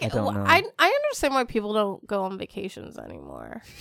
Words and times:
I. 0.00 0.08
I 0.08 0.62
I 0.78 0.88
understand 0.88 1.34
why 1.34 1.44
people 1.44 1.72
don't 1.72 2.06
go 2.06 2.24
on 2.24 2.38
vacations 2.38 2.98
anymore. 2.98 3.62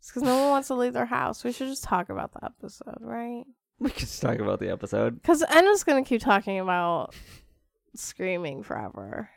It's 0.00 0.12
because 0.14 0.22
no 0.22 0.38
one 0.40 0.48
wants 0.48 0.68
to 0.68 0.74
leave 0.74 0.94
their 0.94 1.04
house. 1.04 1.44
We 1.44 1.52
should 1.52 1.68
just 1.68 1.84
talk 1.84 2.08
about 2.08 2.32
the 2.32 2.42
episode, 2.42 2.96
right? 3.00 3.44
we 3.78 3.90
could 3.90 3.98
just 4.00 4.22
talk 4.22 4.38
about 4.38 4.58
the 4.58 4.70
episode. 4.70 5.20
Because 5.20 5.42
Anna's 5.42 5.84
gonna 5.84 6.02
keep 6.02 6.22
talking 6.22 6.58
about 6.58 7.14
screaming 7.94 8.62
forever. 8.62 9.28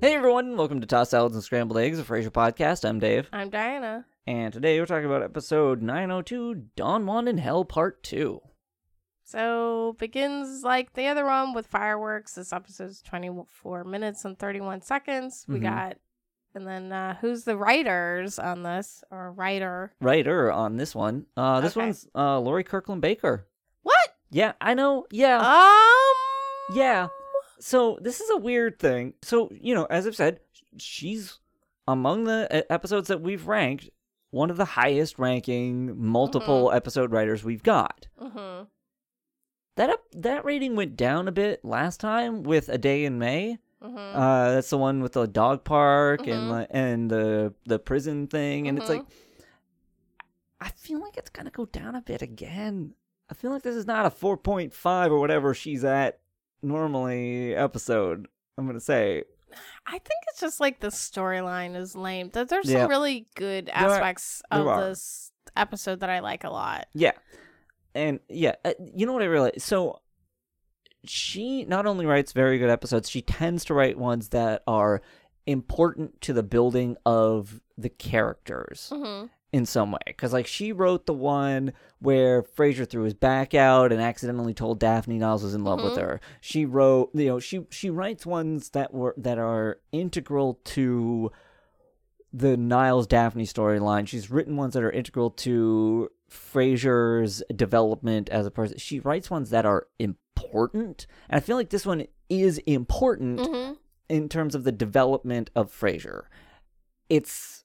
Hey 0.00 0.14
everyone, 0.14 0.56
welcome 0.56 0.80
to 0.80 0.86
Tossed 0.86 1.10
Salads 1.12 1.34
and 1.34 1.42
Scrambled 1.44 1.78
Eggs, 1.78 1.98
a 1.98 2.04
Frasier 2.04 2.30
podcast. 2.30 2.88
I'm 2.88 2.98
Dave, 2.98 3.28
I'm 3.32 3.50
Diana. 3.50 4.04
And 4.26 4.52
today 4.52 4.78
we're 4.78 4.86
talking 4.86 5.06
about 5.06 5.22
episode 5.22 5.82
902, 5.82 6.54
Don 6.76 7.06
Juan 7.06 7.26
in 7.28 7.38
Hell 7.38 7.64
Part 7.64 8.02
2. 8.04 8.40
So 9.24 9.96
begins 9.98 10.62
like 10.62 10.92
the 10.94 11.06
other 11.06 11.24
one 11.24 11.54
with 11.54 11.66
fireworks. 11.66 12.34
This 12.34 12.52
episode's 12.52 13.02
24 13.02 13.84
minutes 13.84 14.24
and 14.24 14.38
31 14.38 14.82
seconds. 14.82 15.44
We 15.48 15.58
Mhm. 15.58 15.62
got, 15.62 15.96
and 16.54 16.66
then 16.66 16.92
uh, 16.92 17.16
who's 17.20 17.44
the 17.44 17.56
writers 17.56 18.38
on 18.38 18.62
this 18.62 19.02
or 19.10 19.32
writer? 19.32 19.94
Writer 20.00 20.52
on 20.52 20.76
this 20.76 20.94
one. 20.94 21.26
Uh, 21.36 21.60
this 21.60 21.76
Okay. 21.76 21.86
one's 21.86 22.06
uh, 22.14 22.38
Lori 22.40 22.64
Kirkland 22.64 23.00
Baker. 23.00 23.48
What? 23.82 24.14
Yeah, 24.30 24.52
I 24.60 24.74
know. 24.74 25.06
Yeah. 25.10 25.38
Um. 25.40 26.76
Yeah. 26.76 27.08
So 27.58 27.98
this 28.00 28.20
is 28.20 28.28
a 28.30 28.36
weird 28.36 28.78
thing. 28.78 29.14
So, 29.22 29.48
you 29.52 29.74
know, 29.74 29.84
as 29.86 30.06
I've 30.06 30.16
said, 30.16 30.40
she's 30.78 31.38
among 31.88 32.24
the 32.24 32.64
episodes 32.70 33.08
that 33.08 33.20
we've 33.20 33.46
ranked 33.46 33.88
one 34.32 34.50
of 34.50 34.56
the 34.56 34.64
highest 34.64 35.18
ranking 35.18 35.94
multiple 35.96 36.72
episode 36.72 37.12
writers 37.12 37.44
we've 37.44 37.62
got. 37.62 38.08
Mm-hmm. 38.20 38.64
That 39.76 39.90
up, 39.90 40.02
that 40.12 40.44
rating 40.44 40.74
went 40.74 40.96
down 40.96 41.28
a 41.28 41.32
bit 41.32 41.64
last 41.64 42.00
time 42.00 42.42
with 42.42 42.68
A 42.68 42.76
Day 42.78 43.04
in 43.04 43.18
May. 43.18 43.58
Mm-hmm. 43.82 43.96
Uh, 43.96 44.52
that's 44.52 44.70
the 44.70 44.78
one 44.78 45.00
with 45.02 45.12
the 45.12 45.26
dog 45.26 45.64
park 45.64 46.26
and 46.26 46.50
Mhm. 46.50 46.58
li- 46.60 46.66
and 46.70 47.10
the 47.10 47.54
the 47.66 47.78
prison 47.78 48.26
thing, 48.26 48.68
and 48.68 48.78
it's 48.78 48.88
like 48.88 49.04
I 50.60 50.68
feel 50.70 51.00
like 51.00 51.16
it's 51.16 51.30
gonna 51.30 51.50
go 51.50 51.66
down 51.66 51.94
a 51.94 52.00
bit 52.02 52.22
again. 52.22 52.94
I 53.30 53.34
feel 53.34 53.50
like 53.50 53.62
this 53.62 53.74
is 53.74 53.86
not 53.86 54.06
a 54.06 54.10
four 54.10 54.36
point 54.36 54.72
five 54.72 55.10
or 55.10 55.18
whatever 55.18 55.52
she's 55.54 55.84
at 55.84 56.20
normally 56.62 57.54
episode. 57.54 58.28
I'm 58.56 58.66
gonna 58.66 58.78
say 58.80 59.24
I 59.86 59.92
think 59.92 60.20
it's 60.28 60.40
just 60.40 60.60
like 60.60 60.80
the 60.80 60.88
storyline 60.88 61.76
is 61.76 61.94
lame. 61.96 62.30
There's 62.32 62.48
Yeah. 62.68 62.82
some 62.82 62.90
really 62.90 63.26
good 63.34 63.68
are- 63.70 63.90
aspects 63.90 64.42
there 64.50 64.60
of 64.60 64.80
this 64.88 65.32
episode 65.56 66.00
that 66.00 66.10
I 66.10 66.20
like 66.20 66.44
a 66.44 66.50
lot. 66.50 66.86
yeah, 66.94 67.12
and 67.94 68.20
yeah, 68.28 68.54
uh, 68.64 68.72
you 68.94 69.06
know 69.06 69.12
what 69.12 69.22
I 69.22 69.26
realized? 69.26 69.60
So 69.62 70.00
she 71.04 71.64
not 71.64 71.86
only 71.86 72.06
writes 72.06 72.32
very 72.32 72.58
good 72.58 72.70
episodes, 72.70 73.10
she 73.10 73.22
tends 73.22 73.64
to 73.66 73.74
write 73.74 73.98
ones 73.98 74.28
that 74.30 74.62
are 74.66 75.02
important 75.46 76.20
to 76.22 76.32
the 76.32 76.42
building 76.42 76.96
of 77.04 77.60
the 77.76 77.88
characters. 77.88 78.88
Mm-hmm. 78.92 79.26
In 79.52 79.66
some 79.66 79.92
way 79.92 79.98
because 80.06 80.32
like 80.32 80.46
she 80.46 80.72
wrote 80.72 81.04
the 81.06 81.12
one 81.12 81.72
where 81.98 82.42
Frasier 82.42 82.88
threw 82.88 83.02
his 83.02 83.12
back 83.14 83.52
out 83.54 83.92
and 83.92 84.00
accidentally 84.00 84.54
told 84.54 84.80
Daphne 84.80 85.18
Niles 85.18 85.42
was 85.44 85.54
in 85.54 85.62
love 85.62 85.82
with 85.82 85.92
Mhm. 85.92 86.00
her. 86.00 86.20
She 86.40 86.64
wrote, 86.64 87.10
you 87.14 87.26
know, 87.26 87.38
she 87.38 87.66
she 87.70 87.90
writes 87.90 88.24
ones 88.24 88.70
that 88.70 88.94
were 88.94 89.14
that 89.18 89.38
are 89.38 89.80
integral 89.92 90.54
to 90.64 91.30
the 92.32 92.56
Niles 92.56 93.06
Daphne 93.06 93.44
storyline. 93.44 94.08
She's 94.08 94.30
written 94.30 94.56
ones 94.56 94.72
that 94.72 94.82
are 94.82 94.90
integral 94.90 95.30
to 95.30 96.08
Frasier's 96.30 97.42
development 97.54 98.30
as 98.30 98.46
a 98.46 98.50
person. 98.50 98.78
She 98.78 99.00
writes 99.00 99.30
ones 99.30 99.50
that 99.50 99.66
are 99.66 99.86
important, 99.98 101.06
and 101.28 101.36
I 101.36 101.40
feel 101.40 101.56
like 101.56 101.68
this 101.68 101.84
one 101.84 102.06
is 102.30 102.56
important 102.64 103.38
Mm-hmm. 103.40 103.74
in 104.08 104.28
terms 104.30 104.54
of 104.54 104.64
the 104.64 104.72
development 104.72 105.50
of 105.54 105.70
Frasier. 105.70 106.22
It's 107.10 107.64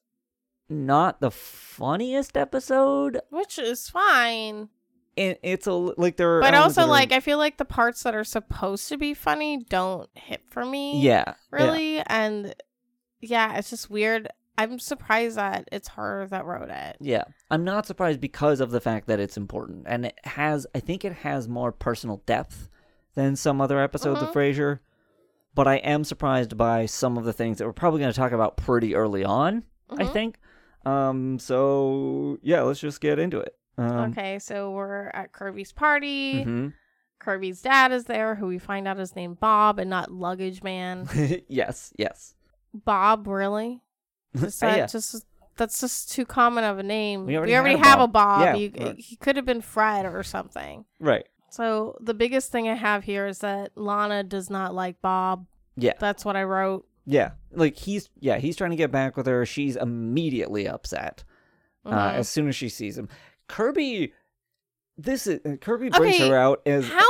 not 0.69 1.21
the 1.21 1.31
funniest 1.31 2.35
episode. 2.37 3.19
Which 3.29 3.57
is 3.59 3.89
fine. 3.89 4.69
And 5.15 5.37
it's 5.41 5.65
a 5.65 5.73
like 5.73 6.17
there 6.17 6.37
are 6.37 6.41
But 6.41 6.53
also, 6.53 6.85
like, 6.85 7.11
I 7.11 7.19
feel 7.21 7.37
like 7.39 7.57
the 7.57 7.65
parts 7.65 8.03
that 8.03 8.13
are 8.13 8.23
supposed 8.23 8.87
to 8.89 8.97
be 8.97 9.13
funny 9.15 9.63
don't 9.69 10.09
hit 10.13 10.41
for 10.49 10.63
me. 10.63 11.01
yeah, 11.01 11.23
yeah. 11.27 11.33
Really. 11.51 11.99
And 12.05 12.53
yeah, 13.19 13.57
it's 13.57 13.69
just 13.71 13.89
weird. 13.89 14.27
I'm 14.59 14.77
surprised 14.79 15.37
that 15.37 15.67
it's 15.71 15.87
her 15.89 16.27
that 16.29 16.45
wrote 16.45 16.69
it. 16.69 16.97
Yeah. 16.99 17.23
I'm 17.51 17.63
not 17.63 17.85
surprised 17.85 18.19
because 18.19 18.59
of 18.59 18.71
the 18.71 18.81
fact 18.81 19.07
that 19.07 19.19
it's 19.19 19.37
important. 19.37 19.85
And 19.87 20.05
it 20.07 20.19
has, 20.23 20.65
I 20.75 20.79
think 20.79 21.05
it 21.05 21.13
has 21.13 21.47
more 21.47 21.71
personal 21.71 22.21
depth 22.25 22.69
than 23.15 23.35
some 23.35 23.61
other 23.61 23.79
episodes 23.79 24.21
of 24.21 24.29
Mhm. 24.29 24.33
Frasier. 24.33 24.79
But 25.55 25.67
I 25.67 25.75
am 25.77 26.03
surprised 26.03 26.57
by 26.57 26.85
some 26.87 27.17
of 27.17 27.23
the 27.23 27.33
things 27.33 27.57
that 27.57 27.65
we're 27.65 27.73
probably 27.73 27.99
going 28.01 28.11
to 28.11 28.17
talk 28.19 28.31
about 28.31 28.57
pretty 28.57 28.93
early 28.95 29.23
on, 29.23 29.63
I 29.91 30.03
Mhm. 30.03 30.13
think. 30.13 30.39
Um, 30.87 31.39
so 31.39 32.37
yeah, 32.41 32.61
let's 32.61 32.79
just 32.79 33.01
get 33.01 33.19
into 33.19 33.39
it. 33.39 33.55
Um, 33.77 34.11
okay, 34.11 34.39
so 34.39 34.71
we're 34.71 35.09
at 35.13 35.31
Kirby's 35.31 35.71
party. 35.71 36.45
mhm. 36.45 36.73
Kirby's 37.19 37.61
dad 37.61 37.91
is 37.91 38.05
there, 38.05 38.35
who 38.35 38.47
we 38.47 38.59
find 38.59 38.87
out 38.87 38.99
is 38.99 39.15
named 39.15 39.39
Bob 39.39 39.79
and 39.79 39.89
not 39.89 40.11
Luggage 40.11 40.63
Man. 40.63 41.07
yes, 41.47 41.91
yes. 41.97 42.35
Bob, 42.73 43.27
really? 43.27 43.81
Just 44.37 44.59
that, 44.61 44.77
yeah. 44.77 44.85
just 44.85 45.25
that's 45.55 45.81
just 45.81 46.11
too 46.11 46.25
common 46.25 46.63
of 46.63 46.77
a 46.77 46.83
name. 46.83 47.25
We 47.25 47.35
already 47.37 47.53
had 47.53 47.63
a 47.75 47.77
have 47.79 47.99
a 48.01 48.07
Bob. 48.07 48.11
Bob. 48.11 48.41
Yeah, 48.41 48.53
You- 48.55 48.71
right. 48.85 48.95
he 48.99 49.15
could 49.15 49.35
have 49.35 49.45
been 49.45 49.61
Fred 49.61 50.05
or 50.05 50.21
something. 50.21 50.85
Right. 50.99 51.25
So 51.49 51.97
the 52.01 52.13
biggest 52.13 52.51
thing 52.51 52.67
I 52.69 52.75
have 52.75 53.03
here 53.03 53.25
is 53.25 53.39
that 53.39 53.71
Lana 53.75 54.23
does 54.23 54.49
not 54.51 54.75
like 54.75 55.01
Bob. 55.01 55.47
Yeah. 55.75 55.93
That's 55.99 56.23
what 56.23 56.35
I 56.35 56.43
wrote. 56.43 56.85
Yeah. 57.09 57.31
Like 57.51 57.77
he's 57.77 58.09
yeah, 58.19 58.37
he's 58.37 58.55
trying 58.57 58.71
to 58.71 58.75
get 58.75 58.91
back 58.91 59.15
with 59.17 59.25
her. 59.27 59.45
She's 59.45 59.75
immediately 59.77 60.67
upset. 60.67 61.23
Uh, 61.85 61.91
Mhm. 62.11 62.13
as 62.15 62.27
soon 62.29 62.47
as 62.49 62.55
she 62.55 62.67
sees 62.69 62.97
him. 62.97 63.07
Kirby 63.47 64.13
this 64.97 65.25
is 65.25 65.39
uh, 65.45 65.55
Kirby 65.61 65.89
brings 65.89 66.15
Okay, 66.15 66.29
her 66.29 66.35
out 66.37 66.61
as 66.65 66.87
How 66.89 67.03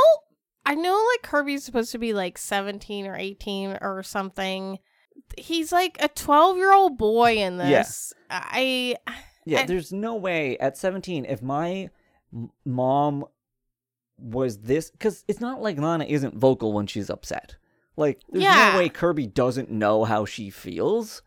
I 0.64 0.74
know 0.76 1.04
like 1.12 1.22
Kirby's 1.22 1.64
supposed 1.64 1.90
to 1.92 1.98
be 1.98 2.12
like 2.12 2.38
17 2.38 3.06
or 3.06 3.16
18 3.16 3.78
or 3.80 4.02
something. 4.04 4.78
He's 5.36 5.72
like 5.72 5.96
a 6.00 6.06
12 6.08 6.56
year 6.58 6.72
old 6.72 6.96
boy 6.96 7.38
in 7.38 7.56
Yeah. 7.56 7.68
this. 7.82 8.12
I 8.30 8.96
Yeah, 9.44 9.60
and- 9.60 9.68
there's 9.68 9.92
no 9.92 10.14
way 10.14 10.56
at 10.58 10.76
17 10.78 11.24
if 11.24 11.42
my 11.42 11.90
m- 12.32 12.50
mom 12.64 13.24
was 14.18 14.58
this 14.60 14.92
cuz 15.00 15.24
it's 15.26 15.40
not 15.40 15.60
like 15.62 15.78
Lana 15.78 16.04
isn't 16.04 16.34
vocal 16.36 16.72
when 16.72 16.86
she's 16.86 17.08
upset. 17.10 17.56
Like 17.98 18.20
there's 18.30 18.44
Yeah. 18.44 18.70
no 18.72 18.78
way 18.78 18.88
Kirby 18.88 19.26
doesn't 19.26 19.70
know 19.70 20.04
how 20.04 20.24
she 20.24 20.50
feels. 20.50 21.20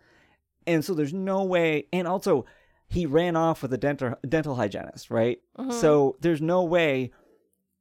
And 0.66 0.84
so 0.86 0.94
there's 0.94 1.14
no 1.14 1.44
way 1.44 1.88
and 1.92 2.08
also 2.08 2.46
he 2.88 3.06
ran 3.06 3.36
off 3.36 3.62
with 3.62 3.74
a 3.74 3.78
dental 3.78 4.16
dental 4.28 4.56
hygienist, 4.56 5.12
right? 5.12 5.40
mhm. 5.58 5.74
So 5.74 6.16
there's 6.22 6.42
no 6.42 6.64
way 6.64 7.12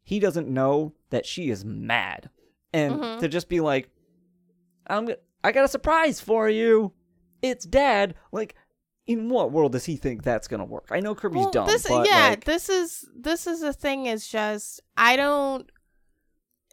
he 0.02 0.18
doesn't 0.18 0.48
know 0.48 0.92
that 1.10 1.24
she 1.26 1.50
is 1.50 1.64
mad. 1.64 2.30
And 2.72 2.94
Mhm. 2.96 3.18
to 3.20 3.28
just 3.28 3.48
be 3.48 3.60
like 3.60 3.90
I'm 4.86 5.08
I 5.44 5.52
got 5.52 5.64
a 5.64 5.68
surprise 5.68 6.20
for 6.20 6.48
you. 6.50 6.92
It's 7.42 7.64
dad. 7.64 8.14
Like 8.32 8.54
in 9.06 9.28
what 9.28 9.50
world 9.52 9.72
does 9.72 9.84
he 9.86 9.96
think 9.96 10.22
that's 10.22 10.46
going 10.48 10.58
to 10.60 10.64
work? 10.66 10.88
I 10.90 11.00
know 11.00 11.14
Kirby's 11.14 11.42
well, 11.42 11.50
dumb, 11.50 11.66
this 11.66 11.86
but 11.88 12.06
yeah, 12.06 12.28
like, 12.30 12.44
this 12.44 12.68
is 12.68 13.08
this 13.16 13.46
is 13.46 13.60
the 13.60 13.72
thing 13.72 14.06
is 14.06 14.28
just 14.28 14.80
I 14.96 15.16
don't 15.16 15.68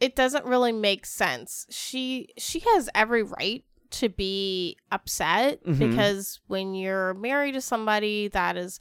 it 0.01 0.15
doesn't 0.15 0.45
really 0.45 0.71
make 0.71 1.05
sense. 1.05 1.65
She 1.69 2.29
she 2.37 2.59
has 2.59 2.89
every 2.93 3.23
right 3.23 3.63
to 3.91 4.09
be 4.09 4.77
upset 4.91 5.63
Mhm. 5.63 5.79
because 5.79 6.39
when 6.47 6.73
you're 6.75 7.13
married 7.13 7.53
to 7.53 7.61
somebody 7.61 8.27
that 8.29 8.57
is 8.57 8.79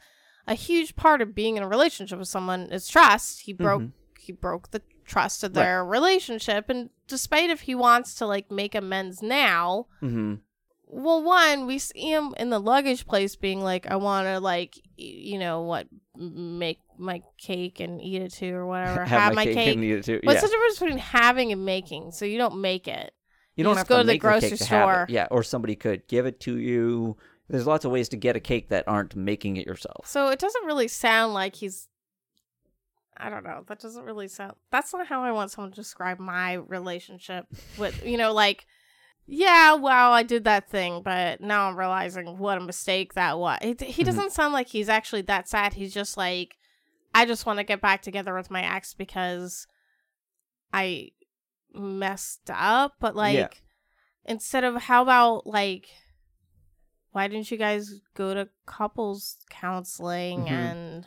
a 0.48 0.54
huge 0.54 0.96
part 0.96 1.22
of 1.22 1.34
being 1.34 1.56
in 1.56 1.62
a 1.62 1.68
relationship 1.68 2.18
with 2.18 2.28
someone 2.28 2.62
is 2.72 2.88
trust. 2.88 3.42
He 3.42 3.52
broke 3.52 3.82
Mhm. 3.82 3.92
he 4.18 4.32
broke 4.32 4.70
the 4.72 4.82
trust 5.04 5.44
of 5.44 5.54
Right. 5.56 5.62
their 5.62 5.84
relationship 5.84 6.68
and 6.68 6.90
despite 7.06 7.50
if 7.50 7.62
he 7.62 7.74
wants 7.76 8.14
to 8.16 8.26
like 8.26 8.50
make 8.50 8.74
amends 8.74 9.22
now, 9.22 9.86
Mhm. 10.02 10.40
well, 10.88 11.22
one, 11.22 11.66
we 11.66 11.78
see 11.78 12.10
him 12.10 12.34
in 12.36 12.50
the 12.50 12.58
luggage 12.60 13.06
place 13.06 13.36
being 13.36 13.60
like, 13.62 13.86
I 13.88 13.94
want 13.96 14.26
to, 14.26 14.40
like, 14.40 14.74
you 14.96 15.38
know, 15.38 15.62
what, 15.62 15.86
make 16.16 16.80
my 16.98 17.22
cake 17.38 17.80
and 17.80 18.00
eat 18.00 18.22
it 18.22 18.32
too, 18.32 18.54
or 18.54 18.66
whatever. 18.66 19.04
Have, 19.06 19.34
my 19.34 19.44
cake. 19.44 19.74
and 19.74 19.84
eat 19.84 19.92
it 19.92 20.04
too. 20.04 20.20
What's 20.22 20.36
yeah. 20.36 20.40
the 20.42 20.48
difference 20.48 20.78
between 20.78 20.98
having 20.98 21.52
and 21.52 21.64
making? 21.64 22.12
So 22.12 22.24
you 22.24 22.38
don't 22.38 22.60
make 22.60 22.88
it. 22.88 23.12
you 23.54 23.62
you 23.62 23.64
don't 23.64 23.76
have 23.76 23.88
go 23.88 23.96
to, 23.96 24.02
to 24.02 24.06
the 24.06 24.12
make 24.12 24.22
the 24.22 24.28
cake 24.28 24.40
grocery 24.40 24.56
to 24.58 24.64
have 24.66 24.88
it. 24.88 24.92
store. 24.92 25.06
Yeah, 25.08 25.28
or 25.30 25.42
somebody 25.42 25.76
could 25.76 26.06
give 26.08 26.26
it 26.26 26.40
to 26.40 26.58
you. 26.58 27.16
There's 27.48 27.66
lots 27.66 27.84
of 27.84 27.92
ways 27.92 28.08
to 28.08 28.16
get 28.16 28.34
a 28.36 28.40
cake 28.40 28.70
that 28.70 28.84
aren't 28.88 29.14
making 29.14 29.56
it 29.56 29.66
yourself. 29.66 30.06
So 30.06 30.28
it 30.28 30.38
doesn't 30.38 30.64
really 30.64 30.88
sound 30.88 31.32
like 31.34 31.54
he's. 31.56 31.88
I 33.18 33.30
don't 33.30 33.44
know. 33.44 33.64
That 33.66 33.78
doesn't 33.80 34.04
really 34.04 34.28
sound. 34.28 34.54
That's 34.70 34.92
not 34.92 35.06
how 35.06 35.22
I 35.22 35.32
want 35.32 35.50
someone 35.50 35.70
to 35.70 35.76
describe 35.76 36.18
my 36.18 36.54
relationship 36.54 37.46
with, 37.78 38.04
you 38.06 38.18
know, 38.18 38.32
like, 38.34 38.66
yeah, 39.26 39.74
well, 39.74 40.12
I 40.12 40.22
did 40.22 40.44
that 40.44 40.68
thing, 40.68 41.00
but 41.02 41.40
now 41.40 41.68
I'm 41.68 41.78
realizing 41.78 42.36
what 42.38 42.58
a 42.58 42.60
mistake 42.60 43.14
that 43.14 43.38
was. 43.38 43.58
He, 43.62 43.74
he 43.86 44.02
Mhm. 44.02 44.06
doesn't 44.06 44.32
sound 44.32 44.52
like 44.52 44.68
he's 44.68 44.88
actually 44.90 45.22
that 45.22 45.48
sad. 45.48 45.72
He's 45.74 45.94
just 45.94 46.16
like, 46.18 46.56
I 47.16 47.24
just 47.26 47.46
want 47.46 47.58
to 47.58 47.64
get 47.64 47.80
back 47.80 48.02
together 48.02 48.34
with 48.34 48.50
my 48.50 48.62
ex 48.62 48.94
because 48.94 49.66
I 50.72 51.10
messed 51.72 52.50
up. 52.52 52.94
But 53.00 53.16
like, 53.16 53.34
Yeah. 53.36 53.48
instead 54.24 54.64
of 54.64 54.74
how 54.82 55.02
about 55.02 55.46
like, 55.46 55.88
why 57.12 57.28
didn't 57.28 57.50
you 57.50 57.56
guys 57.56 58.00
go 58.14 58.34
to 58.34 58.48
couples 58.66 59.38
counseling 59.48 60.44
Mhm. 60.44 60.50
and 60.50 61.06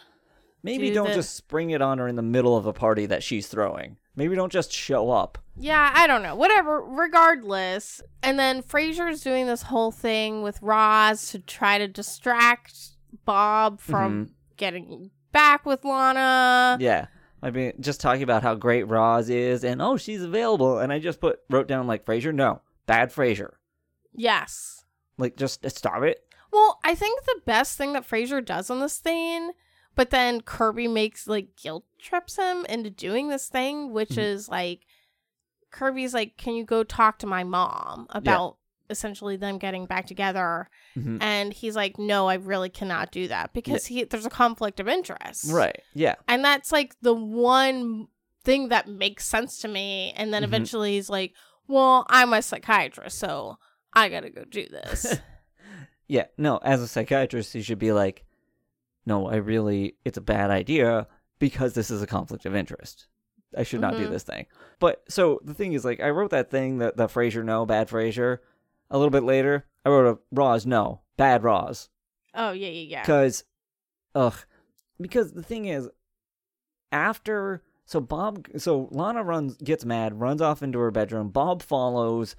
Maybe 0.63 0.87
do 0.89 0.95
don't 0.95 1.09
the- 1.09 1.13
just 1.15 1.35
spring 1.35 1.69
it 1.69 1.81
on 1.81 1.99
her 1.99 2.07
in 2.07 2.15
the 2.15 2.21
middle 2.21 2.57
of 2.57 2.65
a 2.65 2.73
party 2.73 3.05
that 3.05 3.23
she's 3.23 3.47
throwing. 3.47 3.97
Maybe 4.15 4.35
don't 4.35 4.51
just 4.51 4.71
show 4.73 5.11
up. 5.11 5.37
Yeah, 5.55 5.91
I 5.95 6.07
don't 6.07 6.23
know. 6.23 6.35
Whatever. 6.35 6.81
Regardless. 6.81 8.01
And 8.21 8.37
then 8.37 8.61
Frasier's 8.63 9.21
doing 9.21 9.45
this 9.45 9.61
whole 9.63 9.91
thing 9.91 10.41
with 10.41 10.61
Roz 10.61 11.29
to 11.31 11.39
try 11.39 11.77
to 11.77 11.87
distract 11.87 12.97
Bob 13.23 13.79
from 13.79 14.33
getting 14.57 15.11
back 15.31 15.65
with 15.65 15.83
Lana. 15.85 16.77
Yeah. 16.79 17.07
I 17.41 17.51
mean, 17.51 17.73
just 17.79 18.01
talking 18.01 18.23
about 18.23 18.43
how 18.43 18.55
great 18.55 18.83
Roz 18.83 19.29
is 19.29 19.63
and 19.63 19.81
oh, 19.81 19.95
she's 19.97 20.21
available. 20.23 20.79
And 20.79 20.91
I 20.91 20.99
just 20.99 21.21
put, 21.21 21.39
wrote 21.49 21.67
down 21.67 21.87
like 21.87 22.05
Frasier. 22.05 22.33
No, 22.33 22.61
bad 22.85 23.11
Frasier. 23.13 23.51
Yes. 24.13 24.83
Like, 25.17 25.37
just 25.37 25.67
stop 25.69 26.03
it. 26.03 26.19
Well, 26.51 26.79
I 26.83 26.95
think 26.95 27.23
the 27.25 27.41
best 27.45 27.77
thing 27.77 27.93
that 27.93 28.07
Frasier 28.07 28.43
does 28.43 28.69
on 28.69 28.79
this 28.79 28.97
thing, 28.97 29.51
but 29.95 30.09
then 30.09 30.41
Kirby 30.41 30.87
makes 30.87 31.27
like 31.27 31.55
guilt 31.55 31.85
trips 31.99 32.35
him 32.37 32.65
into 32.67 32.89
doing 32.89 33.29
this 33.29 33.47
thing, 33.47 33.91
which 33.93 34.11
Mhm. 34.11 34.17
is 34.23 34.49
like 34.49 34.81
Kirby's 35.71 36.13
like, 36.13 36.37
Can 36.37 36.55
you 36.55 36.65
go 36.65 36.83
talk 36.83 37.19
to 37.19 37.27
my 37.27 37.43
mom 37.43 38.07
about 38.09 38.57
essentially 38.89 39.35
them 39.37 39.57
getting 39.57 39.85
back 39.85 40.07
together? 40.07 40.69
Mhm. 40.97 41.17
And 41.21 41.53
he's 41.53 41.75
like, 41.75 41.97
No, 41.99 42.27
I 42.27 42.35
really 42.35 42.69
cannot 42.69 43.11
do 43.11 43.27
that 43.27 43.53
because 43.53 43.85
he 43.85 44.03
there's 44.03 44.25
a 44.25 44.29
conflict 44.29 44.79
of 44.79 44.87
interest. 44.87 45.51
Right. 45.51 45.81
Yeah. 45.93 46.15
And 46.27 46.43
that's 46.43 46.71
like 46.71 46.95
the 47.01 47.13
one 47.13 48.07
thing 48.43 48.69
that 48.69 48.87
makes 48.87 49.25
sense 49.25 49.59
to 49.59 49.67
me. 49.67 50.13
And 50.15 50.33
then 50.33 50.41
Mhm. 50.41 50.45
eventually 50.47 50.93
he's 50.93 51.09
like, 51.09 51.33
Well, 51.67 52.05
I'm 52.09 52.33
a 52.33 52.41
psychiatrist, 52.41 53.17
so 53.19 53.57
I 53.93 54.09
gotta 54.09 54.29
go 54.29 54.43
do 54.43 54.67
this. 54.67 55.05
Yeah. 56.11 56.25
No, 56.39 56.57
as 56.63 56.81
a 56.81 56.87
psychiatrist, 56.87 57.53
you 57.53 57.61
should 57.61 57.77
be 57.77 57.91
like, 57.91 58.25
no, 59.05 59.27
I 59.27 59.35
really, 59.35 59.95
it's 60.03 60.17
a 60.17 60.21
bad 60.21 60.49
idea 60.49 61.07
because 61.37 61.73
this 61.73 61.91
is 61.91 62.01
a 62.01 62.07
conflict 62.07 62.47
of 62.47 62.55
interest. 62.55 63.05
I 63.55 63.61
should 63.61 63.79
not 63.81 63.95
do 63.95 64.07
Mhm. 64.07 64.09
this 64.09 64.23
thing. 64.23 64.47
But 64.79 65.03
so 65.07 65.39
the 65.43 65.53
thing 65.53 65.73
is, 65.73 65.85
like, 65.85 65.99
I 65.99 66.09
wrote 66.09 66.31
that 66.31 66.49
thing 66.49 66.79
that 66.79 66.97
the 66.97 67.05
Frasier 67.05 67.45
no, 67.45 67.63
bad 67.67 67.89
Frasier. 67.89 68.39
A 68.91 68.97
little 68.97 69.11
bit 69.11 69.23
later, 69.23 69.65
I 69.85 69.89
wrote 69.89 70.07
a 70.07 70.19
Roz 70.31 70.65
no, 70.65 71.01
bad 71.17 71.43
Roz. 71.43 71.89
oh 72.33 72.51
yeah, 72.51 72.67
yeah, 72.69 72.81
yeah. 72.89 73.01
Because, 73.01 73.43
ugh, 74.15 74.35
because 74.99 75.31
the 75.33 75.43
thing 75.43 75.65
is, 75.65 75.89
after 76.91 77.63
so 77.85 77.99
Bob, 77.99 78.47
so 78.57 78.87
Lana 78.91 79.23
runs, 79.23 79.57
gets 79.57 79.83
mad, 79.85 80.19
runs 80.19 80.41
off 80.41 80.61
into 80.61 80.79
her 80.79 80.91
bedroom. 80.91 81.29
Bob 81.29 81.61
follows 81.63 82.35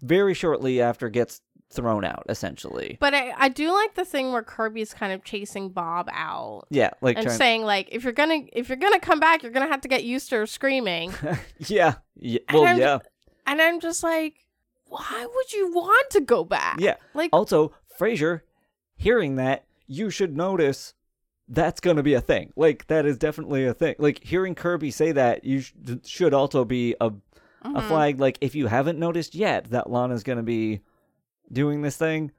very 0.00 0.32
shortly 0.34 0.80
after 0.80 1.08
gets 1.08 1.42
thrown 1.70 2.04
out, 2.04 2.24
essentially. 2.28 2.96
But 2.98 3.14
I, 3.14 3.34
I 3.36 3.48
do 3.50 3.70
like 3.72 3.94
the 3.94 4.04
thing 4.04 4.32
where 4.32 4.42
Kirby's 4.42 4.94
kind 4.94 5.12
of 5.12 5.24
chasing 5.24 5.68
Bob 5.70 6.08
out 6.10 6.64
Yeah, 6.70 6.90
like 7.02 7.16
and 7.18 7.26
trying, 7.26 7.38
saying 7.38 7.62
like, 7.64 7.88
if 7.92 8.04
you're 8.04 8.12
gonna 8.14 8.40
if 8.52 8.68
you're 8.68 8.76
gonna 8.78 9.00
come 9.00 9.20
back, 9.20 9.42
you're 9.42 9.52
gonna 9.52 9.68
have 9.68 9.82
to 9.82 9.88
get 9.88 10.04
used 10.04 10.30
to 10.30 10.36
her 10.36 10.46
screaming. 10.46 11.12
yeah, 11.58 11.94
yeah, 12.16 12.40
well, 12.52 12.64
I'm- 12.64 12.78
yeah, 12.78 12.98
and 13.46 13.60
I'm 13.60 13.80
just 13.80 14.02
like, 14.02 14.36
why 14.88 15.26
would 15.32 15.52
you 15.52 15.72
want 15.72 16.10
to 16.10 16.20
go 16.20 16.44
back? 16.44 16.78
yeah. 16.80 16.96
Like, 17.14 17.30
Also, 17.32 17.74
Frasier, 17.98 18.42
hearing 18.96 19.36
that, 19.36 19.64
you 19.86 20.10
should 20.10 20.36
notice 20.36 20.94
that's 21.48 21.80
gonna 21.80 22.02
be 22.02 22.14
a 22.14 22.20
thing. 22.20 22.52
Like 22.56 22.86
that 22.88 23.06
is 23.06 23.16
definitely 23.16 23.64
a 23.64 23.72
thing. 23.74 23.94
Like 23.98 24.22
hearing 24.22 24.54
Kirby 24.54 24.90
say 24.90 25.12
that, 25.12 25.44
you 25.44 25.60
sh- 25.60 25.72
should 26.04 26.34
also 26.34 26.64
be 26.64 26.94
a 27.00 27.06
a 27.62 27.68
mhm. 27.68 27.88
flag. 27.88 28.20
Like 28.20 28.38
if 28.40 28.54
you 28.54 28.66
haven't 28.66 28.98
noticed 28.98 29.34
yet 29.34 29.70
that 29.70 29.90
Lana's 29.90 30.22
gonna 30.22 30.42
be 30.42 30.80
doing 31.50 31.80
this 31.82 31.96
thing, 31.96 32.32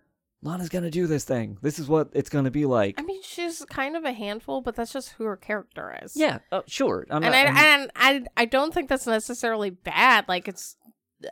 Lana's 0.44 0.70
gonna 0.70 0.92
do 0.92 1.08
this 1.08 1.26
thing. 1.26 1.58
This 1.62 1.80
is 1.80 1.88
what 1.90 2.10
it's 2.14 2.30
gonna 2.30 2.52
be 2.52 2.66
like. 2.66 3.00
I 3.00 3.04
mean, 3.04 3.22
she's 3.24 3.66
kind 3.66 3.98
of 3.98 4.06
a 4.06 4.14
handful, 4.14 4.62
but 4.62 4.76
that's 4.76 4.94
just 4.94 5.10
who 5.14 5.24
her 5.26 5.36
character 5.36 5.98
is. 6.04 6.16
yeah, 6.16 6.40
uh, 6.52 6.62
sure. 6.68 7.06
I'm 7.10 7.24
and 7.24 7.34
not, 7.34 7.34
I 7.34 7.40
I'm- 7.46 7.82
and 7.82 8.28
I 8.38 8.42
I 8.44 8.46
don't 8.46 8.74
think 8.74 8.90
that's 8.90 9.08
necessarily 9.08 9.72
bad. 9.72 10.26
Like 10.28 10.48
it's 10.48 10.78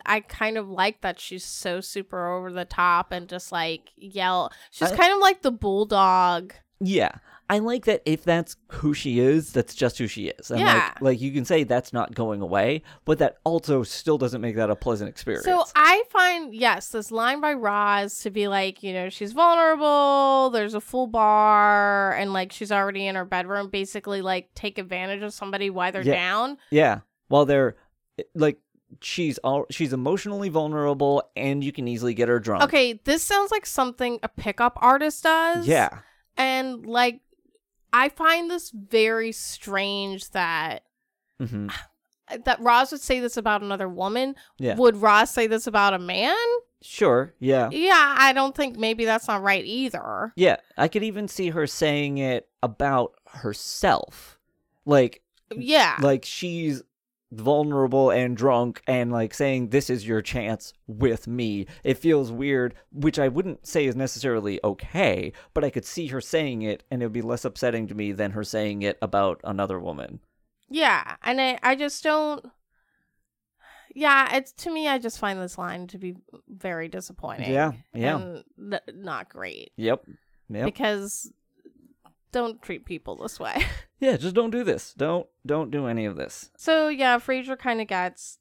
I 0.06 0.20
kind 0.22 0.58
of 0.58 0.70
like 0.70 1.02
that 1.02 1.20
she's 1.20 1.46
so 1.46 1.82
super 1.82 2.28
over 2.34 2.52
the 2.52 2.66
top 2.66 3.12
and 3.12 3.28
just 3.28 3.52
like 3.52 3.92
yell. 3.96 4.52
She's 4.72 4.92
I- 4.92 4.98
kind 4.98 5.14
of 5.14 5.20
like 5.20 5.42
the 5.42 5.52
bulldog. 5.52 6.54
Yeah. 6.80 7.12
I 7.50 7.60
like 7.60 7.86
that 7.86 8.02
if 8.06 8.26
that's 8.26 8.58
who 8.74 8.94
she 8.94 9.20
is, 9.20 9.54
that's 9.54 9.74
just 9.74 9.98
who 9.98 10.06
she 10.08 10.28
is. 10.28 10.52
And 10.52 10.60
Yeah. 10.60 10.74
like 10.96 11.02
like 11.02 11.22
you 11.22 11.32
can 11.32 11.46
say 11.46 11.64
that's 11.64 11.94
not 11.94 12.14
going 12.14 12.42
away, 12.42 12.82
but 13.06 13.20
that 13.20 13.38
also 13.46 13.84
still 13.84 14.18
doesn't 14.18 14.42
make 14.42 14.58
that 14.58 14.70
a 14.70 14.76
pleasant 14.76 15.10
experience. 15.10 15.46
So 15.46 15.64
I 15.74 16.04
find 16.10 16.54
yes, 16.54 16.90
this 16.90 17.10
line 17.10 17.40
by 17.40 17.54
Roz 17.54 18.20
to 18.20 18.32
be 18.32 18.50
like, 18.50 18.84
you 18.84 18.92
know, 18.92 19.08
she's 19.08 19.32
vulnerable. 19.32 20.50
There's 20.50 20.74
a 20.74 20.82
full 20.82 21.08
bar, 21.08 22.14
and 22.16 22.34
like 22.34 22.52
she's 22.52 22.72
already 22.72 23.08
in 23.08 23.16
her 23.16 23.26
bedroom. 23.26 23.70
Basically, 23.70 24.22
like 24.22 24.54
take 24.54 24.78
advantage 24.78 25.22
of 25.24 25.34
somebody 25.34 25.70
while 25.70 25.92
they're 25.94 26.02
Yeah. 26.02 26.14
down. 26.16 26.58
yeah. 26.70 27.00
While 27.30 27.46
they're 27.46 27.78
eh, 28.20 28.24
like 28.36 28.60
she's 29.02 29.38
all 29.40 29.66
she's 29.70 29.94
emotionally 29.94 30.50
vulnerable 30.50 31.24
and 31.36 31.64
you 31.64 31.72
can 31.72 31.88
easily 31.88 32.14
get 32.14 32.30
her 32.30 32.40
drunk. 32.40 32.64
Okay, 32.64 33.00
this 33.04 33.24
sounds 33.24 33.52
like 33.52 33.66
something 33.66 34.20
a 34.24 34.28
pickup 34.30 34.78
artist 34.82 35.24
does. 35.24 35.68
Yeah. 35.68 36.00
and 36.38 36.86
like 36.86 37.22
I 37.94 38.10
find 38.10 38.50
this 38.52 38.70
very 38.72 39.32
strange 39.32 40.32
that 40.32 40.84
hmm 41.40 41.68
that 42.46 42.60
Roz 42.60 42.92
would 42.92 43.02
say 43.02 43.20
this 43.22 43.38
about 43.38 43.62
another 43.62 43.88
woman. 43.88 44.36
Yeah. 44.58 44.76
Would 44.76 44.98
Roz 44.98 45.30
say 45.30 45.48
this 45.48 45.66
about 45.68 45.94
a 45.94 46.00
man? 46.00 46.36
Sure. 46.82 47.34
Yeah. 47.40 47.70
Yeah, 47.72 48.16
I 48.18 48.34
don't 48.34 48.54
think 48.56 48.78
maybe 48.78 49.06
that's 49.06 49.28
not 49.28 49.42
right 49.42 49.64
either. 49.66 50.34
Yeah. 50.36 50.58
I 50.78 50.88
could 50.90 51.04
even 51.04 51.28
see 51.28 51.50
her 51.50 51.66
saying 51.68 52.18
it 52.20 52.48
about 52.62 53.14
herself. 53.28 54.38
Like 54.86 55.22
Yeah. 55.56 55.98
like 56.02 56.24
she's 56.26 56.84
vulnerable 57.32 58.10
and 58.10 58.38
drunk 58.38 58.82
and 58.88 59.12
like 59.12 59.34
saying 59.34 59.70
this 59.70 59.90
is 59.90 60.08
your 60.08 60.22
chance 60.22 60.72
with 60.88 61.28
me 61.28 61.66
it 61.84 61.98
feels 61.98 62.32
weird 62.32 62.74
which 62.94 63.20
i 63.20 63.28
wouldn't 63.28 63.68
say 63.68 63.86
is 63.86 63.98
necessarily 63.98 64.62
okay 64.64 65.34
but 65.54 65.62
i 65.62 65.70
could 65.70 65.84
see 65.84 66.08
her 66.08 66.22
saying 66.22 66.62
it 66.62 66.84
and 66.90 67.02
it 67.02 67.06
would 67.06 67.12
be 67.12 67.22
less 67.22 67.44
upsetting 67.44 67.86
to 67.86 67.94
me 67.94 68.14
than 68.14 68.32
her 68.32 68.46
saying 68.46 68.82
it 68.82 68.98
about 69.02 69.42
another 69.44 69.78
woman 69.78 70.22
Yeah, 70.70 71.16
and 71.24 71.40
I, 71.42 71.60
I 71.64 71.76
just 71.76 72.04
don't. 72.04 72.46
Yeah, 73.96 74.36
it's 74.36 74.52
to 74.54 74.70
me. 74.72 74.88
I 74.88 74.98
just 75.00 75.18
find 75.18 75.40
this 75.40 75.58
line 75.58 75.88
to 75.88 75.98
be 75.98 76.16
very 76.48 76.88
disappointing. 76.88 77.52
Yeah, 77.52 77.72
yeah. 77.94 78.18
and 78.18 78.44
n- 78.74 79.02
not 79.04 79.28
great 79.30 79.72
yep 79.76 80.06
yep 80.50 80.66
because 80.66 81.32
don't 82.32 82.62
treat 82.62 82.86
people 82.86 83.16
this 83.16 83.40
way. 83.40 83.64
yeah 84.00 84.16
just 84.16 84.36
don't 84.36 84.52
do 84.52 84.64
this 84.64 84.94
don't 84.94 85.26
don't 85.46 85.72
do 85.72 85.88
any 85.88 86.06
of 86.06 86.16
this 86.16 86.52
so 86.56 86.88
yeah, 86.88 87.18
Frasier 87.18 87.58
kind 87.58 87.82
of 87.82 87.88
gets 87.88 88.38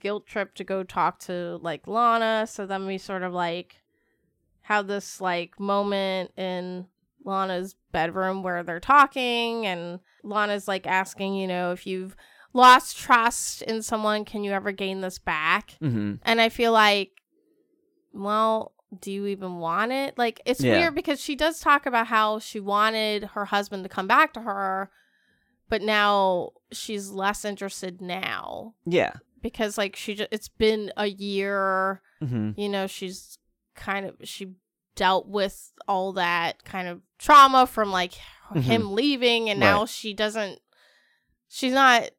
guilt 0.00 0.26
trip 0.26 0.54
to 0.54 0.64
go 0.64 0.82
talk 0.82 1.18
to 1.20 1.58
like 1.62 1.86
Lana. 1.86 2.46
So 2.46 2.66
then 2.66 2.86
we 2.86 2.98
sort 2.98 3.22
of 3.22 3.32
like 3.32 3.80
have 4.62 4.86
this 4.86 5.20
like 5.20 5.58
moment 5.60 6.32
in 6.36 6.86
Lana's 7.24 7.74
bedroom 7.92 8.42
where 8.42 8.62
they're 8.62 8.80
talking 8.80 9.66
and 9.66 10.00
Lana's 10.22 10.68
like 10.68 10.86
asking, 10.86 11.34
you 11.34 11.46
know, 11.46 11.72
if 11.72 11.86
you've 11.86 12.16
lost 12.52 12.96
trust 12.96 13.62
in 13.62 13.82
someone, 13.82 14.24
can 14.24 14.44
you 14.44 14.52
ever 14.52 14.72
gain 14.72 15.00
this 15.00 15.18
back? 15.18 15.76
mm-hmm 15.82 16.14
And 16.22 16.40
I 16.40 16.48
feel 16.48 16.72
like, 16.72 17.10
well, 18.12 18.72
do 19.00 19.10
you 19.12 19.26
even 19.26 19.56
want 19.56 19.92
it? 19.92 20.16
Like, 20.18 20.40
it's 20.44 20.60
Yeah. 20.62 20.78
weird 20.78 20.94
because 20.94 21.20
she 21.20 21.34
does 21.36 21.60
talk 21.60 21.86
about 21.86 22.06
how 22.08 22.38
she 22.38 22.60
wanted 22.60 23.24
her 23.34 23.46
husband 23.46 23.82
to 23.84 23.88
come 23.88 24.06
back 24.06 24.32
to 24.34 24.40
her, 24.42 24.90
but 25.68 25.82
now 25.82 26.50
she's 26.72 27.10
less 27.10 27.44
interested 27.44 28.00
now 28.00 28.74
yeah 28.86 29.12
because, 29.42 29.76
like, 29.76 29.94
she 29.96 30.14
just, 30.14 30.28
it's 30.32 30.48
been 30.48 30.92
a 30.96 31.06
year, 31.06 32.00
mm-hmm 32.22 32.52
you 32.56 32.68
know, 32.68 32.86
she's 32.86 33.38
kind 33.74 34.06
of, 34.06 34.16
she 34.22 34.52
dealt 34.96 35.26
with 35.26 35.72
all 35.88 36.12
that 36.12 36.64
kind 36.64 36.86
of 36.88 37.00
trauma 37.18 37.66
from 37.66 37.90
like 37.90 38.14
him 38.54 38.92
leaving, 38.94 39.50
and 39.50 39.58
now 39.58 39.78
Mm-hmm. 39.80 39.86
She 39.86 40.14
doesn't, 40.14 40.60
she's 41.48 41.72
not 41.72 42.10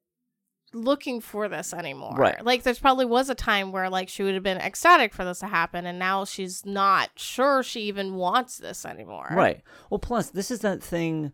looking 0.75 1.21
for 1.21 1.47
this 1.47 1.73
anymore. 1.73 2.15
Right. 2.17 2.43
Like 2.45 2.63
there's 2.63 2.79
probably 2.79 3.05
was 3.05 3.29
a 3.29 3.35
time 3.35 3.71
where 3.71 3.89
like 3.89 4.09
she 4.09 4.21
would 4.23 4.33
have 4.33 4.43
been 4.43 4.57
ecstatic 4.57 5.13
for 5.13 5.23
this 5.25 5.39
to 5.39 5.47
happen 5.47 5.85
and 5.85 5.97
now 5.97 6.25
she's 6.25 6.65
not 6.65 7.09
sure 7.15 7.63
she 7.63 7.81
even 7.83 8.15
wants 8.15 8.57
this 8.57 8.85
anymore. 8.85 9.27
right 9.31 9.61
well 9.89 9.99
plus 9.99 10.29
this 10.29 10.51
is 10.51 10.59
that 10.59 10.83
thing 10.83 11.31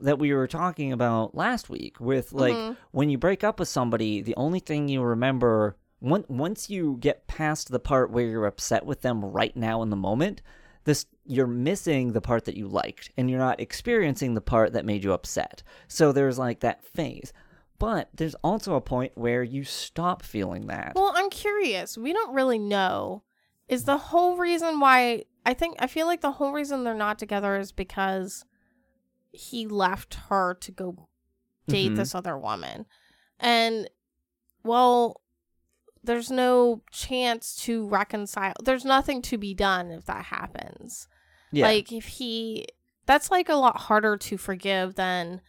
that 0.00 0.18
we 0.18 0.32
were 0.32 0.46
talking 0.46 0.92
about 0.92 1.34
last 1.34 1.68
week 1.68 2.00
with 2.00 2.32
like 2.32 2.54
Mhm. 2.54 2.76
when 2.92 3.10
you 3.10 3.18
break 3.18 3.42
up 3.44 3.58
with 3.58 3.68
somebody, 3.68 4.22
the 4.22 4.36
only 4.36 4.60
thing 4.60 4.88
you 4.88 5.02
remember 5.02 5.76
on- 6.02 6.24
once 6.28 6.70
you 6.70 6.96
get 7.00 7.26
past 7.26 7.70
the 7.70 7.80
part 7.80 8.10
where 8.12 8.24
you're 8.26 8.46
upset 8.46 8.86
with 8.86 9.02
them 9.02 9.24
right 9.24 9.56
now 9.56 9.82
in 9.82 9.90
the 9.90 9.96
moment, 9.96 10.40
this 10.84 11.04
you're 11.26 11.46
missing 11.48 12.12
the 12.12 12.20
part 12.20 12.44
that 12.46 12.56
you 12.56 12.66
liked 12.68 13.10
and 13.18 13.28
you're 13.28 13.38
not 13.40 13.60
experiencing 13.60 14.34
the 14.34 14.40
part 14.40 14.72
that 14.72 14.84
made 14.86 15.02
you 15.04 15.12
upset. 15.12 15.62
So 15.88 16.12
there's 16.12 16.38
like 16.38 16.60
that 16.60 16.84
phase. 16.84 17.32
But 17.78 18.08
there's 18.12 18.34
also 18.42 18.74
a 18.74 18.80
point 18.80 19.12
where 19.14 19.42
you 19.42 19.62
stop 19.64 20.22
feeling 20.22 20.66
that. 20.66 20.92
Well, 20.96 21.12
I'm 21.14 21.30
curious. 21.30 21.96
We 21.96 22.12
don't 22.12 22.34
really 22.34 22.58
know. 22.58 23.22
Is 23.68 23.84
the 23.84 23.98
whole 23.98 24.36
reason 24.36 24.80
why 24.80 25.24
I 25.46 25.54
think 25.54 25.76
I 25.78 25.86
feel 25.86 26.06
like 26.06 26.20
the 26.20 26.32
whole 26.32 26.52
reason 26.52 26.82
they're 26.84 26.94
not 26.94 27.18
together 27.18 27.56
is 27.56 27.70
because 27.70 28.44
he 29.30 29.66
left 29.66 30.14
her 30.28 30.54
to 30.54 30.72
go 30.72 31.08
date 31.68 31.92
Mhm. 31.92 31.96
this 31.96 32.14
other 32.14 32.36
woman. 32.36 32.86
And 33.38 33.88
well, 34.64 35.20
there's 36.02 36.30
no 36.30 36.82
chance 36.90 37.54
to 37.62 37.86
reconcile. 37.86 38.54
There's 38.64 38.84
nothing 38.84 39.20
to 39.22 39.38
be 39.38 39.54
done 39.54 39.90
if 39.90 40.04
that 40.06 40.24
happens. 40.26 41.06
yeah. 41.52 41.66
Like 41.66 41.92
if 41.92 42.06
he 42.06 42.66
that's 43.06 43.30
like 43.30 43.48
a 43.48 43.54
lot 43.54 43.76
harder 43.82 44.16
to 44.18 44.36
forgive 44.36 44.96
than 44.96 45.40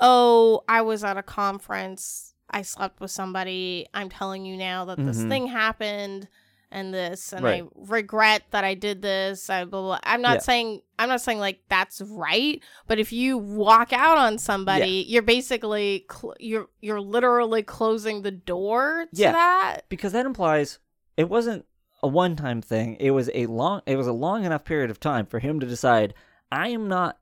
oh, 0.00 0.62
I 0.68 0.82
was 0.82 1.04
at 1.04 1.16
a 1.16 1.22
conference, 1.22 2.34
I 2.50 2.62
slept 2.62 3.00
with 3.00 3.10
somebody, 3.10 3.86
I'm 3.94 4.08
telling 4.08 4.44
you 4.44 4.56
now 4.56 4.84
that 4.86 4.98
this 4.98 5.18
Mhm. 5.18 5.28
thing 5.28 5.46
happened 5.48 6.28
and 6.72 6.94
this 6.94 7.32
and 7.32 7.44
Right. 7.44 7.62
I 7.64 7.68
regret 7.74 8.42
that 8.52 8.62
I 8.64 8.74
did 8.74 9.02
this. 9.02 9.50
I 9.50 9.64
blah, 9.64 9.82
blah. 9.82 9.98
I'm 10.04 10.22
not 10.22 10.34
Yeah. 10.34 10.38
saying 10.40 10.80
I'm 10.98 11.08
not 11.08 11.20
saying 11.20 11.38
like 11.38 11.60
that's 11.68 12.00
right, 12.02 12.62
but 12.86 12.98
if 12.98 13.12
you 13.12 13.38
walk 13.38 13.92
out 13.92 14.18
on 14.18 14.38
somebody, 14.38 15.04
you're 15.08 15.22
basically 15.22 16.06
cl- 16.10 16.34
you're 16.38 16.68
you're 16.80 17.00
literally 17.00 17.62
closing 17.62 18.22
the 18.22 18.30
door 18.30 19.06
to 19.14 19.20
Yeah. 19.20 19.32
that. 19.32 19.80
because 19.88 20.12
that 20.12 20.26
implies 20.26 20.78
it 21.16 21.28
wasn't 21.28 21.66
a 22.02 22.08
one-time 22.08 22.62
thing. 22.62 22.96
It 23.00 23.10
was 23.10 23.30
a 23.34 23.46
long 23.46 23.82
it 23.86 23.96
was 23.96 24.06
a 24.06 24.12
long 24.12 24.44
enough 24.44 24.64
period 24.64 24.90
of 24.90 25.00
time 25.00 25.26
for 25.26 25.38
him 25.40 25.58
to 25.60 25.66
decide 25.66 26.14
I 26.52 26.68
am 26.68 26.86
not 26.88 27.18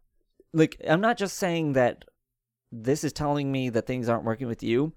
like 0.52 0.80
I'm 0.86 1.00
not 1.00 1.16
just 1.16 1.36
saying 1.38 1.72
that 1.74 2.04
this 2.72 3.04
is 3.04 3.12
telling 3.12 3.50
me 3.50 3.70
that 3.70 3.86
things 3.86 4.08
aren't 4.08 4.24
working 4.24 4.46
with 4.46 4.62
you. 4.62 4.92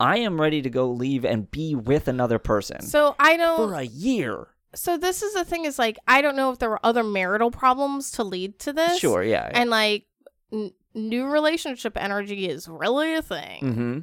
I 0.00 0.18
am 0.18 0.40
ready 0.40 0.60
to 0.62 0.70
go 0.70 0.90
leave 0.90 1.24
and 1.24 1.48
be 1.50 1.74
with 1.76 2.08
another 2.08 2.38
person 2.40 2.82
So 2.82 3.14
I 3.18 3.36
don't 3.36 3.56
for 3.68 3.74
a 3.74 3.82
year. 3.84 4.48
so 4.74 4.96
this 4.98 5.22
is 5.22 5.34
the 5.34 5.44
thing 5.44 5.64
is 5.66 5.78
like 5.78 5.98
I 6.08 6.20
don't 6.20 6.34
know 6.36 6.50
if 6.50 6.58
there 6.58 6.70
were 6.70 6.84
other 6.84 7.04
marital 7.04 7.50
problems 7.52 8.10
to 8.12 8.24
lead 8.24 8.58
to 8.60 8.72
this. 8.72 8.98
Sure, 8.98 9.22
yeah. 9.22 9.48
And 9.54 9.70
like 9.70 10.06
n- 10.52 10.72
new 10.94 11.26
relationship 11.26 11.96
energy 11.96 12.48
is 12.48 12.66
really 12.68 13.14
a 13.14 13.22
thing. 13.22 13.62
mm-hmm. 13.62 13.98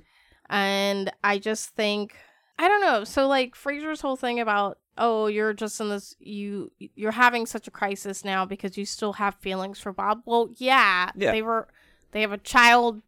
And 0.50 1.12
I 1.24 1.40
just 1.40 1.70
think 1.72 2.16
I 2.58 2.68
don't 2.68 2.82
know. 2.82 3.04
So 3.04 3.28
like 3.28 3.56
Frasier's 3.56 4.02
whole 4.02 4.16
thing 4.16 4.40
about 4.40 4.78
oh 4.98 5.28
you're 5.28 5.54
just 5.54 5.80
in 5.82 5.90
this 5.90 6.16
you 6.20 6.72
you're 6.80 7.12
having 7.12 7.46
such 7.46 7.68
a 7.68 7.72
crisis 7.72 8.24
now 8.24 8.46
because 8.46 8.78
you 8.78 8.86
still 8.86 9.14
have 9.14 9.36
feelings 9.36 9.80
for 9.80 9.92
Bob. 9.92 10.22
Well, 10.26 10.50
yeah, 10.58 11.12
Yeah. 11.16 11.32
they 11.32 11.42
were 11.42 11.68
they 12.12 12.22
have 12.22 12.32
a 12.32 12.38
child, 12.38 13.02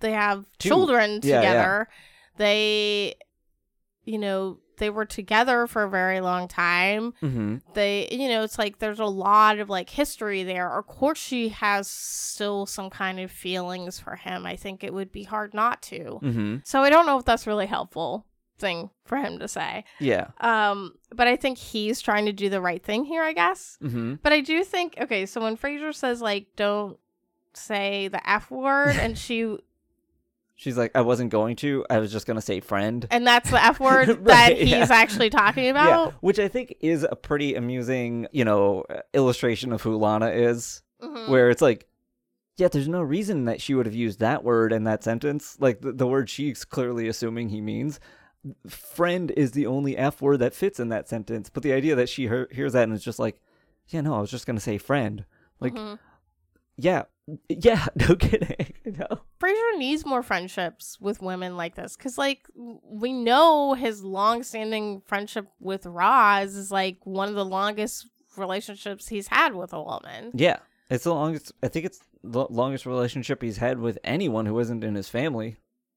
they 0.00 0.12
have 0.12 0.44
Two. 0.58 0.68
children 0.68 1.20
Yeah, 1.22 1.34
yeah. 1.34 1.40
together. 1.40 1.88
They 2.36 3.14
you 4.04 4.18
know, 4.18 4.58
they 4.78 4.88
were 4.88 5.04
together 5.04 5.66
for 5.66 5.82
a 5.82 5.90
very 5.90 6.20
long 6.20 6.46
time 6.48 7.12
Mm-hmm. 7.20 7.56
they 7.74 8.08
you 8.12 8.28
know 8.28 8.44
it's 8.44 8.58
like 8.58 8.78
there's 8.78 9.00
a 9.00 9.04
lot 9.04 9.58
of 9.58 9.68
like 9.68 9.90
history 9.90 10.44
there 10.44 10.78
of 10.78 10.86
course 10.86 11.18
she 11.18 11.48
has 11.48 11.90
still 11.90 12.64
some 12.64 12.88
kind 12.88 13.18
of 13.18 13.28
feelings 13.32 13.98
for 13.98 14.14
him 14.14 14.46
i 14.46 14.54
think 14.54 14.84
it 14.84 14.94
would 14.94 15.10
be 15.10 15.24
hard 15.24 15.52
not 15.52 15.82
to 15.82 16.20
Mm-hmm. 16.22 16.56
so 16.64 16.80
i 16.82 16.90
don't 16.90 17.06
know 17.06 17.18
if 17.18 17.24
that's 17.24 17.44
really 17.44 17.66
helpful 17.66 18.24
thing 18.60 18.90
for 19.04 19.18
him 19.18 19.40
to 19.40 19.48
say 19.48 19.82
Yeah. 19.98 20.28
um 20.40 20.94
but 21.12 21.26
i 21.26 21.34
think 21.34 21.58
he's 21.58 22.00
trying 22.00 22.26
to 22.26 22.32
do 22.32 22.48
the 22.48 22.60
right 22.60 22.82
thing 22.82 23.04
here 23.04 23.24
i 23.24 23.32
guess 23.32 23.78
Mm-hmm. 23.82 24.14
but 24.22 24.32
i 24.32 24.40
do 24.40 24.62
think 24.62 24.94
okay 25.00 25.26
so 25.26 25.40
when 25.40 25.56
frasier 25.56 25.92
says 25.92 26.22
like 26.22 26.46
don't 26.54 26.98
say 27.54 28.08
the 28.08 28.28
f 28.28 28.50
word 28.50 28.96
and 28.96 29.16
she 29.16 29.56
She's 30.60 30.76
like, 30.76 30.90
I 30.96 31.02
wasn't 31.02 31.30
going 31.30 31.54
to. 31.56 31.86
I 31.88 32.00
was 32.00 32.10
just 32.10 32.26
gonna 32.26 32.40
say 32.40 32.58
friend. 32.58 33.06
and 33.12 33.24
that's 33.26 33.50
the 33.50 33.62
f 33.64 33.78
word 33.88 34.08
Right, 34.08 34.24
that 34.26 34.58
he's 34.58 34.70
yeah. 34.70 34.86
actually 34.90 35.30
talking 35.30 35.64
Yeah, 35.66 35.70
about 35.70 36.14
which 36.20 36.38
I 36.40 36.48
think 36.48 36.74
is 36.80 37.06
a 37.08 37.14
pretty 37.14 37.54
amusing, 37.54 38.26
you 38.32 38.44
know, 38.44 38.84
illustration 39.14 39.72
of 39.72 39.82
who 39.82 39.96
Lana 39.96 40.30
is. 40.30 40.82
Mhm. 41.00 41.28
where 41.28 41.48
it's 41.48 41.62
like, 41.62 41.86
yeah, 42.56 42.66
there's 42.66 42.88
no 42.88 43.02
reason 43.02 43.44
that 43.44 43.60
she 43.62 43.72
would 43.72 43.86
have 43.86 43.94
used 43.94 44.18
that 44.18 44.42
word 44.42 44.72
in 44.72 44.82
that 44.82 45.04
sentence. 45.04 45.56
Like 45.60 45.80
the, 45.80 45.92
the 45.92 46.08
word 46.08 46.28
she's 46.28 46.64
clearly 46.64 47.06
assuming 47.06 47.50
he 47.50 47.60
means. 47.60 48.00
Friend 48.68 49.30
is 49.36 49.52
the 49.52 49.66
only 49.68 49.96
F 49.96 50.20
word 50.20 50.38
that 50.40 50.54
fits 50.54 50.80
in 50.80 50.88
that 50.88 51.08
sentence. 51.08 51.50
But 51.50 51.62
the 51.62 51.72
idea 51.72 51.94
that 51.94 52.08
she 52.08 52.22
hear, 52.22 52.48
hears 52.50 52.72
that 52.72 52.82
and 52.82 52.92
is 52.94 53.04
just 53.04 53.20
like, 53.20 53.40
yeah, 53.90 54.00
no, 54.00 54.12
I 54.14 54.20
was 54.20 54.30
just 54.32 54.44
going 54.44 54.56
to 54.56 54.60
say 54.62 54.76
friend. 54.76 55.24
Like, 55.60 55.74
Mhm. 55.74 56.00
yeah, 56.76 57.04
yeah, 57.48 57.86
no 57.96 58.16
kidding. 58.16 58.72
no. 58.84 59.20
Frasier 59.40 59.78
needs 59.78 60.04
more 60.06 60.22
friendships 60.22 60.98
with 61.00 61.22
women 61.22 61.56
like 61.56 61.74
this 61.74 61.96
because, 61.96 62.18
like, 62.18 62.46
we 62.54 63.12
know 63.12 63.74
his 63.74 64.02
long-standing 64.02 65.02
friendship 65.06 65.46
with 65.60 65.86
Roz 65.86 66.54
is 66.54 66.70
like 66.70 66.98
one 67.04 67.28
of 67.28 67.34
the 67.34 67.44
longest 67.44 68.08
relationships 68.36 69.08
he's 69.08 69.28
had 69.28 69.54
with 69.54 69.72
a 69.72 69.82
woman. 69.82 70.30
Yeah, 70.34 70.58
it's 70.90 71.04
the 71.04 71.14
longest, 71.14 71.52
I 71.62 71.68
think 71.68 71.86
it's 71.86 72.00
the 72.22 72.46
longest 72.50 72.86
relationship 72.86 73.42
he's 73.42 73.58
had 73.58 73.78
with 73.78 73.98
anyone 74.04 74.46
who 74.46 74.58
isn't 74.58 74.84
in 74.84 74.94
his 74.94 75.08
family. 75.08 75.56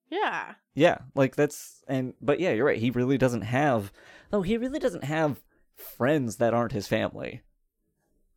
Yeah, 0.09 0.55
Yeah, 0.75 0.97
like 1.15 1.37
that's 1.37 1.83
and 1.87 2.13
but 2.21 2.41
yeah, 2.41 2.51
you're 2.51 2.65
right. 2.65 2.79
He 2.79 2.89
really 2.89 3.17
doesn't 3.17 3.43
have 3.43 3.93
no, 4.31 4.41
he 4.41 4.57
really 4.57 4.79
doesn't 4.79 5.05
have 5.05 5.41
friends 5.75 6.35
that 6.37 6.53
aren't 6.53 6.73
his 6.73 6.87
family. 6.87 7.41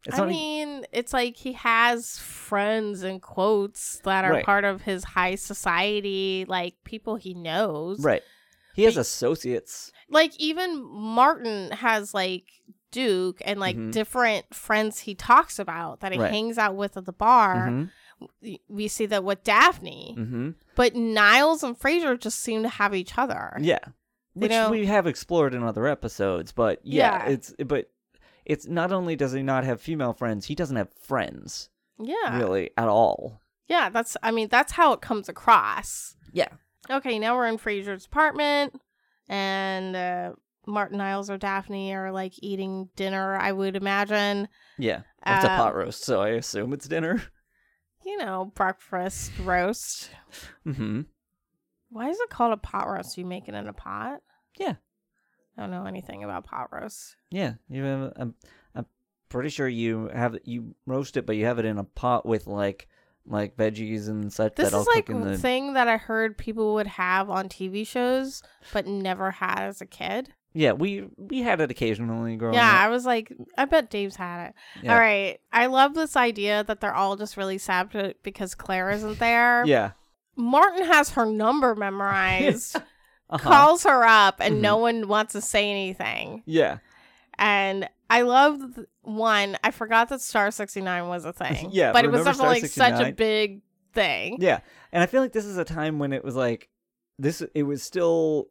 It's 0.07 0.19
I 0.19 0.27
mean, 0.27 0.85
it's 0.93 1.13
like 1.13 1.37
he 1.37 1.53
has 1.55 2.19
friends 2.19 3.03
in 3.03 3.21
quotes 3.21 4.01
that 4.01 4.25
are 4.25 4.33
Right. 4.33 4.45
part 4.45 4.65
of 4.65 4.83
his 4.83 5.03
high 5.05 5.35
society, 5.35 6.45
like 6.49 6.75
people 6.85 7.17
he 7.17 7.35
knows. 7.35 8.03
right. 8.05 8.23
He 8.75 8.83
has 8.85 8.97
But- 8.97 9.03
associates. 9.03 9.93
Like 10.11 10.33
even 10.39 10.83
Martin 10.85 11.71
has 11.71 12.13
like 12.13 12.45
Duke 12.91 13.41
and 13.45 13.59
like 13.59 13.77
Mhm. 13.77 13.93
different 13.93 14.53
friends 14.55 15.01
he 15.01 15.15
talks 15.15 15.59
about 15.59 16.01
that 16.01 16.13
he 16.13 16.19
Right. 16.19 16.31
hangs 16.31 16.59
out 16.59 16.75
with 16.77 16.97
at 16.97 17.07
the 17.07 17.13
bar. 17.13 17.69
Mhm. 17.69 17.91
We- 18.69 18.89
see 18.89 19.07
that 19.07 19.25
with 19.25 19.43
Daphne. 19.45 20.15
Mhm. 20.19 20.55
But 20.77 20.95
Niles 20.95 21.63
and 21.63 21.79
Frasier 21.79 22.19
just 22.19 22.41
seem 22.41 22.63
to 22.63 22.69
have 22.69 22.95
each 22.95 23.17
other. 23.19 23.57
Yeah. 23.61 23.79
Which 24.35 24.51
know- 24.51 24.71
we 24.71 24.87
have 24.87 25.07
explored 25.07 25.55
in 25.55 25.63
other 25.63 25.87
episodes, 25.87 26.51
but 26.53 26.81
yeah, 26.85 27.27
Yeah. 27.27 27.33
it's 27.33 27.55
but 27.65 27.91
it's 28.45 28.67
not 28.67 28.93
only 28.93 29.17
does 29.17 29.33
he 29.33 29.43
not 29.43 29.65
have 29.65 29.81
female 29.81 30.13
friends, 30.13 30.47
he 30.47 30.55
doesn't 30.55 30.77
have 30.77 30.93
friends 31.01 31.71
Yeah. 31.99 32.39
really 32.39 32.71
at 32.77 32.89
all. 32.89 33.41
Yeah, 33.69 33.89
that's 33.89 34.17
I 34.23 34.31
mean, 34.31 34.49
that's 34.49 34.73
how 34.73 34.93
it 34.93 35.01
comes 35.01 35.29
across. 35.29 36.17
Yeah. 36.33 36.49
Okay, 36.91 37.19
now 37.19 37.37
we're 37.37 37.47
in 37.49 37.57
Frasier's 37.59 38.07
apartment 38.07 38.81
and 39.29 39.97
uh 39.97 40.33
Martin 40.67 40.99
Niles 40.99 41.29
or 41.31 41.37
Daphne 41.39 41.95
are 41.95 42.11
like 42.13 42.33
eating 42.43 42.89
dinner, 42.97 43.37
I 43.37 43.53
would 43.53 43.77
imagine. 43.77 44.49
Yeah. 44.79 45.03
It's 45.27 45.45
a 45.45 45.51
Um, 45.53 45.57
pot 45.59 45.75
roast, 45.75 46.03
so 46.05 46.21
I 46.23 46.31
assume 46.31 46.73
it's 46.73 46.89
dinner. 46.89 47.23
You 48.07 48.19
know, 48.19 48.53
breakfast 48.55 49.33
roast. 49.43 50.11
mm 50.67 50.77
hmm. 50.77 51.01
Why 51.89 52.11
is 52.11 52.19
it 52.21 52.29
called 52.29 52.53
a 52.53 52.57
pot 52.59 52.87
roast? 52.89 53.17
You 53.17 53.25
make 53.25 53.49
it 53.49 53.55
in 53.55 53.67
a 53.67 53.73
pot? 53.73 54.21
Yeah. 54.59 54.75
I 55.57 55.63
don't 55.63 55.71
know 55.71 55.87
anything 55.87 56.25
about 56.25 56.45
pot 56.45 56.69
roast. 56.73 57.17
Yeah, 57.31 57.55
you 57.69 57.83
have. 57.85 58.13
I'm, 58.17 58.35
I'm 58.75 58.87
pretty 59.29 59.51
sure 59.51 59.69
you 59.69 60.11
have 60.13 60.37
you 60.45 60.75
roast 60.87 61.17
it, 61.17 61.27
but 61.27 61.37
you 61.37 61.45
have 61.45 61.59
it 61.59 61.65
in 61.65 61.79
a 61.79 61.85
pot 61.85 62.27
with 62.27 62.47
like 62.47 62.89
like 63.27 63.57
veggies 63.57 64.09
and 64.09 64.33
such 64.33 64.55
This 64.57 64.71
that 64.71 64.77
all 64.77 64.83
is 64.83 64.89
like 64.89 65.07
cook 65.07 65.17
in 65.17 65.23
a 65.23 65.31
the. 65.31 65.39
thing 65.39 65.75
that 65.75 65.89
I 65.89 65.97
heard 65.97 66.37
people 66.37 66.75
would 66.75 66.87
have 66.87 67.31
on 67.31 67.49
TV 67.49 67.87
shows, 67.87 68.43
but 68.73 68.87
never 68.87 69.31
had 69.31 69.61
as 69.61 69.81
a 69.81 69.87
kid. 69.87 70.35
Yeah, 70.57 70.73
we 70.73 71.09
we 71.17 71.41
had 71.41 71.61
it 71.61 71.71
occasionally 71.71 72.37
growing 72.37 72.55
yeah, 72.55 72.69
up. 72.69 72.75
Yeah, 72.75 72.87
I 72.87 72.89
was 72.89 73.05
like, 73.05 73.33
I 73.59 73.65
bet 73.65 73.91
Dave's 73.91 74.15
had 74.15 74.49
it. 74.49 74.55
Yeah. 74.83 74.95
All 74.95 75.01
right. 75.01 75.41
I 75.53 75.67
love 75.67 75.95
this 75.95 76.17
idea 76.17 76.63
that 76.65 76.81
they're 76.81 76.95
all 76.95 77.17
just 77.17 77.37
really 77.37 77.59
sad 77.59 78.15
because 78.23 78.55
Claire 78.55 78.91
isn't 78.91 79.19
there. 79.19 79.65
Yeah. 79.75 79.93
Martin 80.37 80.85
has 80.87 81.11
her 81.11 81.27
number 81.27 81.77
memorized, 81.77 82.77
Uh-huh. 83.31 83.49
calls 83.49 83.85
her 83.85 84.05
up, 84.05 84.37
and 84.41 84.57
Mhm. 84.57 84.61
no 84.61 84.77
one 84.77 85.09
wants 85.09 85.33
to 85.33 85.41
say 85.41 85.71
anything. 85.71 86.43
Yeah. 86.47 86.79
And 87.39 87.89
I 88.11 88.23
love 88.23 88.61
one. 89.03 89.57
I 89.65 89.71
forgot 89.71 90.09
that 90.11 90.21
Star 90.21 90.51
69 90.51 91.09
was 91.09 91.25
a 91.25 91.33
thing. 91.33 91.71
Yeah, 91.73 91.93
But 91.93 92.05
it 92.05 92.11
was 92.13 92.25
definitely 92.25 92.61
such 92.69 93.01
a 93.01 93.13
big 93.13 93.63
thing. 93.93 94.37
Yeah, 94.41 94.61
and 94.93 95.03
I 95.03 95.07
feel 95.07 95.21
like 95.23 95.33
this 95.33 95.45
is 95.47 95.57
a 95.57 95.65
time 95.65 95.99
when 95.99 96.13
it 96.13 96.23
was 96.25 96.37
like 96.37 96.69
this. 97.19 97.43
It 97.55 97.63
was 97.65 97.83
still 97.83 98.49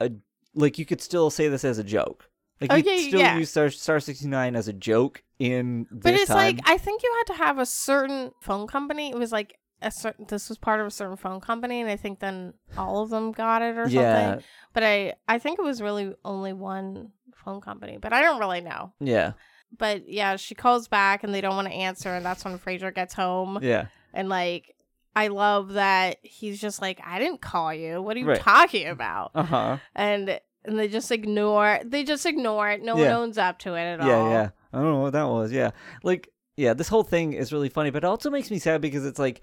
a 0.00 0.10
like 0.54 0.78
you 0.78 0.84
could 0.86 1.00
still 1.00 1.30
say 1.30 1.48
this 1.48 1.64
as 1.64 1.78
a 1.78 1.84
joke. 1.84 2.28
Like 2.60 2.72
Oh, 2.72 2.76
you 2.76 2.84
yeah, 2.90 3.08
still 3.08 3.20
yeah. 3.20 3.38
use 3.38 3.50
Star 3.50 3.70
Star 3.70 4.00
sixty 4.00 4.28
nine 4.28 4.54
as 4.54 4.68
a 4.68 4.72
joke 4.72 5.22
in 5.38 5.86
this 5.90 6.02
But 6.02 6.14
it's 6.14 6.26
time. 6.26 6.36
like, 6.36 6.60
I 6.68 6.76
think 6.76 7.02
you 7.02 7.12
had 7.18 7.32
to 7.34 7.38
have 7.42 7.58
a 7.58 7.64
certain 7.66 8.32
phone 8.42 8.66
company. 8.66 9.10
It 9.10 9.16
was 9.16 9.32
like, 9.32 9.56
a 9.82 9.90
certain, 9.90 10.26
this 10.28 10.48
was 10.48 10.58
part 10.58 10.80
of 10.80 10.86
a 10.86 10.90
certain 10.90 11.16
phone 11.16 11.40
company, 11.40 11.80
and 11.80 11.88
I 11.90 11.96
think 11.96 12.20
then 12.20 12.54
all 12.76 13.02
of 13.02 13.10
them 13.10 13.32
got 13.32 13.62
it 13.62 13.76
or 13.78 13.88
yeah, 13.88 14.30
something. 14.30 14.44
But 14.74 14.82
I, 14.84 15.14
I 15.28 15.38
think 15.38 15.58
it 15.58 15.62
was 15.62 15.80
really 15.80 16.14
only 16.24 16.52
one 16.52 17.12
phone 17.34 17.60
company, 17.60 17.98
but 18.00 18.12
I 18.12 18.20
don't 18.22 18.38
really 18.40 18.60
know. 18.60 18.92
yeah. 19.00 19.32
but 19.78 20.08
yeah, 20.08 20.36
she 20.36 20.54
calls 20.54 20.88
back 20.88 21.24
and 21.24 21.32
they 21.32 21.40
don't 21.40 21.56
want 21.56 21.68
to 21.68 21.74
answer, 21.74 22.10
and 22.14 22.24
that's 22.24 22.44
when 22.44 22.58
Frasier 22.58 22.94
gets 22.94 23.14
home. 23.14 23.58
Yeah. 23.62 23.86
And 24.12 24.28
like, 24.28 24.74
I 25.16 25.28
love 25.28 25.74
that 25.74 26.18
he's 26.22 26.60
just 26.60 26.80
like, 26.82 27.00
I 27.04 27.18
didn't 27.18 27.40
call 27.40 27.72
you. 27.72 28.02
What 28.02 28.16
are 28.16 28.20
you 28.20 28.26
Right. 28.28 28.40
talking 28.40 28.86
about? 28.88 29.30
Uh 29.34 29.42
huh. 29.44 29.76
And 29.94 30.40
and 30.64 30.78
they 30.78 30.88
just 30.88 31.10
ignore. 31.10 31.80
They 31.84 32.04
just 32.04 32.26
ignore 32.26 32.68
it. 32.70 32.82
No 32.82 32.96
Yeah. 32.96 33.14
one 33.14 33.22
owns 33.22 33.38
up 33.38 33.58
to 33.60 33.74
it 33.74 33.80
at 33.98 34.02
Yeah, 34.06 34.14
all. 34.16 34.30
yeah. 34.30 34.50
I 34.72 34.76
don't 34.78 34.92
know 34.92 35.00
what 35.00 35.14
that 35.14 35.26
was. 35.28 35.52
Yeah. 35.52 35.70
Like, 36.02 36.28
yeah, 36.56 36.74
this 36.74 36.88
whole 36.88 37.02
thing 37.02 37.32
is 37.32 37.50
really 37.52 37.70
funny, 37.70 37.90
but 37.90 38.04
it 38.04 38.06
also 38.06 38.28
makes 38.30 38.50
me 38.50 38.58
sad 38.58 38.80
because 38.82 39.06
it's 39.06 39.18
like, 39.18 39.40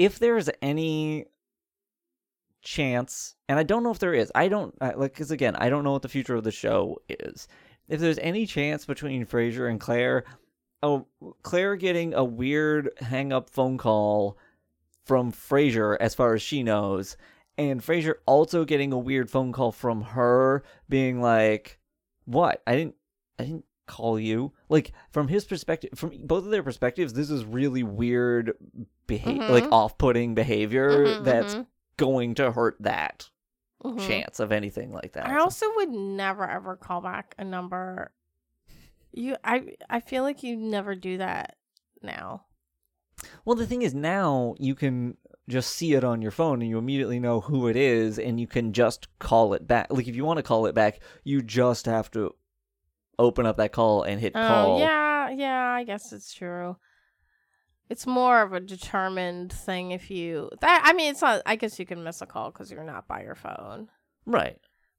if 0.00 0.18
there's 0.18 0.48
any 0.62 1.26
chance, 2.62 3.34
and 3.50 3.58
I 3.58 3.64
don't 3.64 3.82
know 3.82 3.90
if 3.90 3.98
there 3.98 4.14
is, 4.14 4.32
I 4.34 4.48
don't, 4.48 4.74
like, 4.80 5.12
because 5.12 5.30
again, 5.30 5.54
I 5.56 5.68
don't 5.68 5.84
know 5.84 5.92
what 5.92 6.00
the 6.00 6.08
future 6.08 6.36
of 6.36 6.42
the 6.42 6.50
show 6.50 7.02
is. 7.10 7.46
If 7.86 8.00
there's 8.00 8.18
any 8.20 8.46
chance 8.46 8.86
between 8.86 9.26
Frasier 9.26 9.68
and 9.68 9.78
Claire, 9.78 10.24
oh, 10.82 11.06
Claire 11.42 11.76
getting 11.76 12.14
a 12.14 12.24
weird 12.24 12.88
hang 12.98 13.30
up 13.30 13.50
phone 13.50 13.76
call 13.76 14.38
from 15.04 15.32
Frasier, 15.32 15.98
as 16.00 16.14
far 16.14 16.32
as 16.32 16.40
she 16.40 16.62
knows, 16.62 17.18
and 17.58 17.82
Frasier 17.82 18.14
also 18.24 18.64
getting 18.64 18.94
a 18.94 18.98
weird 18.98 19.30
phone 19.30 19.52
call 19.52 19.70
from 19.70 20.00
her 20.00 20.62
being 20.88 21.20
like, 21.20 21.78
what? 22.24 22.62
I 22.66 22.74
didn't 22.74 22.94
I 23.38 23.44
didn't 23.44 23.64
call 23.90 24.18
you. 24.18 24.52
Like 24.68 24.92
from 25.10 25.28
his 25.28 25.44
perspective, 25.44 25.90
from 25.96 26.12
both 26.24 26.44
of 26.44 26.50
their 26.50 26.62
perspectives, 26.62 27.12
this 27.12 27.30
is 27.30 27.44
really 27.44 27.82
weird 27.82 28.52
behavior, 29.06 29.42
Mhm. 29.42 29.50
like 29.50 29.72
off-putting 29.72 30.34
behavior 30.34 31.16
Mhm, 31.16 31.24
that's 31.24 31.54
mhm, 31.56 31.66
going 31.96 32.34
to 32.36 32.52
hurt 32.52 32.76
that 32.80 33.28
mhm. 33.84 33.98
chance 34.06 34.40
of 34.40 34.52
anything 34.52 34.92
like 34.92 35.12
that. 35.12 35.26
I 35.26 35.38
also 35.38 35.66
would 35.76 35.90
never 35.90 36.48
ever 36.48 36.76
call 36.76 37.00
back 37.00 37.34
a 37.38 37.44
number. 37.44 38.12
You, 39.12 39.36
I, 39.42 39.74
I 39.90 40.00
feel 40.00 40.22
like 40.22 40.42
you 40.44 40.56
never 40.56 40.94
do 40.94 41.18
that 41.18 41.56
now. 42.02 42.44
well, 43.44 43.56
the 43.56 43.66
thing 43.66 43.82
is 43.82 43.92
now 43.92 44.54
you 44.58 44.74
can 44.74 45.16
just 45.48 45.72
see 45.72 45.94
it 45.94 46.04
on 46.04 46.22
your 46.22 46.30
phone 46.30 46.62
and 46.62 46.70
you 46.70 46.78
immediately 46.78 47.18
know 47.18 47.40
who 47.40 47.66
it 47.66 47.74
is 47.76 48.18
and 48.20 48.38
you 48.40 48.46
can 48.46 48.72
just 48.72 49.08
call 49.18 49.52
it 49.52 49.66
back. 49.66 49.88
Like 49.90 50.06
if 50.06 50.14
you 50.14 50.24
want 50.24 50.36
to 50.36 50.44
call 50.44 50.64
it 50.66 50.74
back, 50.76 51.00
you 51.24 51.42
just 51.42 51.86
have 51.86 52.08
to 52.12 52.34
open 53.20 53.46
up 53.46 53.56
that 53.58 53.72
call 53.72 54.02
and 54.02 54.20
hit 54.20 54.32
Oh 54.34 54.46
call. 54.48 54.78
yeah, 54.80 55.30
yeah. 55.30 55.64
I 55.72 55.84
guess 55.84 56.12
it's 56.12 56.32
true. 56.34 56.76
It's 57.88 58.06
more 58.06 58.42
of 58.42 58.52
a 58.52 58.60
determined 58.60 59.52
thing 59.52 59.90
if 59.90 60.10
you 60.10 60.48
that. 60.60 60.82
I 60.84 60.92
mean, 60.92 61.10
it's 61.10 61.22
not. 61.22 61.42
I 61.46 61.56
guess 61.56 61.78
you 61.78 61.86
can 61.86 62.02
miss 62.04 62.22
a 62.22 62.26
call 62.26 62.50
because 62.50 62.70
you're 62.70 62.84
not 62.84 63.06
by 63.08 63.22
your 63.22 63.34
phone. 63.34 63.88
Right. 64.26 64.58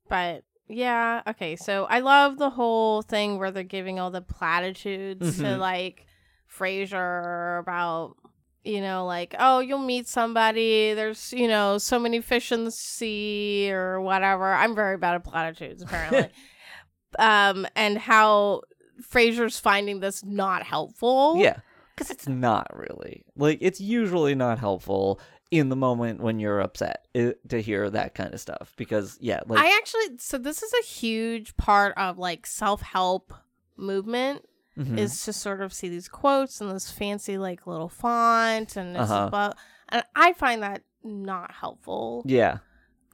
But 0.10 0.44
yeah, 0.68 1.22
okay. 1.28 1.56
So 1.56 1.86
I 1.86 2.00
love 2.00 2.38
the 2.38 2.50
whole 2.50 3.02
thing 3.02 3.40
where 3.40 3.52
they're 3.52 3.64
giving 3.64 4.00
all 4.00 4.12
the 4.12 4.22
platitudes 4.22 5.38
to 5.38 5.44
Mhm. 5.44 5.60
like 5.60 6.06
Frasier 6.54 7.60
about 7.60 8.16
you 8.64 8.80
know 8.82 9.06
like 9.08 9.34
oh 9.40 9.58
you'll 9.60 9.80
meet 9.80 10.08
somebody 10.08 10.94
there's 10.94 11.34
you 11.34 11.48
know 11.48 11.80
so 11.80 11.98
many 11.98 12.22
fish 12.22 12.52
in 12.52 12.64
the 12.64 12.70
sea 12.70 13.72
or 13.72 14.00
whatever 14.00 14.54
i'm 14.54 14.76
very 14.76 14.98
bad 14.98 15.16
at 15.16 15.24
platitudes 15.24 15.82
apparently 15.82 16.28
um 17.20 17.66
and 17.76 17.98
how 17.98 18.62
Frasier's 19.02 19.60
finding 19.60 20.00
this 20.00 20.24
not 20.24 20.64
helpful 20.64 21.36
Yeah, 21.38 21.58
because 21.96 22.12
it's 22.12 22.28
not 22.28 22.68
really 22.76 23.24
like 23.36 23.58
it's 23.62 23.82
usually 23.82 24.36
not 24.36 24.60
helpful 24.60 25.20
in 25.50 25.68
the 25.70 25.76
moment 25.76 26.22
when 26.22 26.40
you're 26.40 26.62
upset 26.62 27.06
i 27.14 27.34
to 27.50 27.62
hear 27.62 27.90
that 27.90 28.16
kind 28.16 28.34
of 28.34 28.40
stuff. 28.40 28.74
Because 28.78 29.18
yeah, 29.20 29.42
like 29.48 29.60
I 29.60 29.76
actually 29.78 30.18
so 30.18 30.38
this 30.38 30.64
is 30.64 30.72
a 30.74 30.86
huge 30.86 31.58
part 31.58 31.94
of 31.98 32.18
like 32.18 32.46
self-help 32.46 33.34
movement 33.76 34.46
mhm. 34.78 34.98
is 34.98 35.24
to 35.26 35.34
sort 35.34 35.62
of 35.62 35.74
see 35.74 35.90
these 35.90 36.08
quotes 36.08 36.62
and 36.62 36.72
this 36.72 36.90
fancy 36.92 37.38
like 37.38 37.68
little 37.68 37.90
font 37.90 38.76
and 38.78 38.96
this 38.96 39.10
Uh-huh. 39.10 39.52
and 39.90 40.04
I 40.16 40.34
find 40.34 40.62
that 40.64 40.84
not 41.04 41.52
helpful. 41.52 42.24
yeah, 42.26 42.60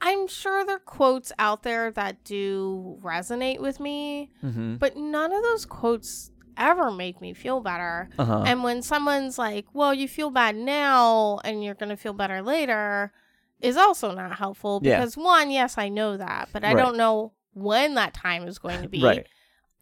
I'm 0.00 0.28
sure 0.28 0.64
there 0.64 0.76
are 0.76 0.80
quotes 0.80 1.32
out 1.38 1.62
there 1.62 1.90
that 1.92 2.22
do 2.24 2.98
resonate 3.02 3.60
with 3.60 3.80
me, 3.80 4.30
hmm 4.40 4.76
but 4.76 4.96
none 4.96 5.32
of 5.32 5.42
those 5.42 5.64
quotes 5.64 6.30
ever 6.56 6.90
make 6.90 7.20
me 7.20 7.34
feel 7.34 7.60
better. 7.60 8.08
uh 8.18 8.24
huh, 8.24 8.42
And 8.46 8.62
when 8.62 8.82
someone's 8.82 9.38
like, 9.38 9.66
"Well, 9.72 9.92
you 9.94 10.06
feel 10.08 10.30
bad 10.30 10.54
now 10.56 11.38
and 11.44 11.64
you're 11.64 11.74
going 11.74 11.88
to 11.90 11.96
feel 11.96 12.12
better 12.12 12.42
later," 12.42 13.12
is 13.60 13.76
also 13.76 14.12
not 14.14 14.38
helpful 14.38 14.80
Yeah. 14.80 14.98
because 15.00 15.16
one, 15.16 15.50
yes, 15.50 15.78
I 15.78 15.88
know 15.88 16.16
that, 16.16 16.50
but 16.52 16.64
I 16.64 16.74
Right. 16.74 16.82
don't 16.84 16.96
know 16.96 17.32
when 17.54 17.94
that 17.94 18.14
time 18.14 18.46
is 18.46 18.58
going 18.58 18.82
to 18.82 18.88
be. 18.98 19.02
right, 19.02 19.26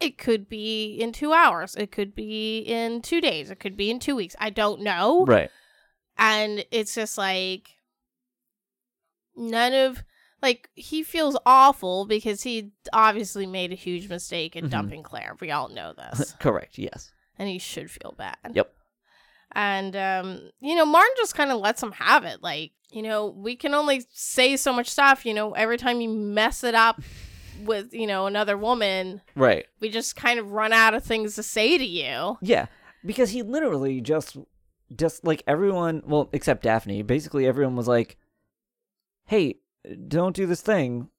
It 0.00 0.16
could 0.18 0.48
be 0.48 0.94
in 0.94 1.12
2 1.12 1.32
hours, 1.34 1.74
it 1.76 1.90
could 1.92 2.14
be 2.14 2.60
in 2.60 3.02
2 3.02 3.20
days, 3.20 3.50
it 3.50 3.60
could 3.60 3.76
be 3.76 3.90
in 3.90 3.98
2 3.98 4.16
weeks. 4.16 4.36
I 4.38 4.48
don't 4.50 4.80
know. 4.82 5.24
right, 5.26 5.50
And 6.18 6.64
it's 6.70 6.94
just 6.94 7.18
like 7.18 7.75
none 9.36 9.74
of 9.74 10.02
like 10.42 10.68
he 10.74 11.02
feels 11.02 11.36
awful 11.46 12.06
because 12.06 12.42
he 12.42 12.72
obviously 12.92 13.46
made 13.46 13.72
a 13.72 13.76
huge 13.76 14.08
mistake 14.08 14.54
in 14.56 14.66
Mhm. 14.66 14.70
dumping 14.70 15.02
Claire. 15.02 15.36
We 15.40 15.50
all 15.50 15.68
know 15.68 15.92
this 15.94 16.32
correct. 16.40 16.78
Yes, 16.78 17.12
and 17.38 17.48
he 17.48 17.58
should 17.58 17.90
feel 17.90 18.14
bad. 18.16 18.36
Yep. 18.54 18.72
And 19.52 19.96
um, 19.96 20.50
you 20.60 20.74
know, 20.74 20.84
Martin 20.86 21.14
just 21.16 21.34
kind 21.34 21.50
of 21.50 21.60
lets 21.60 21.82
him 21.82 21.92
have 21.92 22.24
it. 22.24 22.42
Like, 22.42 22.72
you 22.90 23.02
know, 23.02 23.26
we 23.28 23.56
can 23.56 23.74
only 23.74 24.04
say 24.12 24.56
so 24.56 24.72
much 24.72 24.88
stuff. 24.90 25.24
You 25.24 25.34
know, 25.34 25.52
every 25.52 25.78
time 25.78 26.00
you 26.00 26.08
mess 26.10 26.62
it 26.64 26.74
up 26.74 27.00
with 27.64 27.94
you 27.94 28.06
know 28.06 28.26
another 28.26 28.56
woman, 28.58 29.22
right, 29.34 29.64
we 29.80 29.88
just 29.88 30.14
kind 30.16 30.38
of 30.38 30.50
run 30.52 30.72
out 30.74 30.94
of 30.94 31.02
things 31.04 31.34
to 31.36 31.42
say 31.42 31.78
to 31.78 31.84
you. 31.84 32.36
yeah, 32.42 32.66
because 33.04 33.30
he 33.30 33.42
literally 33.42 34.00
just 34.02 34.36
just 34.94 35.24
like 35.24 35.42
everyone, 35.46 36.02
well, 36.06 36.28
except 36.32 36.62
Daphne. 36.62 37.02
Basically, 37.02 37.46
everyone 37.46 37.76
was 37.76 37.88
like, 37.88 38.18
"Hey, 39.26 39.58
don't 40.08 40.34
do 40.36 40.46
this 40.46 40.60
thing," 40.62 41.10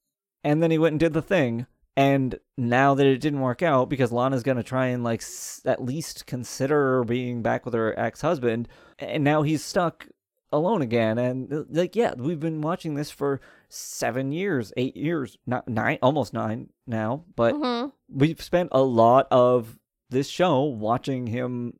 and 0.43 0.61
then 0.61 0.71
he 0.71 0.77
went 0.77 0.93
and 0.93 0.99
did 0.99 1.13
the 1.13 1.21
thing. 1.21 1.67
And 1.95 2.39
now 2.57 2.93
that 2.93 3.07
it 3.07 3.17
didn't 3.19 3.41
work 3.41 3.63
out 3.63 3.89
because 3.89 4.11
Lana's 4.11 4.43
gonna 4.43 4.61
try 4.61 4.87
and 4.87 5.03
like 5.03 5.21
s- 5.21 5.61
at 5.65 5.83
least 5.83 6.27
consider 6.27 7.03
being 7.03 7.41
back 7.41 7.65
with 7.65 7.73
her 7.73 7.97
ex-husband, 7.99 8.67
and 8.99 9.23
now 9.23 9.41
he's 9.41 9.63
stuck 9.65 10.07
alone 10.51 10.81
again. 10.83 11.17
And 11.17 11.51
uh, 11.51 11.63
like, 11.69 11.95
yeah, 11.95 12.13
we've 12.15 12.39
been 12.39 12.61
watching 12.61 12.93
this 12.93 13.09
for 13.09 13.41
seven 13.67 14.31
years, 14.31 14.71
eight 14.77 14.95
years, 14.95 15.37
not 15.47 15.67
nine, 15.67 15.97
almost 16.03 16.33
nine 16.33 16.69
now. 16.85 17.23
But 17.35 17.55
Mhm. 17.55 17.91
we've 18.09 18.41
spent 18.41 18.69
a 18.71 18.81
lot 18.83 19.27
of 19.31 19.79
this 20.09 20.29
show 20.29 20.61
watching 20.63 21.27
him 21.27 21.73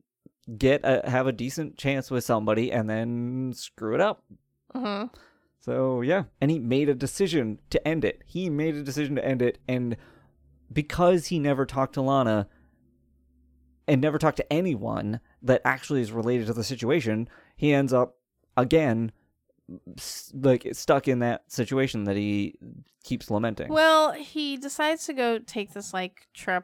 get 0.58 0.82
a, 0.84 1.08
have 1.10 1.28
a 1.28 1.32
decent 1.32 1.78
chance 1.78 2.10
with 2.10 2.24
somebody 2.24 2.72
and 2.72 2.90
then 2.90 3.54
screw 3.54 3.94
it 3.94 4.02
up. 4.02 4.24
Mhm. 4.74 5.12
So 5.68 6.00
yeah, 6.00 6.24
and 6.40 6.50
he 6.50 6.60
made 6.60 6.88
a 6.88 6.96
decision 6.96 7.60
to 7.72 7.86
end 7.86 8.06
it. 8.06 8.24
He 8.26 8.50
made 8.50 8.76
a 8.76 8.84
decision 8.84 9.18
to 9.18 9.26
end 9.26 9.42
it, 9.42 9.60
and 9.68 9.98
because 10.72 11.28
he 11.28 11.40
never 11.40 11.66
talked 11.66 11.96
to 11.96 12.02
Lana 12.02 12.48
and 13.86 14.00
never 14.00 14.18
talked 14.18 14.38
to 14.38 14.54
anyone 14.54 15.20
that 15.42 15.62
actually 15.66 16.00
is 16.00 16.14
related 16.14 16.48
to 16.48 16.54
the 16.54 16.64
situation, 16.64 17.28
he 17.58 17.74
ends 17.74 17.92
up 17.92 18.16
again 18.56 19.12
like 20.34 20.66
stuck 20.72 21.10
in 21.10 21.20
that 21.20 21.52
situation 21.52 22.06
that 22.06 22.16
he 22.16 22.56
keeps 23.04 23.30
lamenting. 23.30 23.68
Well, 23.68 24.14
he 24.14 24.56
decides 24.56 25.06
to 25.08 25.14
go 25.14 25.38
take 25.38 25.74
this 25.74 25.94
like 25.94 26.28
trip 26.34 26.64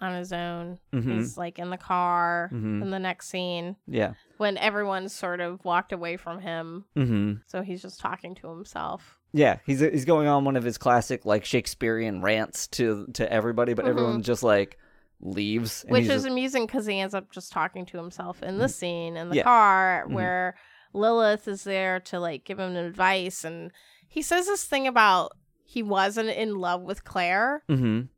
on 0.00 0.14
his 0.14 0.32
own. 0.32 0.78
Mhm. 0.92 1.14
He's 1.16 1.38
like 1.38 1.58
in 1.58 1.70
the 1.70 1.78
car 1.78 2.50
Mhm. 2.52 2.82
in 2.82 2.90
the 2.90 2.98
next 2.98 3.28
scene 3.28 3.76
yeah. 3.86 4.12
when 4.36 4.58
everyone's 4.58 5.14
sort 5.14 5.40
of 5.40 5.64
walked 5.64 5.92
away 5.92 6.16
from 6.16 6.40
him. 6.40 6.84
Mm-hmm. 6.96 7.32
So 7.46 7.62
he's 7.62 7.80
just 7.82 7.98
talking 8.00 8.34
to 8.36 8.48
himself. 8.48 9.18
Yeah, 9.32 9.58
he's 9.66 9.80
he's 9.80 10.04
going 10.04 10.28
on 10.28 10.44
one 10.44 10.56
of 10.56 10.64
his 10.64 10.78
classic 10.78 11.24
like 11.24 11.44
Shakespearean 11.44 12.20
rants 12.22 12.66
to 12.68 13.06
to 13.14 13.30
everybody, 13.32 13.74
but 13.74 13.84
Mhm. 13.84 13.88
everyone 13.88 14.22
just 14.22 14.42
like 14.42 14.78
leaves. 15.20 15.82
And 15.84 15.92
Which 15.92 16.02
is 16.02 16.08
just- 16.08 16.26
amusing 16.26 16.66
because 16.66 16.84
he 16.86 17.00
ends 17.00 17.14
up 17.14 17.30
just 17.30 17.50
talking 17.52 17.86
to 17.86 17.96
himself 17.96 18.42
in 18.42 18.58
this 18.58 18.76
scene 18.76 19.16
in 19.16 19.30
the 19.30 19.36
Yeah. 19.36 19.42
car 19.44 20.04
Mhm. 20.06 20.12
where 20.12 20.56
Lilith 20.92 21.48
is 21.48 21.64
there 21.64 22.00
to 22.00 22.20
like 22.20 22.44
give 22.44 22.58
him 22.58 22.76
advice 22.76 23.44
and 23.44 23.72
he 24.08 24.20
says 24.22 24.46
this 24.46 24.64
thing 24.64 24.86
about 24.86 25.32
he 25.64 25.82
wasn't 25.82 26.28
in 26.28 26.54
love 26.56 26.82
with 26.82 27.04
Claire. 27.04 27.62
Mhm. 27.68 28.08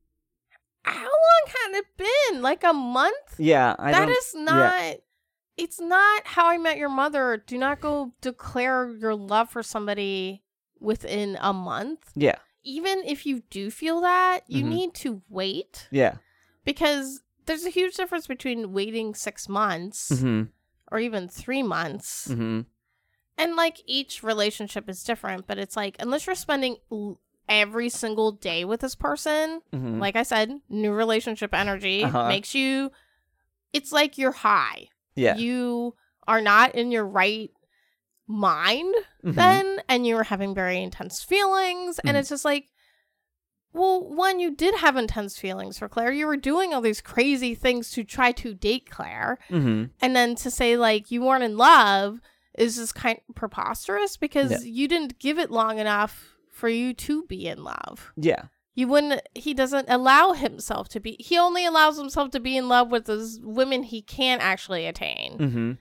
How 0.89 1.03
long 1.03 1.45
had 1.47 1.79
it 1.79 1.87
been? 1.97 2.43
Like 2.43 2.65
a 2.65 2.73
month? 2.73 3.35
Yeah, 3.39 3.75
I 3.79 3.93
That 3.93 4.09
is 4.09 4.35
not 4.35 4.97
it's 5.57 5.81
not 5.81 6.23
how 6.25 6.47
I 6.49 6.57
met 6.59 6.77
your 6.79 6.89
mother. 6.89 7.43
Do 7.45 7.59
not 7.59 7.81
go 7.81 8.13
declare 8.21 8.95
your 8.97 9.15
love 9.17 9.51
for 9.51 9.63
somebody 9.63 10.43
within 10.79 11.37
a 11.41 11.53
month. 11.53 12.13
Yeah, 12.15 12.37
Even 12.63 13.03
if 13.05 13.27
you 13.27 13.43
do 13.51 13.71
feel 13.71 14.01
that, 14.03 14.41
you 14.47 14.63
Mhm. 14.65 14.69
need 14.69 14.95
to 14.95 15.23
wait 15.29 15.89
yeah. 15.91 16.19
because 16.65 17.23
there's 17.47 17.65
a 17.65 17.71
huge 17.71 17.95
difference 17.97 18.27
between 18.29 18.73
waiting 18.73 19.15
six 19.17 19.49
months 19.49 20.11
Mm-hmm. 20.13 20.43
or 20.93 20.99
even 21.01 21.27
three 21.29 21.63
months. 21.65 22.29
Mm-hmm. 22.29 22.61
And 23.37 23.57
like 23.57 23.83
each 23.87 24.23
relationship 24.23 24.89
is 24.89 25.03
different, 25.03 25.47
but 25.49 25.59
it's 25.59 25.77
like, 25.77 25.97
unless 25.99 26.27
you're 26.27 26.37
spending 26.37 26.77
l- 26.93 27.19
every 27.49 27.89
single 27.89 28.33
day 28.33 28.65
with 28.65 28.81
this 28.81 28.95
person, 28.95 29.61
Mhm. 29.73 30.01
like 30.01 30.17
I 30.17 30.23
said, 30.23 30.51
new 30.69 30.93
relationship 30.93 31.55
energy 31.55 32.05
Uh-huh. 32.05 32.29
makes 32.29 32.55
you 32.55 32.91
it's 33.73 33.93
like 33.93 34.17
you're 34.19 34.33
high. 34.33 34.89
yeah. 35.15 35.37
You 35.37 35.95
are 36.27 36.41
not 36.41 36.75
in 36.75 36.91
your 36.91 37.07
right 37.07 37.51
mind 38.27 38.95
Mhm. 39.25 39.35
then 39.35 39.81
and 39.89 40.07
you're 40.07 40.25
having 40.25 40.55
very 40.55 40.83
intense 40.83 41.23
feelings 41.23 41.99
and 42.01 42.17
Mhm. 42.17 42.21
it's 42.21 42.29
just 42.29 42.45
like 42.45 42.69
well 43.73 44.03
one 44.03 44.39
you 44.41 44.51
did 44.55 44.75
have 44.77 44.97
intense 44.97 45.39
feelings 45.39 45.79
for 45.79 45.89
claire 45.89 46.13
you 46.13 46.27
were 46.27 46.37
doing 46.37 46.73
all 46.75 46.81
these 46.81 47.01
crazy 47.01 47.55
things 47.55 47.91
to 47.91 48.05
try 48.05 48.33
to 48.33 48.55
date 48.55 48.91
claire 48.91 49.39
Mhm. 49.51 49.91
and 50.01 50.15
then 50.17 50.35
to 50.37 50.51
say 50.51 50.77
like 50.77 51.11
you 51.11 51.23
weren't 51.23 51.45
in 51.45 51.57
love 51.57 52.21
is 52.57 52.77
just 52.77 52.95
kind 52.95 53.21
of 53.29 53.35
preposterous 53.35 54.17
because 54.17 54.51
Yeah. 54.51 54.59
you 54.71 54.89
didn't 54.89 55.19
give 55.19 55.39
it 55.39 55.51
long 55.51 55.79
enough 55.79 56.35
for 56.59 56.69
you 56.69 56.93
to 56.93 57.23
be 57.25 57.47
in 57.47 57.63
love 57.65 58.13
Yeah. 58.17 58.43
you 58.75 58.87
wouldn't 58.89 59.21
he 59.35 59.55
doesn't 59.55 59.87
allow 59.89 60.33
himself 60.33 60.89
to 60.91 61.01
be 61.01 61.17
he 61.21 61.39
only 61.39 61.65
allows 61.65 61.97
himself 61.99 62.31
to 62.33 62.41
be 62.41 62.57
in 62.57 62.69
love 62.69 62.91
with 62.91 63.05
those 63.07 63.39
women 63.43 63.83
he 63.85 64.03
can't 64.03 64.43
actually 64.43 64.85
attain 64.87 65.39
Mm-hmm. 65.39 65.73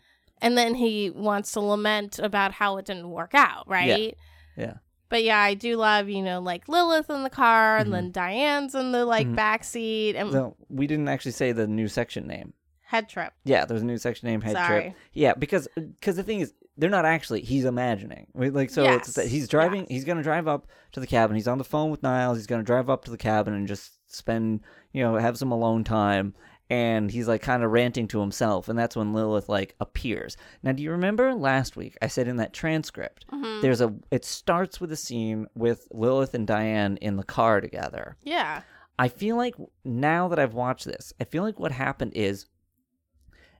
and 0.41 0.57
then 0.57 0.75
he 0.75 1.09
wants 1.09 1.51
to 1.53 1.59
lament 1.61 2.19
about 2.19 2.51
how 2.53 2.77
it 2.77 2.85
didn't 2.85 3.09
work 3.09 3.33
out, 3.33 3.67
right? 3.67 4.15
Yeah. 4.55 4.63
yeah. 4.65 4.73
But 5.09 5.23
yeah, 5.23 5.39
I 5.39 5.53
do 5.53 5.77
love, 5.77 6.09
you 6.09 6.21
know, 6.21 6.41
like 6.41 6.67
Lilith 6.67 7.09
in 7.09 7.23
the 7.23 7.29
car 7.29 7.77
Mhm. 7.77 7.81
and 7.81 7.93
then 7.93 8.11
Diane's 8.11 8.75
in 8.75 8.91
the 8.91 9.05
like 9.05 9.25
Mhm. 9.27 9.35
back 9.35 9.63
seat 9.63 10.15
and 10.15 10.31
So 10.31 10.55
we 10.69 10.85
didn't 10.85 11.07
actually 11.07 11.31
say 11.31 11.53
the 11.53 11.65
new 11.65 11.87
section 11.87 12.27
name. 12.27 12.53
head 12.93 13.09
trip. 13.09 13.33
Yeah, 13.43 13.65
there's 13.65 13.81
a 13.81 13.85
new 13.85 13.97
section 13.97 14.27
name, 14.29 14.41
Head 14.41 14.53
Sorry. 14.53 14.81
Trip. 14.81 14.93
Yeah, 15.13 15.33
because 15.33 15.67
because 15.75 16.15
the 16.17 16.23
thing 16.23 16.39
is, 16.41 16.53
they're 16.77 16.89
not 16.89 17.05
actually. 17.05 17.41
He's 17.41 17.65
imagining. 17.65 18.27
Like 18.35 18.69
so, 18.69 18.83
it's 18.83 19.07
Yes, 19.09 19.13
that 19.15 19.27
he's 19.27 19.47
driving. 19.47 19.81
yes. 19.81 19.89
He's 19.89 20.03
gonna 20.05 20.23
drive 20.23 20.47
up 20.47 20.67
to 20.93 20.99
the 20.99 21.07
cabin. 21.07 21.35
He's 21.35 21.47
on 21.47 21.57
the 21.57 21.63
phone 21.63 21.89
with 21.91 22.03
Niles. 22.03 22.37
He's 22.37 22.47
gonna 22.47 22.63
drive 22.63 22.89
up 22.89 23.05
to 23.05 23.11
the 23.11 23.17
cabin 23.17 23.53
and 23.53 23.67
just 23.67 23.93
spend, 24.13 24.61
you 24.93 25.03
know, 25.03 25.15
have 25.15 25.37
some 25.37 25.51
alone 25.51 25.83
time. 25.83 26.33
And 26.69 27.09
he's 27.09 27.29
like 27.29 27.41
kind 27.41 27.63
of 27.63 27.71
ranting 27.71 28.09
to 28.09 28.19
himself, 28.19 28.67
and 28.67 28.77
that's 28.77 28.93
when 28.95 29.13
Lilith 29.13 29.47
like 29.47 29.73
appears. 29.79 30.35
Now, 30.63 30.73
do 30.73 30.83
you 30.83 30.91
remember 30.91 31.33
last 31.33 31.77
week 31.77 31.97
I 32.01 32.07
said 32.07 32.27
in 32.27 32.35
that 32.37 32.51
transcript 32.51 33.25
Mhm. 33.31 33.61
there's 33.61 33.79
a 33.79 33.93
it 34.11 34.25
starts 34.25 34.81
with 34.81 34.91
a 34.91 34.97
scene 34.97 35.47
with 35.55 35.87
Lilith 35.91 36.33
and 36.33 36.45
Diane 36.45 36.97
in 36.97 37.15
the 37.15 37.23
car 37.23 37.61
together. 37.61 38.17
Yeah. 38.21 38.63
I 38.99 39.07
feel 39.07 39.37
like 39.37 39.55
now 39.85 40.27
that 40.27 40.39
I've 40.39 40.55
watched 40.55 40.83
this, 40.85 41.13
I 41.21 41.23
feel 41.23 41.43
like 41.43 41.57
what 41.57 41.71
happened 41.71 42.11
is 42.15 42.47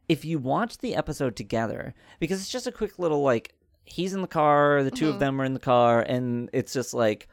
if 0.09 0.23
you 0.25 0.39
watch 0.39 0.77
the 0.79 0.95
episode 0.95 1.35
together, 1.35 1.93
because 2.19 2.39
it's 2.41 2.49
just 2.49 2.67
a 2.67 2.71
quick 2.71 2.97
little 2.99 3.21
like 3.21 3.53
he's 3.85 4.13
in 4.13 4.21
the 4.21 4.27
car, 4.27 4.83
the 4.83 4.91
2 4.91 5.09
of 5.09 5.15
Mhm. 5.15 5.19
them 5.19 5.41
are 5.41 5.45
in 5.45 5.53
the 5.53 5.59
car, 5.59 6.01
and 6.01 6.49
it's 6.53 6.73
just 6.73 6.93
like 6.93 7.27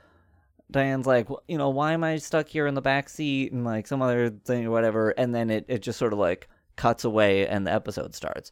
Diane's 0.71 1.07
like, 1.07 1.29
"Well, 1.29 1.43
you 1.47 1.59
know, 1.59 1.69
why 1.69 1.93
am 1.93 2.03
I 2.03 2.17
stuck 2.17 2.49
here 2.49 2.67
in 2.67 2.75
the 2.75 2.81
back 2.81 3.09
seat 3.09 3.53
and 3.53 3.65
like 3.65 3.87
some 3.87 4.01
other 4.03 4.31
thing 4.31 4.65
or 4.67 4.71
whatever, 4.71 5.11
and 5.11 5.35
then 5.35 5.51
it, 5.51 5.65
it 5.69 5.83
just 5.83 5.99
sort 5.99 6.13
of 6.13 6.19
like 6.19 6.49
cuts 6.77 7.05
away 7.05 7.47
and 7.47 7.67
the 7.67 7.73
episode 7.73 8.15
starts. 8.15 8.51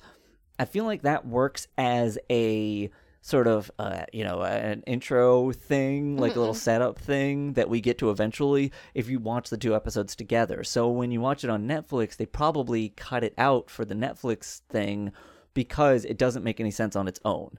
I 0.59 0.67
feel 0.67 0.85
like 0.85 1.03
that 1.03 1.27
works 1.27 1.67
as 1.79 2.19
a 2.31 2.91
sort 3.25 3.47
of 3.47 3.71
uh, 3.79 4.03
you 4.13 4.25
know 4.25 4.43
an 4.43 4.83
intro 4.87 5.53
thing 5.53 6.17
like 6.17 6.35
a 6.35 6.39
little 6.41 6.53
setup 6.55 6.99
thing 6.99 7.53
that 7.53 7.69
we 7.71 7.81
get 7.81 7.97
to 7.99 8.11
eventually 8.11 8.73
if 8.95 9.09
you 9.09 9.19
watch 9.21 9.49
the 9.49 9.57
two 9.57 9.75
episodes 9.77 10.17
together 10.17 10.65
so 10.65 10.89
when 10.91 11.13
you 11.13 11.21
watch 11.21 11.45
it 11.45 11.49
on 11.51 11.67
netflix 11.69 12.17
they 12.17 12.27
probably 12.27 12.89
cut 12.97 13.23
it 13.23 13.33
out 13.39 13.71
for 13.71 13.85
the 13.85 13.95
netflix 13.95 14.63
thing 14.69 15.13
because 15.55 16.05
it 16.05 16.19
doesn't 16.19 16.43
make 16.43 16.59
any 16.59 16.71
sense 16.73 16.97
on 16.97 17.07
its 17.07 17.21
own 17.25 17.59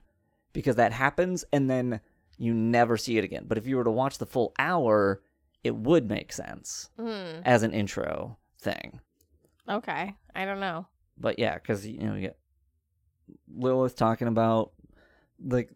because 0.52 0.76
that 0.76 0.92
happens 0.92 1.44
and 1.50 1.70
then 1.70 1.98
you 2.36 2.52
never 2.52 2.98
see 2.98 3.16
it 3.16 3.24
again 3.24 3.44
but 3.48 3.56
if 3.56 3.66
you 3.66 3.76
were 3.78 3.84
to 3.84 3.90
watch 3.90 4.18
the 4.18 4.26
full 4.26 4.52
hour 4.58 5.22
it 5.62 5.74
would 5.74 6.06
make 6.10 6.30
sense 6.30 6.90
Mm. 6.98 7.40
as 7.46 7.62
an 7.62 7.72
intro 7.72 8.36
thing 8.60 9.00
Okay. 9.66 10.14
I 10.34 10.44
don't 10.44 10.60
know. 10.60 10.86
but 11.16 11.38
yeah, 11.38 11.54
because 11.54 11.86
you 11.86 12.00
know 12.00 12.14
you 12.16 12.20
get 12.20 12.36
Lilith 13.56 13.96
talking 13.96 14.28
about 14.28 14.72
like 15.42 15.70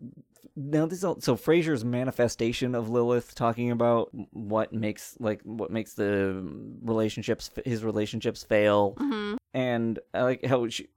now 0.56 0.86
this 0.86 1.04
all, 1.04 1.20
so 1.20 1.36
Frasier's 1.36 1.84
manifestation 1.84 2.74
of 2.74 2.88
Lilith 2.88 3.34
talking 3.34 3.70
about 3.70 4.10
what 4.32 4.72
makes 4.72 5.16
like 5.20 5.40
what 5.42 5.70
makes 5.70 5.94
the 5.94 6.42
relationships 6.82 7.50
his 7.64 7.84
relationships 7.84 8.42
fail 8.44 8.94
Mm-hmm. 8.98 9.36
and 9.54 9.98
I 10.14 10.22
like 10.22 10.44
how 10.44 10.68
she, 10.68 10.88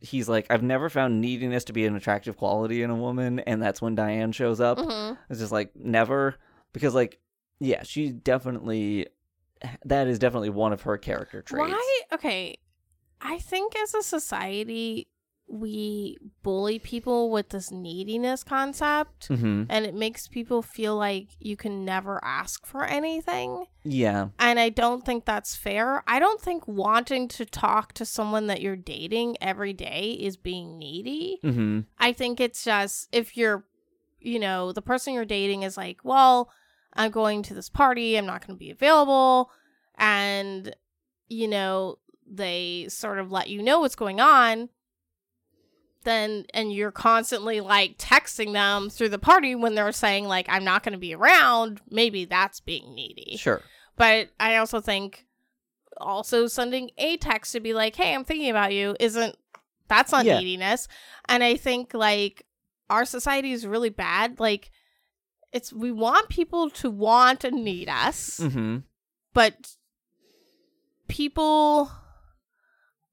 he's 0.00 0.28
like 0.28 0.46
I've 0.50 0.62
never 0.62 0.88
found 0.88 1.20
neediness 1.20 1.64
to 1.64 1.72
be 1.72 1.86
an 1.86 1.96
attractive 1.96 2.36
quality 2.36 2.82
in 2.82 2.90
a 2.90 2.94
woman 2.96 3.40
and 3.40 3.60
that's 3.62 3.82
when 3.82 3.94
Diane 3.94 4.32
shows 4.32 4.60
up 4.60 4.78
Mm-hmm. 4.78 5.14
it's 5.28 5.40
just 5.40 5.52
like 5.52 5.74
never 5.76 6.36
because 6.72 6.94
like 6.94 7.18
yeah 7.58 7.82
she 7.82 8.10
definitely 8.10 9.06
that 9.84 10.06
is 10.06 10.18
definitely 10.18 10.50
one 10.50 10.72
of 10.72 10.82
her 10.82 10.96
character 10.98 11.42
traits 11.42 11.68
Why? 11.70 12.00
Okay. 12.14 12.56
I 13.20 13.38
think 13.38 13.74
as 13.76 13.92
a 13.94 14.02
society, 14.02 15.08
we 15.50 16.16
bully 16.44 16.78
people 16.78 17.30
with 17.30 17.48
this 17.48 17.72
neediness 17.72 18.44
concept, 18.44 19.28
mm-hmm. 19.28 19.64
and 19.68 19.84
it 19.84 19.94
makes 19.94 20.28
people 20.28 20.62
feel 20.62 20.96
like 20.96 21.28
you 21.40 21.56
can 21.56 21.84
never 21.84 22.24
ask 22.24 22.64
for 22.64 22.84
anything. 22.84 23.66
yeah 23.82 24.28
And 24.38 24.60
I 24.60 24.68
don't 24.68 25.04
think 25.04 25.24
that's 25.24 25.56
fair. 25.56 26.04
I 26.06 26.20
don't 26.20 26.40
think 26.40 26.68
wanting 26.68 27.26
to 27.28 27.44
talk 27.44 27.92
to 27.94 28.04
someone 28.04 28.46
that 28.46 28.60
you're 28.60 28.76
dating 28.76 29.38
every 29.40 29.72
day 29.72 30.16
is 30.20 30.36
being 30.36 30.78
needy. 30.78 31.40
mm-hmm. 31.42 31.80
I 31.98 32.12
think 32.12 32.40
it's 32.40 32.62
just 32.62 33.08
if 33.10 33.36
you're, 33.36 33.64
you 34.20 34.38
know, 34.38 34.70
the 34.72 34.82
person 34.82 35.14
you're 35.14 35.24
dating 35.24 35.64
is 35.64 35.76
like, 35.76 35.98
well, 36.04 36.50
I'm 36.94 37.10
going 37.10 37.42
to 37.44 37.54
this 37.54 37.68
party, 37.68 38.16
I'm 38.16 38.26
not 38.26 38.46
going 38.46 38.56
to 38.56 38.58
be 38.58 38.70
available. 38.70 39.50
And, 39.98 40.74
you 41.28 41.48
know, 41.48 41.98
they 42.24 42.86
sort 42.88 43.18
of 43.18 43.32
let 43.32 43.48
you 43.48 43.62
know 43.62 43.80
what's 43.80 43.96
going 43.96 44.20
on. 44.20 44.68
Then, 46.02 46.46
and 46.54 46.72
you're 46.72 46.90
constantly 46.92 47.60
like 47.60 47.98
texting 47.98 48.52
them 48.54 48.88
through 48.88 49.10
the 49.10 49.18
party 49.18 49.54
when 49.54 49.74
they're 49.74 49.92
saying, 49.92 50.24
like, 50.26 50.46
I'm 50.48 50.64
not 50.64 50.82
going 50.82 50.94
to 50.94 50.98
be 50.98 51.14
around. 51.14 51.80
Maybe 51.90 52.24
that's 52.24 52.60
being 52.60 52.94
needy. 52.94 53.36
sure 53.36 53.62
But 53.96 54.30
I 54.40 54.56
also 54.56 54.80
think 54.80 55.26
also 55.98 56.46
sending 56.46 56.90
a 56.96 57.18
text 57.18 57.52
to 57.52 57.60
be 57.60 57.74
like, 57.74 57.94
"Hey, 57.96 58.14
I'm 58.14 58.24
thinking 58.24 58.48
about 58.48 58.72
you," 58.72 58.96
isn't 58.98 59.36
that's 59.88 60.12
not 60.12 60.24
Yeah. 60.24 60.38
neediness. 60.38 60.88
And 61.28 61.44
I 61.44 61.56
think 61.56 61.92
like 61.92 62.46
our 62.88 63.04
society 63.04 63.52
is 63.52 63.66
really 63.66 63.90
bad. 63.90 64.40
Like 64.40 64.70
it's 65.52 65.72
we 65.72 65.92
want 65.92 66.28
people 66.30 66.70
to 66.70 66.88
want 66.90 67.44
and 67.44 67.62
need 67.64 67.88
us, 67.90 68.38
mm-hmm. 68.40 68.78
but 69.34 69.74
people 71.08 71.90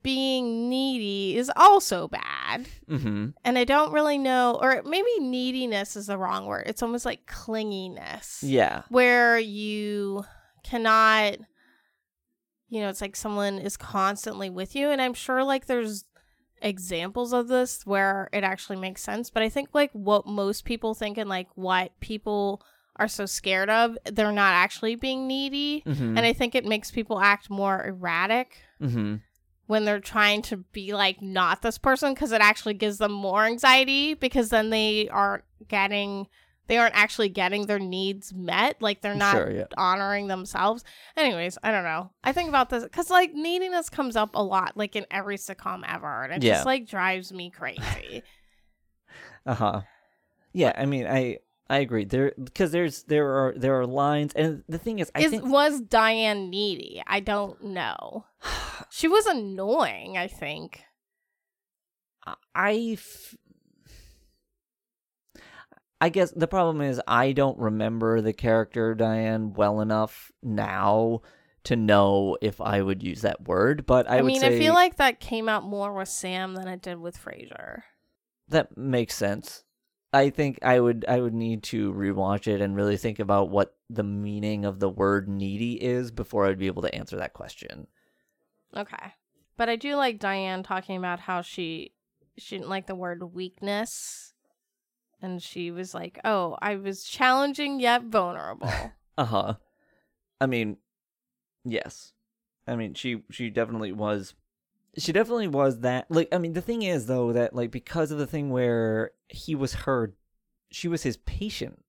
being 0.07 0.69
needy 0.69 1.35
is 1.35 1.51
also 1.57 2.07
bad. 2.07 2.65
Mm-hmm. 2.89 3.31
And 3.43 3.57
I 3.57 3.65
don't 3.65 3.91
really 3.91 4.17
know, 4.17 4.57
or 4.61 4.81
maybe 4.85 5.09
neediness 5.19 5.97
is 5.97 6.07
the 6.07 6.17
wrong 6.17 6.45
word. 6.45 6.63
It's 6.67 6.81
almost 6.81 7.05
like 7.05 7.25
clinginess 7.25 8.39
Yeah. 8.41 8.83
where 8.87 9.37
you 9.37 10.23
cannot 10.63 11.35
you 12.69 12.81
know 12.81 12.89
it's 12.89 12.99
like 13.01 13.15
someone 13.15 13.57
is 13.59 13.77
constantly 13.77 14.49
with 14.49 14.75
you 14.75 14.89
and 14.89 15.01
i'm 15.01 15.13
sure 15.13 15.41
like 15.45 15.65
there's 15.67 16.03
examples 16.61 17.31
of 17.31 17.47
this 17.47 17.85
where 17.85 18.27
it 18.33 18.43
actually 18.43 18.75
makes 18.75 19.01
sense 19.01 19.29
but 19.29 19.41
i 19.41 19.47
think 19.47 19.69
like 19.73 19.91
what 19.93 20.25
most 20.27 20.65
people 20.65 20.93
think 20.93 21.17
and 21.17 21.29
like 21.29 21.47
what 21.55 21.91
people 22.01 22.61
are 22.97 23.07
so 23.07 23.25
scared 23.25 23.69
of 23.69 23.97
they're 24.11 24.33
not 24.33 24.53
actually 24.53 24.95
being 24.95 25.25
needy 25.27 25.83
Mm-hmm. 25.85 26.17
and 26.17 26.25
i 26.25 26.33
think 26.33 26.53
it 26.55 26.65
makes 26.65 26.91
people 26.91 27.19
act 27.21 27.49
more 27.49 27.85
erratic 27.85 28.57
mm-hmm. 28.81 29.15
When 29.67 29.85
they're 29.85 29.99
trying 29.99 30.41
to 30.41 30.57
be 30.57 30.93
like 30.93 31.21
not 31.21 31.61
this 31.61 31.77
person 31.77 32.13
because 32.13 32.31
it 32.31 32.41
actually 32.41 32.73
gives 32.73 32.97
them 32.97 33.11
more 33.11 33.45
anxiety 33.45 34.13
because 34.15 34.49
then 34.49 34.69
they 34.69 35.07
aren't 35.09 35.43
getting 35.67 36.27
they 36.67 36.77
aren't 36.77 36.95
actually 36.97 37.29
getting 37.29 37.65
their 37.67 37.79
needs 37.79 38.33
met 38.33 38.75
like 38.81 39.01
they're 39.01 39.15
not 39.15 39.35
Sure, 39.35 39.51
yeah. 39.51 39.65
honoring 39.77 40.27
themselves 40.27 40.83
anyways 41.15 41.57
i 41.63 41.71
don't 41.71 41.83
know 41.85 42.09
i 42.25 42.33
think 42.33 42.49
about 42.49 42.69
this 42.69 42.83
because 42.83 43.09
like 43.09 43.33
neediness 43.33 43.89
comes 43.89 44.15
up 44.17 44.31
a 44.35 44.43
lot 44.43 44.75
like 44.75 44.95
in 44.95 45.05
every 45.11 45.37
sitcom 45.37 45.83
ever 45.87 46.23
and 46.23 46.33
it 46.33 46.43
Yeah. 46.45 46.55
just 46.55 46.65
like 46.65 46.87
drives 46.87 47.31
me 47.31 47.49
crazy 47.49 48.23
Uh-huh. 49.45 49.81
Yeah, 50.51 50.73
I 50.75 50.85
mean, 50.85 51.07
I 51.07 51.37
I 51.69 51.79
agree. 51.79 52.05
There 52.05 52.33
because 52.41 52.71
there's 52.71 53.03
there 53.03 53.27
are 53.27 53.53
there 53.57 53.79
are 53.79 53.85
lines 53.85 54.33
and 54.35 54.63
the 54.69 54.77
thing 54.77 54.99
is 54.99 55.11
I 55.13 55.21
is 55.21 55.31
think 55.31 55.45
was 55.45 55.81
diane 55.81 56.49
needy 56.49 57.03
i 57.07 57.19
don't 57.19 57.63
know 57.63 58.25
she 58.89 59.07
was 59.07 59.25
annoying 59.25 60.17
i 60.17 60.27
think 60.27 60.83
I 62.53 62.97
f- 62.97 63.35
I 65.99 66.09
guess 66.09 66.31
the 66.31 66.47
problem 66.47 66.81
is 66.81 67.01
I 67.07 67.31
don't 67.31 67.57
remember 67.57 68.21
the 68.21 68.33
character 68.33 68.93
Diane 68.93 69.53
well 69.53 69.81
enough 69.81 70.31
now 70.43 71.21
to 71.63 71.75
know 71.75 72.37
if 72.41 72.61
I 72.61 72.81
would 72.81 73.01
use 73.01 73.21
that 73.21 73.47
word, 73.47 73.85
but 73.85 74.09
I, 74.09 74.17
i, 74.17 74.21
would 74.21 74.27
mean 74.27 74.41
say 74.41 74.55
i 74.55 74.59
feel 74.59 74.73
like 74.73 74.97
that 74.97 75.19
came 75.19 75.49
out 75.49 75.63
more 75.63 75.93
with 75.93 76.07
sam 76.07 76.55
than 76.55 76.67
it 76.67 76.81
did 76.81 76.99
with 76.99 77.17
frasier 77.17 77.83
that 78.49 78.77
makes 78.77 79.15
sense. 79.15 79.63
I 80.17 80.31
think 80.31 80.57
I 80.63 80.79
would 80.79 81.05
I 81.07 81.21
would 81.21 81.35
need 81.35 81.61
to 81.63 81.93
rewatch 81.93 82.47
it 82.47 82.59
and 82.59 82.75
really 82.75 82.97
think 82.97 83.19
about 83.19 83.51
what 83.51 83.75
the 83.87 84.03
meaning 84.03 84.65
of 84.65 84.79
the 84.79 84.89
word 84.89 85.29
needy 85.29 85.73
is 85.73 86.09
before 86.09 86.47
I'd 86.47 86.57
be 86.57 86.65
able 86.65 86.81
to 86.81 86.95
answer 86.95 87.17
that 87.17 87.33
question. 87.33 87.85
Okay. 88.75 89.13
But 89.57 89.69
I 89.69 89.75
do 89.75 89.95
like 89.95 90.17
Diane 90.17 90.63
talking 90.63 90.97
about 90.97 91.19
how 91.19 91.43
she 91.43 91.93
she 92.35 92.57
didn't 92.57 92.69
like 92.69 92.87
the 92.87 92.95
word 92.95 93.31
weakness. 93.31 94.33
And 95.21 95.41
she 95.41 95.69
was 95.69 95.93
like, 95.93 96.19
Oh, 96.25 96.57
I 96.63 96.77
was 96.77 97.03
challenging 97.03 97.79
yet 97.79 98.03
vulnerable. 98.03 98.71
Uh 99.19 99.25
huh. 99.25 99.53
I 100.39 100.45
mean, 100.45 100.77
yes. 101.65 102.13
I 102.67 102.75
mean, 102.75 102.93
she 102.93 103.23
she 103.31 103.49
definitely 103.49 103.91
was. 103.91 104.35
She 104.97 105.11
definitely 105.11 105.47
was 105.47 105.81
that. 105.81 106.09
Like, 106.09 106.27
I 106.31 106.37
mean, 106.39 106.53
the 106.53 106.61
thing 106.61 106.81
is 106.81 107.05
though 107.05 107.33
that 107.33 107.53
like 107.55 107.71
because 107.71 108.11
of 108.11 108.17
the 108.17 108.27
thing 108.27 108.49
where 108.49 109.11
he 109.29 109.55
was 109.55 109.73
her, 109.73 110.13
she 110.71 110.87
was 110.87 111.03
his 111.03 111.17
patient, 111.17 111.83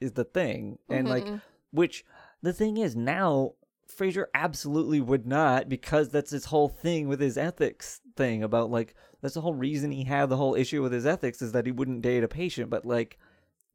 is 0.00 0.12
the 0.12 0.24
thing, 0.24 0.78
and 0.88 1.08
like 1.08 1.26
Mhm. 1.26 1.42
which 1.70 2.04
the 2.42 2.52
thing 2.52 2.76
is 2.76 2.96
now 2.96 3.54
Frasier 3.88 4.26
absolutely 4.32 5.00
would 5.00 5.26
not 5.26 5.68
because 5.68 6.08
that's 6.08 6.30
his 6.30 6.46
whole 6.46 6.68
thing 6.68 7.08
with 7.08 7.20
his 7.20 7.36
ethics 7.36 8.00
thing 8.16 8.42
about 8.42 8.70
like 8.70 8.94
that's 9.20 9.34
the 9.34 9.42
whole 9.42 9.52
reason 9.54 9.90
he 9.92 10.04
had 10.04 10.28
the 10.30 10.36
whole 10.38 10.54
issue 10.54 10.80
with 10.82 10.92
his 10.92 11.04
ethics 11.04 11.42
is 11.42 11.52
that 11.52 11.66
he 11.66 11.72
wouldn't 11.72 12.00
date 12.00 12.24
a 12.24 12.28
patient 12.28 12.70
but 12.70 12.86
like 12.86 13.18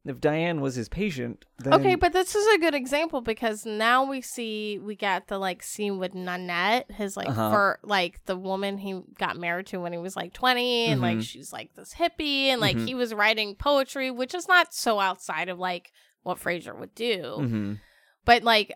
if 0.08 0.20
Diane 0.20 0.60
was 0.60 0.74
his 0.74 0.88
patient 0.88 1.44
then 1.58 1.74
Okay, 1.74 1.94
but 1.94 2.12
this 2.12 2.34
is 2.34 2.46
a 2.54 2.58
good 2.58 2.74
example 2.74 3.20
because 3.20 3.66
now 3.66 4.04
we 4.04 4.20
see 4.20 4.78
we 4.78 4.94
got 4.96 5.26
the 5.28 5.38
like 5.38 5.62
scene 5.62 5.98
with 5.98 6.14
Nanette, 6.14 6.90
his 6.90 7.16
like 7.16 7.28
Uh-huh. 7.28 7.50
for 7.50 7.78
like 7.82 8.24
the 8.26 8.36
woman 8.36 8.78
he 8.78 9.00
got 9.18 9.36
married 9.36 9.66
to 9.68 9.78
when 9.80 9.92
he 9.92 9.98
was 9.98 10.16
like 10.16 10.32
twenty, 10.32 10.86
and 10.86 11.00
like 11.00 11.18
Mhm. 11.18 11.22
she's 11.22 11.52
like 11.52 11.74
this 11.74 11.94
hippie, 11.94 12.46
and 12.46 12.60
like 12.60 12.76
Mhm. 12.76 12.86
he 12.86 12.94
was 12.94 13.12
writing 13.12 13.54
poetry, 13.54 14.10
which 14.10 14.34
is 14.34 14.48
not 14.48 14.72
so 14.74 15.00
outside 15.00 15.48
of 15.48 15.58
like 15.58 15.92
what 16.22 16.38
Frasier 16.38 16.78
would 16.78 16.94
do, 16.94 17.36
Mhm. 17.38 17.80
but 18.24 18.42
like 18.42 18.72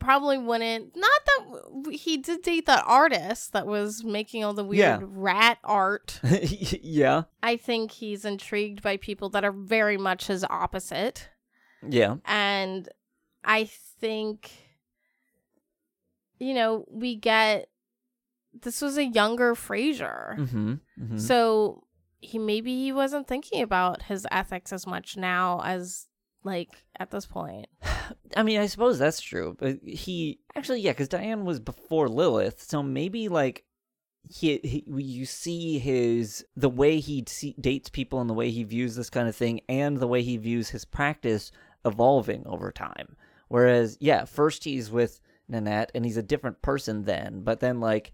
probably 0.00 0.38
wouldn't. 0.38 0.96
Not 0.96 1.20
that 1.26 1.92
he 1.92 2.16
did 2.16 2.42
date 2.42 2.66
that 2.66 2.84
artist 2.86 3.52
that 3.52 3.66
was 3.66 4.02
making 4.02 4.42
all 4.42 4.52
the 4.54 4.64
weird 4.64 4.78
Yeah. 4.78 4.98
rat 5.02 5.58
art. 5.62 6.18
yeah 6.24 7.22
I 7.42 7.56
think 7.56 7.92
he's 7.92 8.24
intrigued 8.24 8.82
by 8.82 8.96
people 8.96 9.28
that 9.30 9.44
are 9.44 9.52
very 9.52 9.96
much 9.96 10.26
his 10.26 10.44
opposite. 10.50 11.28
yeah 11.88 12.16
and 12.24 12.88
I 13.44 13.64
think 14.00 14.50
you 16.38 16.54
know 16.54 16.84
we 16.90 17.16
get 17.16 17.68
this 18.62 18.80
was 18.82 18.96
a 18.98 19.04
younger 19.04 19.54
Frasier, 19.54 20.36
mhm 20.38 20.80
mhm 21.00 21.20
so 21.20 21.84
he 22.20 22.38
maybe 22.38 22.74
he 22.82 22.92
wasn't 22.92 23.26
thinking 23.26 23.62
about 23.62 24.02
his 24.04 24.26
ethics 24.30 24.72
as 24.72 24.86
much 24.86 25.16
now 25.16 25.60
as 25.64 26.06
like 26.44 26.70
at 26.98 27.10
this 27.10 27.26
point. 27.26 27.66
I 28.36 28.42
mean, 28.42 28.60
I 28.60 28.66
suppose 28.66 28.98
that's 28.98 29.20
true, 29.20 29.56
but 29.58 29.78
he 29.84 30.40
actually, 30.54 30.80
yeah, 30.80 30.92
because 30.92 31.08
Diane 31.08 31.44
was 31.44 31.60
before 31.60 32.08
Lilith, 32.08 32.62
so 32.62 32.82
maybe 32.82 33.28
like 33.28 33.64
he, 34.28 34.58
he 34.62 34.84
you 34.86 35.26
see 35.26 35.78
his 35.78 36.44
the 36.56 36.68
way 36.68 37.00
he 37.00 37.24
see, 37.26 37.54
dates 37.60 37.88
people 37.88 38.20
and 38.20 38.28
the 38.28 38.34
way 38.34 38.50
he 38.50 38.64
views 38.64 38.94
this 38.94 39.10
kind 39.10 39.28
of 39.28 39.36
thing, 39.36 39.60
and 39.68 39.98
the 39.98 40.08
way 40.08 40.22
he 40.22 40.36
views 40.36 40.70
his 40.70 40.84
practice 40.84 41.50
evolving 41.84 42.42
over 42.46 42.70
time. 42.70 43.16
Whereas, 43.48 43.96
yeah, 44.00 44.24
first 44.24 44.64
he's 44.64 44.90
with 44.90 45.20
Nanette, 45.48 45.90
and 45.94 46.04
he's 46.04 46.16
a 46.16 46.22
different 46.22 46.62
person 46.62 47.04
then, 47.04 47.42
but 47.42 47.60
then 47.60 47.80
like 47.80 48.12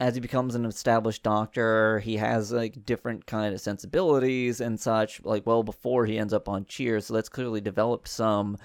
as 0.00 0.14
he 0.14 0.20
becomes 0.20 0.54
an 0.54 0.64
established 0.64 1.22
doctor, 1.22 2.00
he 2.00 2.16
has 2.16 2.50
like 2.52 2.84
different 2.84 3.26
kind 3.26 3.54
of 3.54 3.60
sensibilities 3.60 4.60
and 4.60 4.78
such. 4.80 5.22
Like 5.24 5.46
well 5.46 5.62
before 5.62 6.06
he 6.06 6.18
ends 6.18 6.32
up 6.32 6.48
on 6.48 6.64
Cheers, 6.66 7.06
so 7.06 7.14
that's 7.14 7.28
clearly 7.28 7.60
developed 7.60 8.08
some 8.08 8.58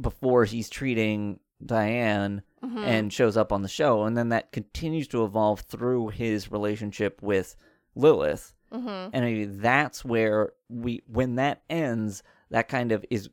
before 0.00 0.44
he's 0.44 0.68
treating 0.68 1.38
Diane 1.64 2.42
Mhm. 2.62 2.84
and 2.84 3.12
shows 3.12 3.36
up 3.36 3.52
on 3.52 3.62
the 3.62 3.68
show, 3.68 4.02
and 4.04 4.16
then 4.16 4.28
that 4.30 4.52
continues 4.52 5.08
to 5.08 5.24
evolve 5.24 5.60
through 5.60 6.08
his 6.08 6.50
relationship 6.50 7.20
with 7.22 7.54
Lilith, 7.94 8.54
Mhm. 8.72 9.10
and 9.12 9.60
that's 9.60 10.04
where 10.04 10.52
we 10.68 11.02
when 11.06 11.36
that 11.36 11.62
ends, 11.70 12.22
that 12.50 12.68
kind 12.68 12.92
of 12.92 13.04
is 13.10 13.28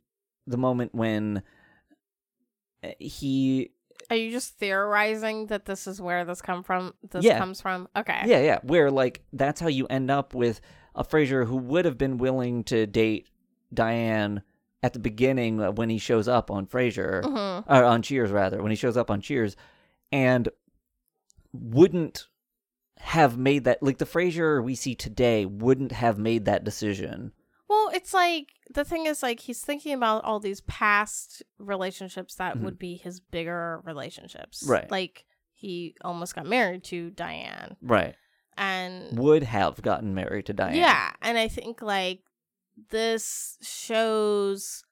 the 0.46 0.56
moment 0.56 0.94
when 0.94 1.42
uh, 2.84 2.88
he 2.98 3.70
Are 4.10 4.16
you 4.16 4.30
just 4.30 4.56
theorizing 4.58 5.46
that 5.46 5.64
this 5.64 5.86
is 5.86 6.00
where 6.00 6.24
this 6.24 6.40
come 6.42 6.62
from? 6.62 6.94
This 7.10 7.24
Yeah. 7.24 7.38
comes 7.38 7.60
from. 7.60 7.88
Okay. 7.96 8.22
Yeah, 8.26 8.40
yeah. 8.40 8.58
Where 8.62 8.90
like 8.90 9.22
that's 9.32 9.60
how 9.60 9.68
you 9.68 9.86
end 9.88 10.10
up 10.10 10.34
with 10.34 10.60
a 10.94 11.04
Frasier 11.04 11.46
who 11.46 11.56
would 11.56 11.84
have 11.84 11.98
been 11.98 12.18
willing 12.18 12.64
to 12.64 12.86
date 12.86 13.28
Diane 13.74 14.42
at 14.82 14.92
the 14.92 14.98
beginning 14.98 15.58
when 15.74 15.88
he 15.90 15.98
shows 15.98 16.28
up 16.28 16.50
on 16.50 16.66
Frasier, 16.66 17.22
Mhm. 17.22 17.64
or 17.66 17.84
on 17.84 18.02
Cheers 18.02 18.30
rather, 18.30 18.62
when 18.62 18.70
he 18.70 18.76
shows 18.76 18.96
up 18.96 19.10
on 19.10 19.20
Cheers, 19.20 19.56
and 20.12 20.48
wouldn't 21.52 22.28
have 22.98 23.36
made 23.36 23.64
that 23.64 23.82
like 23.82 23.98
the 23.98 24.04
Frasier 24.06 24.62
we 24.62 24.74
see 24.74 24.94
today 24.94 25.44
wouldn't 25.44 25.92
have 25.92 26.18
made 26.18 26.44
that 26.46 26.64
decision. 26.64 27.32
Well, 27.68 27.90
it's 27.92 28.14
like 28.14 28.48
the 28.70 28.84
thing 28.84 29.06
is 29.06 29.22
like 29.22 29.40
he's 29.40 29.60
thinking 29.62 29.92
about 29.92 30.24
all 30.24 30.38
these 30.40 30.60
past 30.62 31.42
relationships 31.58 32.34
that 32.36 32.56
Mhm. 32.56 32.62
would 32.62 32.78
be 32.78 32.96
his 32.96 33.20
bigger 33.20 33.80
relationships. 33.84 34.64
Right. 34.68 34.88
Like 34.90 35.24
he 35.54 35.96
almost 36.02 36.34
got 36.34 36.46
married 36.46 36.84
to 36.84 37.10
Diane. 37.10 37.76
Right. 37.82 38.14
And 38.56 39.18
Would 39.18 39.42
have 39.42 39.82
gotten 39.82 40.14
married 40.14 40.46
to 40.46 40.52
Diane. 40.52 40.76
yeah, 40.76 41.12
and 41.22 41.36
I 41.38 41.48
think 41.48 41.82
like 41.82 42.22
this 42.90 43.58
shows 43.62 44.84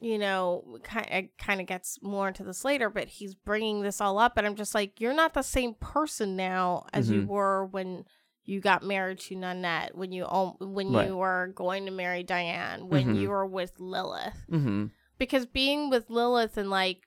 you 0.00 0.18
know 0.18 0.78
kind 0.82 1.06
it 1.10 1.38
kind 1.38 1.60
of 1.60 1.66
gets 1.68 1.96
more 2.02 2.26
into 2.26 2.42
this 2.42 2.64
later 2.64 2.90
but 2.90 3.06
he's 3.06 3.36
bringing 3.36 3.82
this 3.82 4.00
all 4.00 4.18
up 4.18 4.32
and 4.36 4.44
i'm 4.44 4.56
just 4.56 4.74
like 4.74 5.00
you're 5.00 5.14
not 5.14 5.32
the 5.34 5.42
same 5.42 5.74
person 5.74 6.34
now 6.34 6.84
as 6.92 7.08
you 7.08 7.22
Mhm. 7.22 7.26
were 7.28 7.66
when 7.66 8.04
you 8.44 8.60
got 8.60 8.82
married 8.82 9.18
to 9.20 9.36
Nanette, 9.36 9.96
when 9.96 10.10
you 10.12 10.24
when 10.60 10.92
Right. 10.92 11.06
you 11.08 11.16
were 11.16 11.52
going 11.54 11.84
to 11.86 11.90
marry 11.92 12.22
Diane, 12.22 12.88
when 12.88 13.14
Mhm. 13.14 13.20
you 13.20 13.30
were 13.30 13.46
with 13.46 13.72
Lilith. 13.78 14.44
Mm-hmm. 14.50 14.86
Because 15.18 15.46
being 15.46 15.90
with 15.90 16.10
Lilith 16.10 16.56
and 16.56 16.68
like 16.70 17.06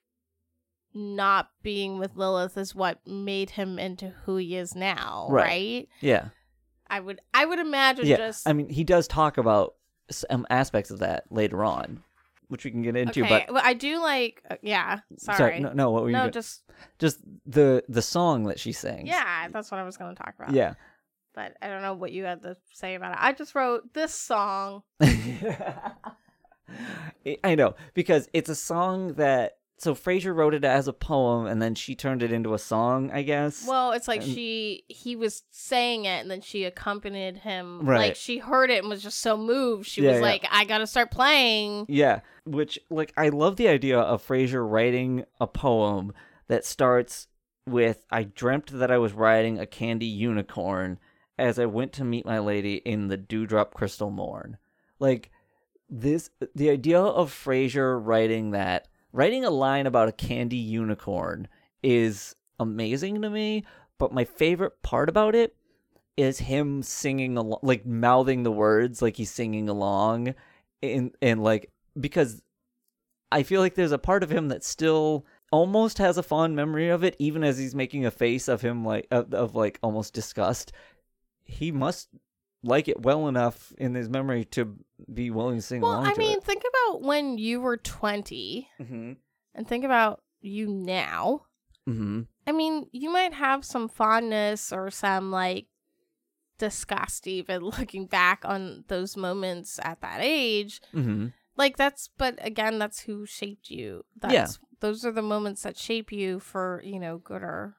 not 0.93 1.50
being 1.62 2.00
with 2.00 2.15
Lilith 2.15 2.58
is 2.58 2.74
what 2.74 3.06
made 3.06 3.52
him 3.52 3.78
into 3.78 4.10
who 4.26 4.38
he 4.38 4.56
is 4.56 4.76
now, 4.76 5.28
Right. 5.30 5.43
right? 5.45 5.89
Yeah. 6.00 6.30
I 6.88 7.00
would 7.02 7.19
I 7.34 7.45
would 7.45 7.60
imagine 7.60 8.06
Yeah. 8.06 8.17
just 8.17 8.48
I 8.48 8.54
mean, 8.54 8.69
he 8.69 8.84
does 8.84 9.08
talk 9.08 9.38
about 9.38 9.76
some 10.10 10.45
aspects 10.50 10.91
of 10.91 11.00
that 11.00 11.26
later 11.32 11.63
on, 11.65 12.04
which 12.48 12.63
we 12.63 12.71
can 12.71 12.82
get 12.84 12.95
into. 12.95 13.24
okay. 13.24 13.45
But 13.48 13.54
well, 13.56 13.63
I 13.65 13.74
do 13.74 14.00
like 14.00 14.41
uh, 14.50 14.56
yeah. 14.62 15.00
Sorry. 15.17 15.60
no, 15.60 15.74
no, 15.74 15.91
what 15.91 16.04
were 16.04 16.10
you? 16.10 16.13
no, 16.13 16.19
gonna- 16.21 16.32
just 16.32 16.63
just 17.00 17.19
the 17.45 17.84
the 17.89 18.02
song 18.04 18.43
that 18.45 18.60
she 18.60 18.71
sings. 18.71 19.10
yeah. 19.10 19.48
That's 19.50 19.71
what 19.71 19.80
I 19.80 19.84
was 19.84 19.98
going 19.98 20.15
to 20.15 20.24
talk 20.24 20.36
about. 20.39 20.54
Yeah. 20.54 20.76
But 21.36 21.56
I 21.62 21.67
don't 21.67 21.82
know 21.82 21.93
what 21.93 22.12
you 22.13 22.24
had 22.24 22.41
to 22.43 22.56
say 22.74 22.95
about 22.95 23.12
it. 23.12 23.17
I 23.21 23.34
just 23.34 23.54
wrote 23.54 23.93
this 23.93 24.13
song. 24.13 24.84
I 27.43 27.56
know 27.56 27.76
because 27.93 28.28
it's 28.34 28.50
a 28.50 28.56
song 28.56 29.13
that 29.13 29.58
so 29.78 29.93
Frasier 29.93 30.34
wrote 30.34 30.54
it 30.54 30.63
as 30.63 30.88
a 30.88 30.93
poem 30.93 31.45
and 31.48 31.62
then 31.62 31.76
she 31.76 31.95
turned 31.95 32.24
it 32.24 32.32
into 32.32 32.54
a 32.54 32.60
song, 32.60 33.12
I 33.12 33.24
guess. 33.24 33.65
Well, 33.67 33.91
it's 33.91 34.08
like 34.08 34.21
And- 34.24 34.32
she 34.34 34.84
he 34.88 35.15
was 35.15 35.43
saying 35.52 36.06
it 36.06 36.21
and 36.21 36.32
then 36.32 36.41
she 36.41 36.63
accompanied 36.63 37.38
him. 37.38 37.82
Right. 37.86 37.98
Like 38.10 38.15
she 38.15 38.38
heard 38.39 38.71
it 38.71 38.80
and 38.80 38.89
was 38.89 39.04
just 39.04 39.19
so 39.19 39.36
moved. 39.38 39.88
She 39.88 40.02
Yeah, 40.02 40.12
was 40.12 40.17
yeah. 40.19 40.26
like, 40.26 40.48
I 40.50 40.65
gotta 40.65 40.88
start 40.88 41.12
playing. 41.12 41.86
yeah, 41.89 42.21
which 42.45 42.80
like 42.89 43.13
I 43.17 43.30
love 43.30 43.58
the 43.58 43.67
idea 43.67 44.00
of 44.00 44.26
Frasier 44.26 44.67
writing 44.69 45.26
a 45.41 45.48
poem 45.48 46.13
that 46.48 46.65
starts 46.65 47.28
with 47.67 48.06
I 48.12 48.24
dreamt 48.24 48.67
that 48.71 48.91
I 48.91 48.98
was 48.98 49.13
riding 49.13 49.60
a 49.60 49.65
candy 49.65 50.06
unicorn 50.06 51.00
as 51.38 51.60
I 51.60 51.65
went 51.65 51.93
to 51.93 52.04
meet 52.04 52.26
my 52.26 52.39
lady 52.39 52.76
in 52.76 53.08
the 53.08 53.17
dewdrop 53.17 53.74
crystal 53.74 54.12
morn. 54.12 54.58
Like 55.00 55.32
this 55.89 56.30
the 56.56 56.69
idea 56.69 57.00
of 57.00 57.32
Frasier 57.32 58.00
writing 58.04 58.52
that 58.52 58.88
writing 59.12 59.45
a 59.45 59.50
line 59.50 59.88
about 59.88 60.10
a 60.10 60.13
candy 60.13 60.58
unicorn 60.58 61.48
is 61.84 62.36
amazing 62.60 63.21
to 63.21 63.30
me, 63.30 63.63
but 63.98 64.13
my 64.13 64.26
favorite 64.26 64.82
part 64.82 65.10
about 65.10 65.36
it 65.36 65.56
is 66.17 66.39
him 66.39 66.82
singing 66.82 67.38
along 67.38 67.60
like 67.62 67.86
mouthing 67.86 68.43
the 68.43 68.52
words 68.52 69.02
like 69.02 69.17
he's 69.17 69.30
singing 69.30 69.67
along 69.67 70.34
and 70.82 71.12
and 71.21 71.43
like 71.43 71.71
because 72.00 72.41
I 73.32 73.43
feel 73.43 73.60
like 73.60 73.76
there's 73.76 73.91
a 73.91 73.98
part 73.98 74.24
of 74.24 74.32
him 74.32 74.48
that 74.48 74.63
still 74.63 75.26
almost 75.52 75.98
has 75.98 76.17
a 76.17 76.24
fond 76.24 76.56
memory 76.56 76.89
of 76.89 77.04
it 77.04 77.15
even 77.19 77.43
as 77.43 77.58
he's 77.58 77.76
making 77.76 78.06
a 78.06 78.12
face 78.12 78.48
of 78.48 78.62
him 78.62 78.86
like 78.86 79.08
of, 79.12 79.34
of 79.34 79.56
like 79.56 79.78
almost 79.84 80.13
disgust 80.13 80.71
he 81.45 81.71
must 81.71 82.10
like 82.63 82.88
it 82.88 83.01
well 83.03 83.27
enough 83.27 83.71
in 83.77 83.93
his 83.93 84.10
memory 84.10 84.43
to 84.45 84.75
be 85.13 85.29
willing 85.31 85.58
to 85.58 85.62
sing 85.62 85.81
Well, 85.81 85.93
along 85.93 86.08
I 86.08 86.13
to 86.13 86.19
mean, 86.19 86.38
it. 86.38 86.43
think 86.43 86.63
about 86.67 87.01
when 87.03 87.38
you 87.38 87.62
were 87.62 87.77
twenty 87.77 88.67
Mm-hmm. 88.81 89.13
and 89.53 89.67
think 89.67 89.86
about 89.86 90.21
you 90.41 90.67
now. 90.67 91.43
Mm-hmm. 91.88 92.21
I 92.47 92.51
mean, 92.51 92.88
you 92.91 93.12
might 93.12 93.34
have 93.34 93.63
some 93.63 93.88
fondness 93.88 94.71
or 94.73 94.89
some 94.91 95.31
like 95.31 95.67
disgust 96.58 97.27
even 97.27 97.62
looking 97.77 98.08
back 98.08 98.41
on 98.45 98.84
those 98.88 99.15
moments 99.17 99.79
at 99.84 100.01
that 100.01 100.19
age. 100.21 100.81
Mm-hmm. 100.93 101.27
Like 101.58 101.77
that's 101.77 102.10
but 102.17 102.38
again 102.45 102.79
that's 102.79 103.01
who 103.01 103.25
shaped 103.25 103.69
you. 103.69 104.03
That's 104.19 104.34
Yeah. 104.34 104.47
those 104.79 105.05
are 105.05 105.12
the 105.12 105.21
moments 105.21 105.63
that 105.63 105.77
shape 105.77 106.12
you 106.12 106.39
for, 106.39 106.81
you 106.84 106.99
know, 106.99 107.17
good 107.17 107.43
or 107.43 107.75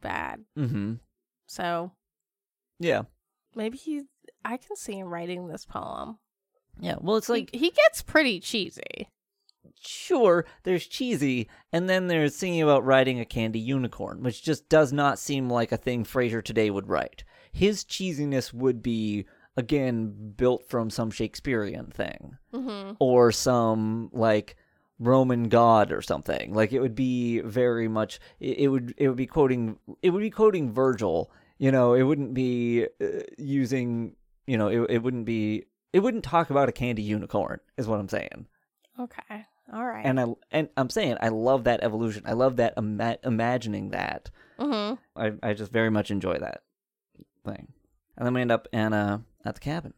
bad. 0.00 0.44
Mm-hmm. 0.58 0.94
So 1.46 1.92
Yeah. 2.80 3.02
maybe 3.54 3.76
he 3.78 4.02
I 4.44 4.56
can 4.56 4.74
see 4.76 4.98
him 4.98 5.06
writing 5.08 5.46
this 5.48 5.64
poem. 5.66 6.18
Yeah. 6.80 6.96
Well, 7.00 7.16
it's 7.16 7.28
like 7.28 7.50
he, 7.52 7.58
he 7.58 7.70
gets 7.70 8.02
pretty 8.02 8.40
cheesy. 8.40 9.08
sure, 9.80 10.46
there's 10.62 10.86
cheesy, 10.86 11.48
and 11.72 11.88
then 11.88 12.06
there's 12.08 12.34
singing 12.34 12.62
about 12.62 12.84
riding 12.84 13.20
a 13.20 13.24
candy 13.24 13.58
unicorn, 13.60 14.22
which 14.22 14.42
just 14.42 14.68
does 14.68 14.92
not 14.92 15.18
seem 15.18 15.48
like 15.50 15.72
a 15.72 15.76
thing 15.76 16.04
Frasier 16.04 16.42
today 16.42 16.70
would 16.70 16.88
write. 16.88 17.24
His 17.52 17.84
cheesiness 17.84 18.52
would 18.52 18.82
be 18.82 19.26
again 19.56 20.32
built 20.36 20.64
from 20.68 20.88
some 20.90 21.10
Shakespearean 21.10 21.86
thing 21.86 22.38
Mm-hmm. 22.54 22.92
or 22.98 23.32
some 23.32 24.08
like 24.12 24.56
Roman 24.98 25.48
god 25.48 25.92
or 25.92 26.00
something. 26.02 26.54
Like 26.54 26.72
it 26.72 26.80
would 26.80 26.94
be 26.94 27.40
very 27.40 27.88
much. 27.88 28.20
It, 28.38 28.58
it 28.60 28.68
would. 28.68 28.94
It 28.96 29.08
would 29.08 29.16
be 29.16 29.26
quoting. 29.26 29.76
It 30.02 30.10
would 30.10 30.22
be 30.22 30.30
quoting 30.30 30.72
Virgil. 30.72 31.30
You 31.60 31.70
know, 31.70 31.92
it 31.92 32.02
wouldn't 32.02 32.32
be 32.32 32.86
uh, 33.00 33.06
using. 33.38 34.16
You 34.46 34.56
know, 34.58 34.68
it. 34.68 34.90
It 34.90 35.02
wouldn't 35.02 35.26
be. 35.26 35.66
It 35.92 36.00
wouldn't 36.00 36.24
talk 36.24 36.48
about 36.50 36.68
a 36.70 36.72
candy 36.72 37.02
unicorn. 37.02 37.60
Is 37.76 37.86
what 37.86 38.00
I'm 38.00 38.08
saying. 38.08 38.46
Okay. 38.98 39.44
All 39.72 39.84
right. 39.84 40.04
And 40.04 40.18
I 40.18 40.26
and 40.50 40.68
I'm 40.76 40.88
saying 40.90 41.18
I 41.20 41.28
love 41.28 41.64
that 41.64 41.82
evolution. 41.84 42.22
I 42.24 42.32
love 42.32 42.56
that 42.56 42.74
ima- 42.76 43.18
imagining 43.24 43.90
that. 43.90 44.30
mm-hmm. 44.58 44.94
I 45.20 45.32
I 45.42 45.52
just 45.52 45.70
very 45.70 45.90
much 45.90 46.10
enjoy 46.10 46.38
that 46.38 46.62
thing. 47.44 47.68
And 48.16 48.26
then 48.26 48.34
we 48.34 48.40
end 48.40 48.50
up 48.52 48.66
in 48.72 48.92
uh 48.92 49.18
at 49.44 49.54
the 49.54 49.60
cabin. 49.60 49.94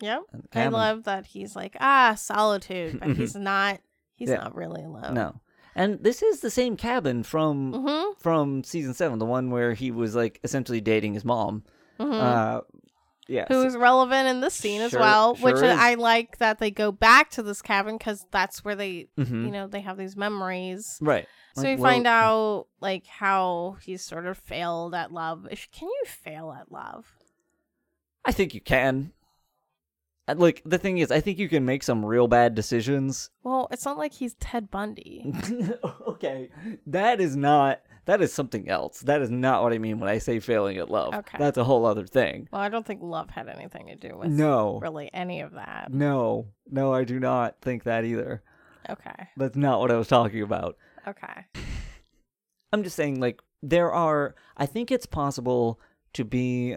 Yep. 0.00 0.22
The 0.52 0.60
I 0.60 0.68
love 0.68 1.04
that 1.04 1.24
he's 1.26 1.56
like, 1.56 1.76
ah, 1.80 2.14
solitude, 2.14 3.00
but 3.00 3.16
he's 3.16 3.34
not 3.34 3.80
he's 4.14 4.28
Yeah. 4.28 4.36
not 4.36 4.54
really 4.54 4.82
alone. 4.84 5.14
No. 5.14 5.40
And 5.76 6.02
this 6.02 6.22
is 6.22 6.40
the 6.40 6.50
same 6.50 6.76
cabin 6.76 7.22
from 7.22 7.72
Mm-hmm. 7.72 8.18
from 8.18 8.64
season 8.64 8.94
seven, 8.94 9.18
the 9.20 9.26
one 9.26 9.50
where 9.50 9.74
he 9.74 9.90
was 9.92 10.16
like 10.16 10.40
essentially 10.42 10.80
dating 10.80 11.14
his 11.14 11.24
mom. 11.24 11.62
Mm-hmm. 12.00 12.12
Uh, 12.12 12.60
yeah. 13.28 13.44
Who 13.48 13.62
is 13.64 13.76
relevant 13.76 14.28
in 14.28 14.40
this 14.40 14.54
scene 14.54 14.80
as 14.80 14.92
well, 14.94 15.34
sure 15.34 15.44
which 15.46 15.56
is. 15.56 15.62
I 15.62 15.94
like 15.94 16.38
that 16.38 16.58
they 16.58 16.70
go 16.70 16.92
back 16.92 17.30
to 17.32 17.42
this 17.42 17.60
cabin 17.60 17.98
because 17.98 18.24
that's 18.30 18.64
where 18.64 18.74
they, 18.76 19.08
Mhm. 19.18 19.44
you 19.46 19.50
know, 19.50 19.66
they 19.66 19.80
have 19.80 19.96
these 19.98 20.16
memories. 20.16 20.98
right. 21.00 21.26
So 21.56 21.62
Like, 21.62 21.76
we 21.78 21.82
well, 21.82 21.92
find 21.92 22.06
out 22.06 22.66
like 22.80 23.06
how 23.06 23.76
he's 23.82 24.02
sort 24.02 24.26
of 24.26 24.36
failed 24.38 24.94
at 24.94 25.10
love. 25.12 25.46
If 25.50 25.68
can 25.72 25.88
you 25.88 26.04
fail 26.06 26.52
at 26.58 26.70
love? 26.70 27.16
I 28.24 28.32
think 28.32 28.54
you 28.54 28.60
can. 28.60 29.12
Like 30.34 30.62
the 30.64 30.78
thing 30.78 30.98
is, 30.98 31.10
I 31.12 31.20
think 31.20 31.38
you 31.38 31.48
can 31.48 31.64
make 31.64 31.82
some 31.82 32.04
real 32.04 32.26
bad 32.26 32.54
decisions. 32.54 33.30
Well, 33.44 33.68
it's 33.70 33.84
not 33.84 33.96
like 33.96 34.12
he's 34.12 34.34
Ted 34.34 34.70
Bundy. 34.70 35.32
okay, 36.08 36.50
that 36.86 37.20
is 37.20 37.36
not. 37.36 37.82
That 38.06 38.22
is 38.22 38.32
something 38.32 38.68
else. 38.68 39.00
That 39.00 39.20
is 39.20 39.30
not 39.30 39.62
what 39.64 39.72
I 39.72 39.78
mean 39.78 39.98
when 39.98 40.08
I 40.08 40.18
say 40.18 40.38
failing 40.38 40.76
at 40.78 40.88
love. 40.90 41.12
Okay. 41.12 41.38
That's 41.38 41.58
a 41.58 41.64
whole 41.64 41.84
other 41.84 42.06
thing. 42.06 42.48
Well, 42.52 42.60
I 42.62 42.68
don't 42.68 42.86
think 42.86 43.02
love 43.02 43.30
had 43.30 43.48
anything 43.48 43.88
to 43.88 43.96
do 43.96 44.16
with 44.16 44.30
No. 44.30 44.78
really 44.80 45.10
any 45.12 45.40
of 45.40 45.52
that. 45.54 45.92
No. 45.92 46.46
No, 46.70 46.94
I 46.94 47.02
do 47.02 47.18
not 47.18 47.60
think 47.60 47.82
that 47.82 48.04
either. 48.04 48.42
Okay. 48.88 49.28
That's 49.36 49.56
not 49.56 49.80
what 49.80 49.90
I 49.90 49.96
was 49.96 50.06
talking 50.06 50.42
about. 50.42 50.76
Okay. 51.08 51.46
I'm 52.72 52.84
just 52.84 52.94
saying, 52.94 53.18
like, 53.20 53.40
there 53.62 53.92
are. 53.92 54.36
I 54.56 54.66
think 54.66 54.90
it's 54.92 55.06
possible 55.06 55.80
to 56.12 56.24
be. 56.24 56.76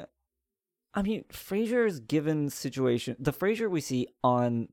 I 0.94 1.02
mean, 1.04 1.24
Frasier's 1.32 2.00
given 2.00 2.50
situation. 2.50 3.16
The 3.20 3.34
Frasier 3.34 3.70
we 3.70 3.82
see 3.82 4.08
on 4.24 4.70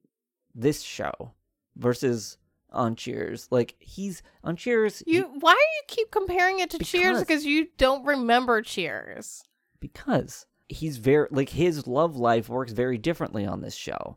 this 0.54 0.80
show 0.82 1.32
versus 1.76 2.38
on 2.70 2.96
Cheers. 2.96 3.48
Like, 3.50 3.76
he's. 3.78 4.22
On 4.42 4.56
Cheers. 4.56 5.02
he- 5.06 5.16
You 5.16 5.22
why 5.40 5.52
do 5.52 5.58
you 5.58 5.82
keep 5.88 6.10
comparing 6.10 6.58
it 6.60 6.70
to 6.70 6.78
Cheers 6.78 7.02
Because- 7.02 7.20
because 7.20 7.46
you 7.46 7.68
don't 7.78 8.04
remember 8.04 8.62
Cheers? 8.62 9.42
because 9.80 10.46
he's 10.68 10.96
very. 10.96 11.28
Like, 11.30 11.50
his 11.50 11.86
love 11.86 12.16
life 12.16 12.48
works 12.48 12.72
very 12.72 12.98
differently 12.98 13.46
on 13.46 13.60
this 13.60 13.74
show. 13.74 14.16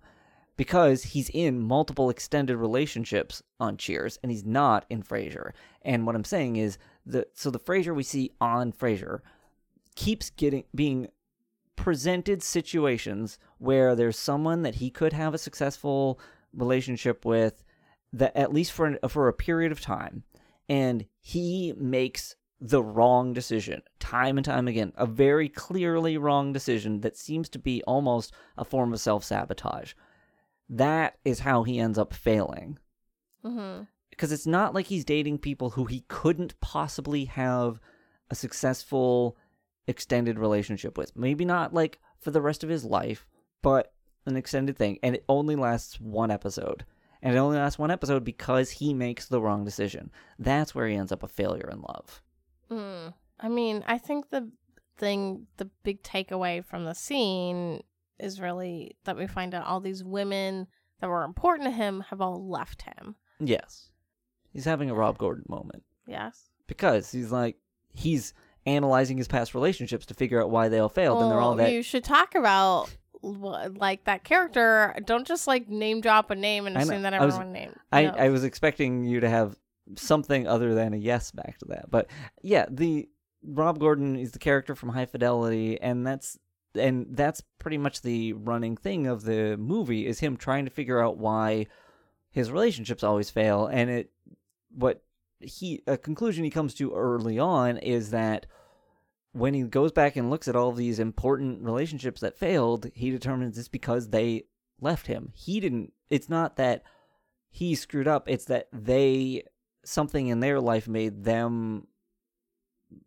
Because 0.58 1.04
he's 1.04 1.30
in 1.30 1.62
multiple 1.62 2.10
extended 2.10 2.58
relationships 2.58 3.42
on 3.62 3.78
Cheers, 3.78 4.20
and 4.22 4.30
he's 4.32 4.44
not 4.46 4.86
in 4.90 5.04
Frasier. 5.04 5.52
And 5.84 6.06
what 6.06 6.16
I'm 6.16 6.26
saying 6.26 6.56
is 6.58 6.78
the 7.06 7.28
so 7.34 7.50
the 7.52 7.60
Frasier 7.60 7.96
we 7.96 8.04
see 8.04 8.32
on 8.42 8.74
Frasier 8.74 9.20
keeps 9.96 10.30
getting 10.32 10.64
being 10.76 11.08
presented 11.80 12.44
situations 12.44 13.40
where 13.58 13.96
there's 13.96 14.20
someone 14.20 14.64
that 14.64 14.76
he 14.76 14.90
could 14.90 15.14
have 15.14 15.34
a 15.34 15.38
successful 15.38 16.20
relationship 16.54 17.24
with 17.24 17.64
that 18.12 18.36
at 18.36 18.54
least 18.54 18.74
for 18.74 18.86
an, 18.86 18.98
for 19.08 19.30
a 19.30 19.34
period 19.34 19.72
of 19.72 19.80
time 19.80 20.24
and 20.68 21.06
he 21.22 21.74
makes 21.78 22.36
the 22.60 22.84
wrong 22.84 23.32
decision 23.32 23.82
time 23.98 24.38
and 24.38 24.44
time 24.44 24.68
again 24.68 24.92
a 24.98 25.06
very 25.06 25.48
clearly 25.48 26.18
wrong 26.18 26.52
decision 26.52 27.00
that 27.00 27.16
seems 27.16 27.48
to 27.48 27.58
be 27.58 27.82
almost 27.84 28.34
a 28.58 28.66
form 28.66 28.92
of 28.92 29.00
self-sabotage 29.00 29.94
that 30.68 31.18
is 31.24 31.40
how 31.40 31.64
he 31.64 31.80
ends 31.80 31.98
up 31.98 32.14
failing 32.14 32.78
Mm-hmm. 33.46 33.84
because 34.10 34.34
it's 34.34 34.46
not 34.46 34.74
like 34.74 34.88
he's 34.88 35.06
dating 35.06 35.38
people 35.38 35.70
who 35.70 35.86
he 35.86 36.04
couldn't 36.10 36.60
possibly 36.60 37.24
have 37.24 37.80
a 38.30 38.36
successful 38.36 39.38
extended 39.90 40.38
relationship 40.38 40.98
with. 40.98 41.16
Maybe 41.16 41.44
not 41.44 41.74
like 41.74 42.00
for 42.22 42.32
the 42.32 42.42
rest 42.42 42.64
of 42.64 42.70
his 42.70 42.86
life, 42.86 43.26
but 43.62 43.92
an 44.26 44.38
extended 44.38 44.78
thing. 44.78 45.00
And 45.02 45.16
it 45.16 45.26
only 45.28 45.56
lasts 45.56 46.00
one 46.00 46.32
episode. 46.32 46.86
And 47.22 47.36
it 47.36 47.40
only 47.40 47.58
lasts 47.58 47.80
one 47.80 47.92
episode 47.92 48.24
because 48.24 48.70
he 48.70 48.94
makes 48.94 49.26
the 49.26 49.42
wrong 49.42 49.66
decision. 49.66 50.12
That's 50.38 50.74
where 50.74 50.88
he 50.88 50.96
ends 50.96 51.12
up 51.12 51.24
a 51.24 51.28
failure 51.28 51.70
in 51.70 51.82
love. 51.82 52.22
Mm. 52.72 53.14
I 53.40 53.50
mean, 53.50 53.84
I 53.88 53.98
think 53.98 54.30
the 54.30 54.50
thing, 54.98 55.48
the 55.58 55.70
big 55.84 56.04
takeaway 56.04 56.64
from 56.64 56.86
the 56.86 56.94
scene 56.94 57.82
is 58.20 58.40
really 58.40 58.96
that 59.06 59.18
we 59.18 59.28
find 59.28 59.56
out 59.56 59.66
all 59.66 59.80
these 59.80 60.04
women 60.04 60.68
that 61.02 61.10
were 61.10 61.24
important 61.24 61.68
to 61.68 61.72
him 61.72 62.06
have 62.10 62.22
all 62.22 62.48
left 62.48 62.84
him. 62.84 63.16
Yes. 63.40 63.90
He's 64.54 64.66
having 64.66 64.90
a 64.90 64.96
Rob 64.96 65.18
Gordon 65.18 65.46
moment. 65.50 65.84
Yes. 66.06 66.50
Because 66.68 67.12
he's 67.12 67.32
like, 67.32 67.58
he's 67.94 68.34
analyzing 68.70 69.18
his 69.18 69.28
past 69.28 69.54
relationships 69.54 70.06
to 70.08 70.14
figure 70.14 70.42
out 70.42 70.50
why 70.50 70.70
they 70.70 70.80
all 70.80 70.90
failed. 70.90 71.22
and 71.22 71.32
they're 71.32 71.40
all 71.40 71.56
Well, 71.56 71.66
that. 71.66 71.72
You 71.74 71.82
should 71.84 72.04
talk 72.04 72.36
about 72.36 72.90
like 73.22 74.06
that 74.06 74.24
character. 74.24 74.96
Don't 75.06 75.28
just 75.28 75.48
like 75.48 75.68
name 75.68 76.00
drop 76.02 76.32
a 76.32 76.36
name 76.36 76.68
and 76.68 76.78
assume 76.78 77.02
that 77.02 77.14
I 77.14 77.26
was- 77.26 77.36
everyone 77.36 77.54
named. 77.54 77.76
I, 77.92 78.04
knows. 78.06 78.16
I 78.18 78.30
was 78.30 78.44
expecting 78.44 79.04
you 79.04 79.20
to 79.20 79.30
have 79.30 79.58
something 79.96 80.48
other 80.48 80.74
than 80.76 80.94
a 80.94 80.98
yes 80.98 81.32
back 81.32 81.58
to 81.60 81.66
that. 81.70 81.90
But 81.90 82.08
yeah, 82.42 82.66
the 82.70 83.10
Rob 83.44 83.80
Gordon 83.80 84.16
is 84.16 84.32
the 84.32 84.40
character 84.40 84.76
from 84.76 84.90
High 84.90 85.06
Fidelity 85.06 85.80
and 85.82 86.06
that's 86.06 86.38
and 86.76 87.08
that's 87.12 87.42
pretty 87.58 87.78
much 87.80 88.02
the 88.04 88.34
running 88.34 88.78
thing 88.78 89.08
of 89.08 89.24
the 89.24 89.58
movie 89.58 90.06
is 90.06 90.20
him 90.20 90.38
trying 90.38 90.66
to 90.66 90.72
figure 90.72 91.04
out 91.04 91.18
why 91.18 91.66
his 92.32 92.52
relationships 92.52 93.04
always 93.04 93.30
fail 93.32 93.66
and 93.66 93.90
it 93.90 94.12
what 94.72 95.02
he 95.40 95.82
a 95.88 95.98
conclusion 95.98 96.44
he 96.44 96.52
comes 96.52 96.76
to 96.76 96.94
early 96.94 97.40
on 97.40 97.78
is 97.78 98.12
that 98.12 98.46
when 99.32 99.54
he 99.54 99.64
goes 99.64 99.92
back 99.92 100.16
and 100.16 100.30
looks 100.30 100.48
at 100.48 100.56
all 100.56 100.72
these 100.72 101.00
important 101.00 101.62
relationships 101.64 102.22
that 102.22 102.38
failed, 102.38 102.90
he 102.94 103.12
determines 103.12 103.58
it's 103.58 103.68
because 103.68 104.10
they 104.10 104.46
left 104.82 105.08
him. 105.08 105.32
He 105.36 105.60
didn't 105.60 105.94
it's 106.10 106.30
not 106.30 106.56
that 106.56 106.84
he 107.50 107.76
screwed 107.76 108.08
up, 108.08 108.28
it's 108.30 108.46
that 108.46 108.68
they 108.72 109.44
something 109.84 110.28
in 110.28 110.40
their 110.40 110.60
life 110.60 110.88
made 110.88 111.24
them 111.24 111.88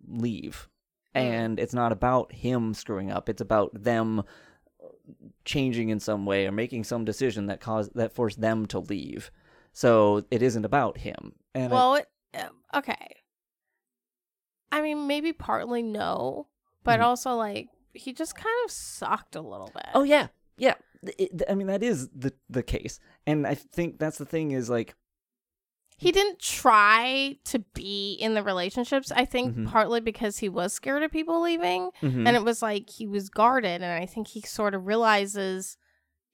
leave. 0.07 0.69
And 1.15 1.61
it's 1.61 1.75
not 1.75 1.93
about 1.93 2.33
him 2.33 2.73
screwing 2.73 3.11
up, 3.11 3.29
it's 3.29 3.43
about 3.43 3.71
them 3.83 4.23
changing 5.45 5.91
in 5.91 6.01
some 6.01 6.25
way 6.25 6.47
or 6.47 6.53
making 6.53 6.85
some 6.85 7.05
decision 7.05 7.47
that 7.47 7.61
caused 7.61 7.95
that 7.95 8.13
forced 8.13 8.41
them 8.41 8.67
to 8.67 8.79
leave. 8.79 9.31
So 9.73 10.25
it 10.31 10.43
isn't 10.43 10.65
about 10.65 10.99
him. 10.99 11.35
And 11.55 11.73
I- 11.73 11.77
well, 11.77 11.95
it, 11.97 12.09
um, 12.35 12.51
okay. 12.75 13.17
I 14.73 14.81
mean, 14.83 15.07
maybe 15.07 15.33
partly 15.33 15.83
no, 15.83 16.49
but 16.83 16.99
Mhm. 16.99 17.05
also 17.05 17.35
like 17.37 17.69
he 17.95 18.13
just 18.13 18.35
kind 18.35 18.57
of 18.65 18.71
sucked 18.71 19.37
a 19.37 19.41
little 19.41 19.71
bit. 19.75 19.87
Oh 19.95 20.03
yeah, 20.03 20.29
yeah. 20.57 20.75
It- 21.19 21.43
I 21.49 21.55
mean 21.55 21.67
that 21.69 21.83
is 21.83 22.09
the 22.09 22.33
the 22.49 22.63
case, 22.63 22.99
and 23.27 23.47
I 23.47 23.55
think 23.55 23.99
that's 23.99 24.19
the 24.19 24.25
thing 24.25 24.53
is 24.53 24.69
like 24.71 24.95
he 25.99 26.11
didn't 26.11 26.41
try 26.41 27.39
to 27.45 27.61
be 27.75 28.15
in 28.15 28.35
the 28.35 28.43
relationships. 28.43 29.13
I 29.13 29.25
think 29.25 29.55
Mhm. 29.57 29.69
partly 29.71 30.01
because 30.01 30.39
he 30.39 30.49
was 30.49 30.73
scared 30.73 31.03
of 31.05 31.13
people 31.13 31.41
leaving, 31.43 31.91
mhm, 32.01 32.27
and 32.27 32.35
it 32.37 32.43
was 32.43 32.61
like 32.63 32.91
he 32.91 33.07
was 33.07 33.29
guarded. 33.29 33.83
And 33.83 34.03
I 34.03 34.07
think 34.07 34.29
he 34.29 34.41
sort 34.41 34.75
of 34.75 34.87
realizes 34.87 35.77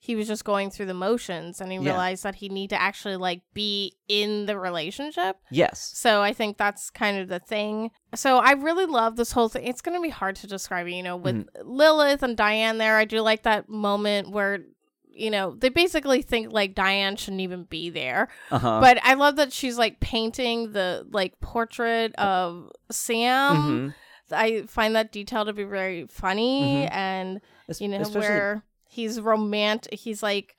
he 0.01 0.15
was 0.15 0.29
just 0.29 0.45
going 0.45 0.71
through 0.71 0.87
the 0.87 0.95
motions 0.95 1.61
and 1.61 1.73
he 1.73 1.79
Yeah. 1.79 1.85
realized 1.91 2.23
that 2.23 2.37
he 2.37 2.49
need 2.49 2.71
to 2.71 2.81
actually 2.81 3.17
like 3.17 3.43
be 3.53 3.97
in 4.07 4.47
the 4.47 4.57
relationship. 4.59 5.37
Yes. 5.51 5.91
So 5.95 6.23
I 6.23 6.33
think 6.33 6.57
that's 6.57 6.89
kind 6.89 7.19
of 7.19 7.29
the 7.29 7.41
thing. 7.41 7.91
So 8.15 8.39
I 8.39 8.53
really 8.53 8.87
love 8.87 9.17
this 9.17 9.33
whole 9.33 9.49
thing. 9.49 9.67
It's 9.67 9.81
going 9.81 9.97
to 9.99 10.03
be 10.03 10.09
hard 10.11 10.37
to 10.37 10.47
describe, 10.47 10.87
you 10.89 11.03
know, 11.03 11.17
with 11.17 11.35
Mm-hmm. 11.37 11.69
Lilith 11.69 12.23
and 12.23 12.37
Diane 12.37 12.79
there. 12.79 12.97
I 12.97 13.05
do 13.07 13.21
like 13.23 13.43
that 13.43 13.69
moment 13.69 14.31
where 14.31 14.61
you 15.11 15.31
know, 15.33 15.57
they 15.59 15.69
basically 15.69 16.23
think 16.23 16.53
like 16.53 16.77
Diane 16.77 17.17
shouldn't 17.17 17.41
even 17.41 17.65
be 17.65 17.91
there. 17.91 18.29
Uh 18.53 18.59
huh. 18.61 18.81
But 18.81 19.01
I 19.03 19.15
love 19.15 19.35
that 19.35 19.53
she's 19.53 19.77
like 19.77 19.99
painting 19.99 20.71
the 20.71 21.05
like 21.11 21.41
portrait 21.41 22.15
of 22.15 22.71
Sam. 22.89 23.57
Mhm. 23.57 23.95
I 24.31 24.63
find 24.69 24.95
that 24.95 25.11
detail 25.11 25.45
to 25.45 25.53
be 25.53 25.65
very 25.65 26.07
funny 26.07 26.87
Mhm. 26.87 26.93
and 26.93 27.41
you 27.81 27.89
know 27.89 27.97
especially- 27.99 28.21
where 28.21 28.63
he's 28.89 29.20
romantic 29.20 29.95
he's 29.95 30.22
like 30.22 30.57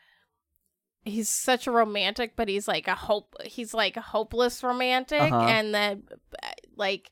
he's 1.03 1.27
such 1.29 1.65
a 1.67 1.71
romantic 1.71 2.35
but 2.35 2.47
he's 2.47 2.67
like 2.67 2.87
a 2.87 2.95
hope 2.95 3.33
he's 3.43 3.73
like 3.73 3.97
a 3.97 4.01
hopeless 4.01 4.63
romantic 4.63 5.19
Uh-huh. 5.19 5.47
and 5.47 5.73
then 5.73 6.03
like 6.75 7.09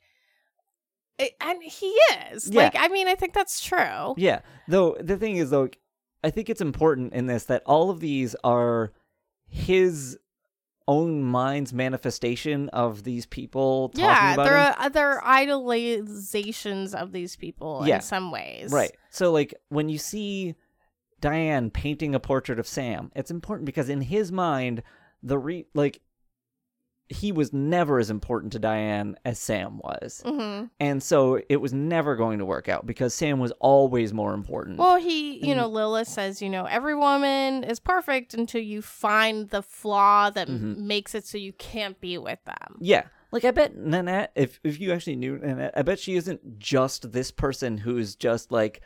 it, 1.18 1.32
and 1.42 1.62
he 1.64 1.88
is 2.32 2.48
Yeah. 2.50 2.64
like 2.66 2.76
i 2.78 2.88
mean 2.90 3.08
i 3.08 3.16
think 3.16 3.34
that's 3.34 3.60
true 3.64 4.14
Yeah. 4.18 4.42
Though 4.68 4.96
the 5.00 5.18
thing 5.18 5.38
is, 5.38 5.50
though, 5.50 5.70
I 6.24 6.30
think 6.30 6.50
it's 6.50 6.62
important 6.62 7.14
in 7.14 7.26
this 7.28 7.46
that 7.46 7.64
all 7.66 7.90
of 7.90 8.00
these 8.02 8.36
are 8.44 8.92
his 9.48 10.18
own 10.90 11.24
mind's 11.24 11.74
manifestation 11.74 12.70
of 12.70 13.04
these 13.04 13.26
people 13.26 13.90
talking 13.90 14.04
yeah 14.06 14.34
about 14.34 14.44
they're 14.46 14.58
him. 14.68 14.74
uh, 14.78 14.90
they're 14.90 15.22
idolizations 15.26 16.94
of 16.94 17.12
these 17.12 17.36
people 17.36 17.84
Yeah. 17.86 17.96
in 17.96 18.02
some 18.02 18.32
ways 18.32 18.72
Right. 18.72 18.92
So, 19.10 19.32
like, 19.32 19.54
when 19.70 19.90
you 19.90 19.98
see 19.98 20.56
Diane 21.20 21.70
painting 21.72 22.14
a 22.16 22.20
portrait 22.20 22.60
of 22.60 22.68
Sam, 22.68 23.12
it's 23.16 23.32
important 23.32 23.66
because 23.66 23.90
in 23.90 24.02
his 24.02 24.32
mind, 24.32 24.84
the 25.24 25.38
re 25.38 25.66
like 25.74 26.02
he 27.10 27.32
was 27.32 27.54
never 27.54 28.00
as 28.00 28.10
important 28.10 28.52
to 28.52 28.60
Diane 28.60 29.16
as 29.24 29.40
Sam 29.40 29.78
was. 29.78 30.22
hmm 30.26 30.66
And 30.78 31.02
so 31.02 31.40
it 31.48 31.56
was 31.62 31.72
never 31.74 32.18
going 32.18 32.40
to 32.40 32.46
work 32.46 32.68
out 32.68 32.86
because 32.86 33.14
Sam 33.14 33.40
was 33.40 33.54
always 33.62 34.14
more 34.14 34.34
important. 34.34 34.78
Well, 34.78 34.98
he, 34.98 35.38
you 35.38 35.52
And- 35.54 35.58
know, 35.62 35.68
Lilith 35.70 36.10
says, 36.10 36.42
you 36.42 36.50
know, 36.50 36.66
every 36.66 36.96
woman 36.96 37.64
is 37.64 37.80
perfect 37.80 38.34
until 38.34 38.60
you 38.62 38.82
find 38.82 39.50
the 39.52 39.62
flaw 39.62 40.30
that 40.32 40.50
m- 40.50 40.76
Mhm. 40.76 40.82
makes 40.82 41.16
it 41.16 41.26
so 41.26 41.38
you 41.38 41.54
can't 41.54 41.98
be 42.02 42.18
with 42.18 42.44
them. 42.44 42.78
Yeah. 42.82 43.04
Like 43.32 43.46
I 43.46 43.52
bet 43.52 43.76
Nanette, 43.78 44.34
if 44.36 44.60
if 44.66 44.78
you 44.80 44.92
actually 44.92 45.16
knew 45.16 45.38
Nanette, 45.38 45.74
I 45.78 45.84
bet 45.84 46.00
she 46.00 46.16
isn't 46.18 46.60
just 46.60 47.14
this 47.14 47.32
person 47.32 47.78
who's 47.78 48.16
just 48.18 48.52
like 48.52 48.82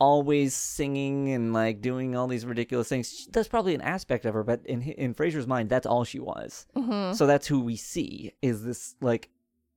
always 0.00 0.54
singing 0.54 1.30
and 1.32 1.52
like 1.52 1.80
doing 1.82 2.16
all 2.16 2.26
these 2.26 2.46
ridiculous 2.46 2.88
things. 2.88 3.28
That's 3.30 3.48
probably 3.48 3.74
an 3.74 3.82
aspect 3.82 4.24
of 4.24 4.34
her, 4.34 4.42
but 4.42 4.64
in 4.64 4.82
in 4.82 5.14
Frasier's 5.14 5.46
mind, 5.46 5.68
that's 5.68 5.86
all 5.86 6.04
she 6.04 6.18
was. 6.18 6.66
hmm 6.74 7.12
So 7.12 7.26
that's 7.26 7.46
who 7.46 7.60
we 7.60 7.76
see 7.76 8.32
is 8.42 8.64
this 8.64 8.96
like 9.00 9.28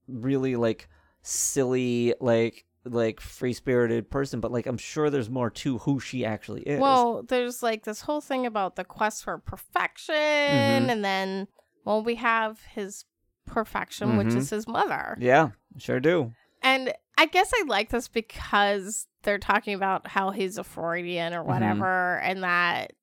really 0.08 0.56
like 0.56 0.88
silly 1.22 2.14
like 2.20 2.66
like 2.86 3.20
free 3.22 3.54
spirited 3.54 4.10
person. 4.10 4.40
But 4.40 4.52
like 4.52 4.66
I'm 4.66 4.78
sure 4.78 5.10
there's 5.10 5.30
more 5.30 5.50
to 5.50 5.78
who 5.80 6.00
she 6.00 6.26
actually 6.26 6.62
is. 6.64 6.80
Well, 6.80 7.24
there's 7.24 7.64
like 7.64 7.84
this 7.86 8.02
whole 8.02 8.22
thing 8.22 8.46
about 8.46 8.76
the 8.76 8.84
quest 8.84 9.24
for 9.24 9.38
perfection, 9.38 10.16
Mhm. 10.16 10.90
and 10.92 11.04
then, 11.06 11.48
well, 11.86 12.04
we 12.04 12.16
have 12.16 12.60
his 12.74 13.06
perfection, 13.46 14.18
which 14.18 14.28
Mhm. 14.28 14.38
is 14.38 14.50
his 14.50 14.68
mother. 14.68 15.18
yeah, 15.20 15.50
sure 15.78 16.00
do. 16.00 16.34
And 16.62 16.94
I 17.18 17.26
guess 17.28 17.52
I 17.56 17.64
like 17.68 17.90
this 17.90 18.08
because 18.08 19.08
they're 19.24 19.38
talking 19.40 19.74
about 19.76 20.08
how 20.08 20.32
he's 20.32 20.58
a 20.58 20.64
Freudian 20.64 21.34
or 21.34 21.44
Mhm. 21.44 21.48
whatever, 21.48 22.18
and 22.20 22.44
that, 22.44 22.94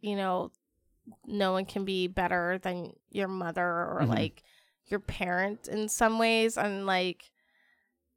you 0.00 0.16
know, 0.16 0.50
no 1.26 1.52
one 1.52 1.64
can 1.64 1.84
be 1.84 2.06
better 2.06 2.58
than 2.62 2.92
your 3.10 3.28
mother 3.28 3.64
or 3.66 4.00
Mhm. 4.02 4.08
like 4.08 4.42
your 4.86 5.00
parent 5.00 5.68
in 5.68 5.88
some 5.88 6.18
ways. 6.18 6.56
And 6.58 6.86
like, 6.86 7.30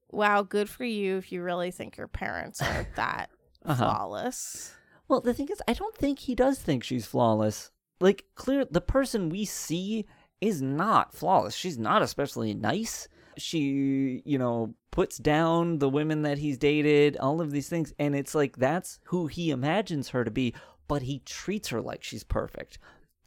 wow, 0.10 0.42
good 0.44 0.70
for 0.70 0.84
you 0.84 1.18
if 1.18 1.32
you 1.32 1.42
really 1.44 1.72
think 1.72 1.98
your 1.98 2.08
parents 2.08 2.62
are 2.62 2.86
that 2.96 3.30
Uh-huh. 3.64 3.76
flawless. 3.76 4.76
Well, 5.08 5.22
the 5.22 5.34
thing 5.34 5.50
is, 5.50 5.62
I 5.68 5.74
don't 5.74 5.96
think 5.96 6.20
he 6.20 6.36
does 6.36 6.60
think 6.60 6.84
she's 6.84 7.06
flawless. 7.06 7.72
Like, 8.00 8.26
clear, 8.36 8.66
the 8.66 8.82
person 8.82 9.30
we 9.30 9.46
see 9.46 10.06
is 10.42 10.62
not 10.62 11.14
flawless. 11.14 11.56
She's 11.56 11.78
not 11.78 12.02
especially 12.02 12.54
nice. 12.54 13.08
She, 13.38 14.22
you 14.26 14.38
know, 14.38 14.76
puts 14.92 15.18
down 15.18 15.80
the 15.80 15.90
women 15.90 16.22
that 16.24 16.38
he's 16.38 16.58
dated, 16.58 17.18
all 17.18 17.42
of 17.42 17.52
these 17.52 17.70
things, 17.70 17.94
and 18.00 18.16
it's 18.16 18.36
like 18.36 18.58
that's 18.58 19.00
who 19.06 19.28
he 19.28 19.52
imagines 19.52 20.10
her 20.10 20.24
to 20.24 20.32
be, 20.32 20.54
but 20.88 21.04
he 21.04 21.20
treats 21.20 21.70
her 21.70 21.82
like 21.82 22.04
she's 22.04 22.24
perfect. 22.24 22.78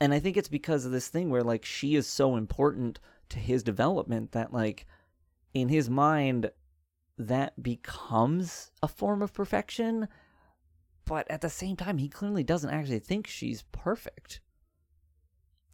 And 0.00 0.14
I 0.14 0.20
think 0.20 0.36
it's 0.36 0.48
because 0.48 0.84
of 0.84 0.92
this 0.92 1.08
thing 1.08 1.28
where, 1.30 1.42
like, 1.42 1.64
she 1.64 1.96
is 1.96 2.06
so 2.06 2.36
important 2.36 3.00
to 3.30 3.38
his 3.38 3.62
development 3.62 4.32
that, 4.32 4.52
like, 4.52 4.86
in 5.54 5.68
his 5.68 5.90
mind, 5.90 6.50
that 7.18 7.60
becomes 7.62 8.70
a 8.80 8.88
form 8.88 9.22
of 9.22 9.32
perfection 9.32 10.08
but 11.08 11.28
at 11.30 11.40
the 11.40 11.48
same 11.48 11.74
time, 11.74 11.96
he 11.96 12.10
clearly 12.10 12.44
doesn't 12.44 12.68
actually 12.68 12.98
think 12.98 13.26
she's 13.26 13.62
perfect. 13.72 14.40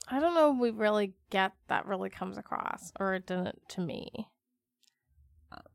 I 0.09 0.21
don't 0.21 0.35
know 0.35 0.53
if 0.53 0.59
we 0.59 0.71
really 0.71 1.15
get 1.31 1.53
that 1.69 1.87
really 1.87 2.11
comes 2.11 2.37
across, 2.37 2.93
or 3.01 3.15
it 3.15 3.27
didn't 3.27 3.61
to 3.71 3.81
me. 3.81 4.29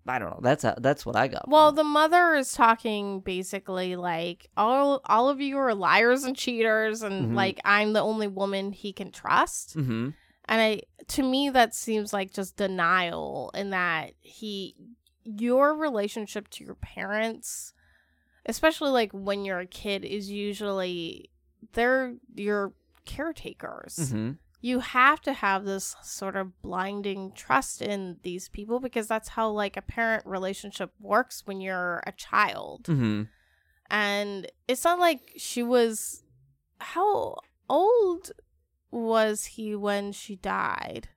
I 0.08 0.20
don't 0.20 0.32
know. 0.32 0.40
That's 0.42 0.64
a, 0.64 0.76
that's 0.80 1.06
what 1.06 1.16
I 1.16 1.28
got. 1.30 1.48
Well, 1.48 1.72
the 1.72 1.84
mother 1.86 2.34
is 2.34 2.52
talking 2.52 3.22
basically 3.22 3.96
like 3.96 4.48
all 4.58 5.02
all 5.06 5.30
of 5.30 5.40
you 5.40 5.58
are 5.58 5.74
liars 5.74 6.24
and 6.24 6.36
cheaters, 6.36 7.02
and 7.02 7.32
Mhm. 7.32 7.36
like 7.36 7.60
I'm 7.64 7.94
the 7.94 8.02
only 8.02 8.28
woman 8.28 8.72
he 8.74 8.92
can 8.92 9.12
trust. 9.12 9.78
mm-hmm. 9.78 10.10
And 10.46 10.62
I, 10.62 10.82
to 11.10 11.24
me, 11.24 11.52
that 11.52 11.76
seems 11.76 12.12
like 12.12 12.34
just 12.34 12.58
denial 12.58 13.52
in 13.54 13.70
that 13.70 14.14
he, 14.20 14.76
your 15.24 15.76
relationship 15.76 16.50
to 16.50 16.64
your 16.64 16.74
parents, 16.74 17.74
especially 18.48 18.90
like 18.90 19.12
when 19.12 19.46
you're 19.46 19.60
a 19.60 19.68
kid, 19.68 20.04
is 20.04 20.32
usually 20.32 21.30
they're 21.74 22.16
your 22.36 22.74
caretakers 23.16 23.96
Mm-hmm. 24.00 24.32
you 24.62 24.80
have 24.80 25.20
to 25.22 25.34
have 25.34 25.66
this 25.66 25.96
sort 26.04 26.36
of 26.36 26.62
blinding 26.62 27.32
trust 27.34 27.82
in 27.82 28.18
these 28.24 28.50
people 28.50 28.80
because 28.80 29.08
that's 29.08 29.30
how 29.30 29.50
like 29.50 29.76
a 29.78 29.82
parent 29.82 30.24
relationship 30.26 30.92
works 31.00 31.36
when 31.46 31.60
you're 31.62 32.02
a 32.06 32.12
child 32.12 32.84
Mm-hmm. 32.84 33.24
and 33.90 34.48
it's 34.68 34.84
not 34.84 35.00
like 35.00 35.22
she 35.38 35.64
was 35.64 36.24
how 36.80 37.36
old 37.70 38.32
was 38.92 39.46
he 39.56 39.76
when 39.76 40.12
she 40.12 40.36
died 40.36 41.10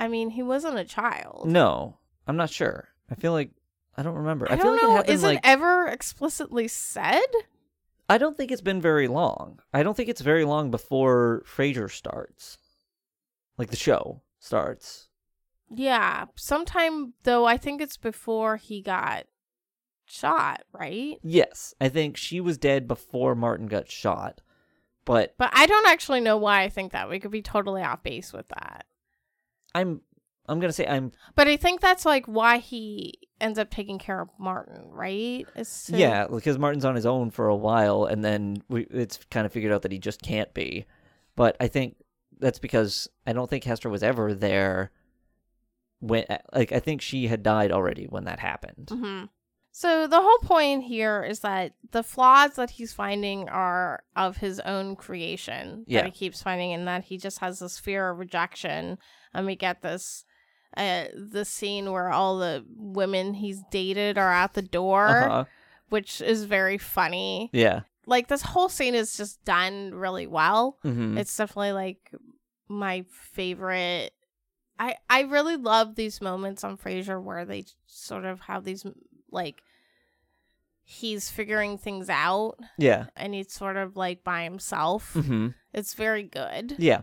i 0.00 0.08
mean 0.08 0.30
he 0.30 0.42
wasn't 0.42 0.78
a 0.78 0.84
child 0.84 1.44
No, 1.48 1.98
I'm 2.26 2.36
not 2.36 2.50
sure. 2.50 2.88
I 3.10 3.14
feel 3.14 3.32
like 3.32 3.50
I 3.96 4.02
don't 4.02 4.14
remember. 4.16 4.46
i, 4.50 4.54
I, 4.54 4.56
don't 4.56 4.72
like 4.74 4.82
know 4.82 4.90
it 4.90 4.96
happened 4.96 5.14
is 5.14 5.22
like 5.22 5.38
it 5.38 5.44
ever 5.44 5.86
explicitly 5.88 6.68
said 6.68 7.26
I 8.08 8.18
don't 8.18 8.36
think 8.36 8.50
it's 8.50 8.62
been 8.62 8.80
very 8.80 9.06
long. 9.08 9.60
I 9.72 9.82
don't 9.82 9.96
think 9.96 10.08
it's 10.08 10.20
very 10.22 10.44
long 10.44 10.70
before 10.70 11.42
Frasier 11.46 11.90
starts, 11.90 12.56
like 13.58 13.70
the 13.70 13.76
show 13.76 14.22
starts. 14.40 15.08
yeah 15.74 16.24
sometime 16.36 17.12
though 17.24 17.44
i 17.44 17.56
think 17.58 17.82
it's 17.82 17.96
before 17.98 18.56
he 18.56 18.80
got 18.80 19.26
shot 20.06 20.62
right 20.72 21.18
Yes, 21.22 21.74
I 21.80 21.88
think 21.90 22.16
she 22.16 22.40
was 22.40 22.56
dead 22.56 22.88
before 22.88 23.34
Martin 23.34 23.66
got 23.66 23.90
shot, 23.90 24.40
but 25.04 25.34
But 25.36 25.50
I 25.52 25.66
don't 25.66 25.86
actually 25.88 26.20
know 26.20 26.38
why 26.38 26.62
I 26.62 26.70
think 26.70 26.92
that. 26.92 27.10
We 27.10 27.20
could 27.20 27.30
be 27.30 27.42
totally 27.42 27.82
off 27.82 28.02
base 28.02 28.32
with 28.32 28.48
that. 28.48 28.86
I'm 29.74 30.00
I'm 30.48 30.60
gonna 30.60 30.72
say 30.72 30.86
I'm 30.86 31.12
But 31.34 31.46
I 31.48 31.56
think 31.56 31.80
that's 31.80 32.04
like 32.06 32.26
why 32.26 32.58
he 32.58 33.18
ends 33.40 33.58
up 33.58 33.70
taking 33.70 33.98
care 33.98 34.20
of 34.20 34.28
Martin, 34.38 34.88
right? 34.90 35.46
Is 35.54 35.84
to- 35.84 35.96
Yeah, 35.96 36.26
because 36.26 36.58
Martin's 36.58 36.84
on 36.84 36.94
his 36.94 37.06
own 37.06 37.30
for 37.30 37.48
a 37.48 37.56
while, 37.56 38.04
and 38.06 38.24
then 38.24 38.62
we, 38.68 38.86
it's 38.90 39.18
kind 39.30 39.46
of 39.46 39.52
figured 39.52 39.72
out 39.72 39.82
that 39.82 39.92
he 39.92 39.98
just 39.98 40.22
can't 40.22 40.52
be. 40.54 40.86
But 41.36 41.56
I 41.60 41.68
think 41.68 41.96
that's 42.40 42.58
because 42.58 43.08
I 43.26 43.32
don't 43.32 43.48
think 43.48 43.64
Hester 43.64 43.88
was 43.88 44.02
ever 44.02 44.34
there 44.34 44.90
when, 46.00 46.24
like, 46.52 46.72
I 46.72 46.78
think 46.80 47.00
she 47.02 47.26
had 47.26 47.42
died 47.42 47.72
already 47.72 48.06
when 48.06 48.24
that 48.24 48.38
happened. 48.40 48.88
hmm 48.92 49.24
So 49.72 50.06
the 50.06 50.20
whole 50.20 50.38
point 50.38 50.84
here 50.84 51.22
is 51.22 51.40
that 51.40 51.74
the 51.90 52.02
flaws 52.02 52.54
that 52.56 52.70
he's 52.70 52.92
finding 52.92 53.48
are 53.48 54.02
of 54.16 54.38
his 54.38 54.60
own 54.60 54.96
creation. 54.96 55.84
Yeah. 55.86 56.00
That 56.02 56.06
he 56.06 56.12
keeps 56.12 56.42
finding, 56.42 56.72
and 56.72 56.86
that 56.88 57.04
he 57.04 57.18
just 57.18 57.38
has 57.40 57.58
this 57.60 57.78
fear 57.78 58.10
of 58.10 58.18
rejection. 58.18 58.98
And 59.34 59.46
we 59.46 59.56
get 59.56 59.82
this. 59.82 60.24
Uh, 60.76 61.04
the 61.16 61.44
scene 61.44 61.90
where 61.90 62.10
all 62.10 62.38
the 62.38 62.64
women 62.76 63.34
he's 63.34 63.62
dated 63.70 64.16
are 64.18 64.32
at 64.32 64.54
the 64.54 64.62
door, 64.62 65.06
Uh-huh. 65.08 65.44
which 65.88 66.20
is 66.20 66.44
very 66.44 66.78
funny. 66.78 67.50
Yeah. 67.52 67.80
like 68.06 68.28
this 68.28 68.42
whole 68.42 68.68
scene 68.68 68.94
is 68.94 69.16
just 69.16 69.44
done 69.44 69.94
really 69.94 70.26
well. 70.26 70.78
hmm 70.82 71.18
It's 71.18 71.36
definitely 71.36 71.72
like 71.72 72.10
my 72.68 73.04
favorite. 73.10 74.12
I 74.78 74.96
I 75.10 75.22
really 75.22 75.56
love 75.56 75.94
these 75.96 76.20
moments 76.20 76.62
on 76.64 76.76
Frasier 76.78 77.20
where 77.22 77.44
they 77.44 77.64
sort 77.86 78.24
of 78.24 78.40
have 78.42 78.64
these 78.64 78.86
like 79.30 79.62
he's 80.84 81.28
figuring 81.30 81.76
things 81.78 82.08
out 82.08 82.56
Yeah. 82.78 83.06
and 83.16 83.34
he's 83.34 83.52
sort 83.52 83.76
of 83.76 83.96
like 83.96 84.24
by 84.24 84.44
himself. 84.44 85.12
Mm-hmm. 85.14 85.48
It's 85.74 85.94
very 85.94 86.22
good. 86.22 86.76
Yeah. 86.78 87.02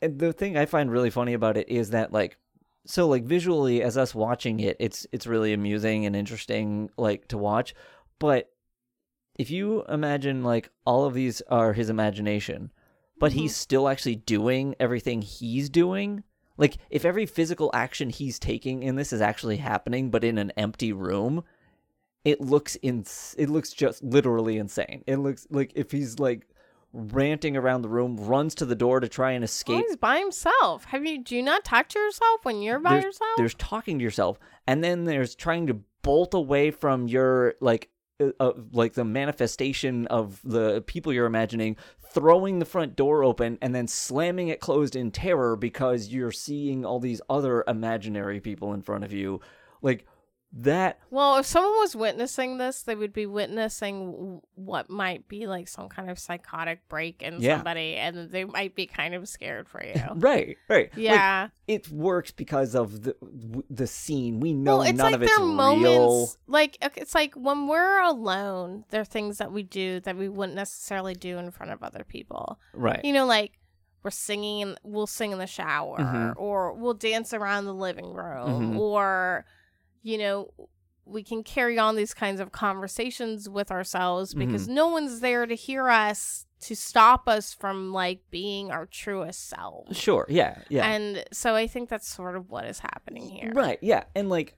The 0.00 0.32
thing 0.32 0.56
I 0.56 0.64
find 0.66 0.90
really 0.90 1.10
funny 1.10 1.34
about 1.34 1.56
it 1.58 1.68
is 1.68 1.90
that 1.90 2.12
like 2.12 2.38
so 2.90 3.06
like 3.06 3.24
visually 3.24 3.82
as 3.82 3.96
us 3.96 4.14
watching 4.14 4.58
it, 4.60 4.76
it's 4.80 5.06
it's 5.12 5.26
really 5.26 5.52
amusing 5.52 6.06
and 6.06 6.16
interesting 6.16 6.90
like 6.96 7.28
to 7.28 7.38
watch. 7.38 7.74
But 8.18 8.50
if 9.36 9.50
you 9.50 9.84
imagine 9.88 10.42
like 10.42 10.70
all 10.84 11.04
of 11.04 11.14
these 11.14 11.40
are 11.42 11.72
his 11.72 11.88
imagination, 11.88 12.72
but 13.18 13.32
he's 13.32 13.52
mm-hmm. 13.52 13.60
still 13.60 13.88
actually 13.88 14.16
doing 14.16 14.74
everything 14.80 15.22
he's 15.22 15.70
doing, 15.70 16.24
like 16.56 16.78
if 16.90 17.04
every 17.04 17.26
physical 17.26 17.70
action 17.72 18.10
he's 18.10 18.40
taking 18.40 18.82
in 18.82 18.96
this 18.96 19.12
is 19.12 19.20
actually 19.20 19.58
happening 19.58 20.10
but 20.10 20.24
in 20.24 20.36
an 20.36 20.50
empty 20.56 20.92
room, 20.92 21.44
it 22.24 22.40
looks 22.40 22.74
in 22.76 23.04
it 23.38 23.48
looks 23.48 23.72
just 23.72 24.02
literally 24.02 24.58
insane. 24.58 25.04
It 25.06 25.18
looks 25.18 25.46
like 25.48 25.70
if 25.76 25.92
he's 25.92 26.18
like 26.18 26.48
ranting 26.92 27.56
around 27.56 27.82
the 27.82 27.88
room, 27.88 28.16
runs 28.16 28.54
to 28.56 28.64
the 28.64 28.74
door 28.74 29.00
to 29.00 29.08
try 29.08 29.32
and 29.32 29.44
escape. 29.44 29.84
he's 29.86 29.96
by 29.96 30.18
himself. 30.18 30.84
Have 30.86 31.04
you 31.06 31.22
do 31.22 31.36
you 31.36 31.42
not 31.42 31.64
talk 31.64 31.88
to 31.90 31.98
yourself 31.98 32.44
when 32.44 32.62
you're 32.62 32.78
by 32.78 32.90
there's, 32.90 33.04
yourself? 33.04 33.30
there's 33.36 33.54
talking 33.54 33.98
to 33.98 34.02
yourself, 34.02 34.38
and 34.66 34.82
then 34.82 35.04
there's 35.04 35.34
trying 35.34 35.66
to 35.68 35.80
bolt 36.02 36.34
away 36.34 36.70
from 36.70 37.06
your 37.06 37.54
like 37.60 37.90
uh, 38.20 38.30
uh, 38.40 38.52
like 38.72 38.94
the 38.94 39.04
manifestation 39.04 40.06
of 40.08 40.40
the 40.44 40.82
people 40.82 41.12
you're 41.12 41.26
imagining, 41.26 41.76
throwing 42.12 42.58
the 42.58 42.64
front 42.64 42.96
door 42.96 43.24
open 43.24 43.58
and 43.62 43.74
then 43.74 43.86
slamming 43.86 44.48
it 44.48 44.60
closed 44.60 44.96
in 44.96 45.10
terror 45.10 45.56
because 45.56 46.08
you're 46.08 46.32
seeing 46.32 46.84
all 46.84 47.00
these 47.00 47.20
other 47.30 47.64
imaginary 47.66 48.40
people 48.40 48.74
in 48.74 48.82
front 48.82 49.04
of 49.04 49.12
you, 49.12 49.40
like 49.80 50.06
that. 50.52 50.98
Well, 51.10 51.36
if 51.36 51.46
someone 51.46 51.78
was 51.78 51.94
witnessing 51.94 52.58
this, 52.58 52.82
they 52.82 52.94
would 52.96 53.12
be 53.12 53.24
witnessing 53.26 54.40
what 54.56 54.90
might 54.90 55.28
be 55.28 55.46
like 55.46 55.68
some 55.68 55.88
kind 55.88 56.10
of 56.10 56.18
psychotic 56.18 56.88
break 56.88 57.22
in 57.22 57.40
Yeah. 57.40 57.56
somebody, 57.56 57.94
and 57.94 58.30
they 58.30 58.44
might 58.44 58.74
be 58.74 58.86
kind 58.86 59.14
of 59.14 59.28
scared 59.28 59.68
for 59.68 59.84
you. 59.84 59.94
Right, 60.16 60.56
right. 60.68 60.90
Like, 60.92 60.96
yeah. 60.96 61.48
it 61.68 61.88
works 61.90 62.30
because 62.32 62.74
of 62.74 63.02
the 63.04 63.14
the 63.70 63.86
scene. 63.86 64.40
We 64.40 64.52
know 64.52 64.78
well, 64.78 64.88
it's 64.88 64.98
none 64.98 65.12
like 65.12 65.14
of 65.14 65.22
it's 65.22 65.38
real. 65.38 65.46
moments 65.46 66.36
like 66.46 66.78
it's 66.96 67.14
like 67.14 67.34
when 67.34 67.68
we're 67.68 68.00
alone, 68.02 68.84
there 68.90 69.00
are 69.02 69.04
things 69.04 69.38
that 69.38 69.52
we 69.52 69.62
do 69.62 70.00
that 70.00 70.16
we 70.16 70.28
wouldn't 70.28 70.56
necessarily 70.56 71.14
do 71.14 71.38
in 71.38 71.50
front 71.52 71.72
of 71.72 71.82
other 71.82 72.04
people. 72.04 72.58
Right. 72.74 73.00
You 73.04 73.12
know, 73.12 73.26
like 73.26 73.52
we're 74.02 74.10
singing, 74.10 74.76
we'll 74.82 75.06
sing 75.06 75.30
in 75.32 75.38
the 75.38 75.46
shower, 75.46 75.98
Mhm. 75.98 76.34
or 76.36 76.72
we'll 76.72 76.94
dance 76.94 77.32
around 77.34 77.66
the 77.66 77.74
living 77.74 78.12
room, 78.14 78.72
Mhm. 78.74 78.78
or 78.78 79.44
you 80.02 80.18
know, 80.18 80.52
we 81.04 81.22
can 81.24 81.42
carry 81.42 81.78
on 81.78 81.96
these 81.96 82.14
kinds 82.14 82.40
of 82.40 82.52
conversations 82.52 83.48
with 83.48 83.70
ourselves 83.70 84.32
because 84.34 84.64
Mm-hmm. 84.64 84.74
no 84.74 84.88
one's 84.88 85.20
there 85.20 85.44
to 85.46 85.54
hear 85.54 85.88
us 85.88 86.46
to 86.60 86.76
stop 86.76 87.26
us 87.28 87.54
from 87.54 87.92
like 87.92 88.20
being 88.30 88.70
our 88.70 88.86
truest 88.86 89.48
selves. 89.48 89.96
Sure. 89.96 90.26
Yeah. 90.28 90.58
Yeah. 90.68 90.86
And 90.86 91.24
so 91.32 91.54
I 91.54 91.66
think 91.66 91.88
that's 91.88 92.06
sort 92.06 92.36
of 92.36 92.50
what 92.50 92.66
is 92.66 92.78
happening 92.80 93.28
here. 93.28 93.50
Right, 93.52 93.78
yeah. 93.80 94.04
And 94.14 94.28
like 94.28 94.56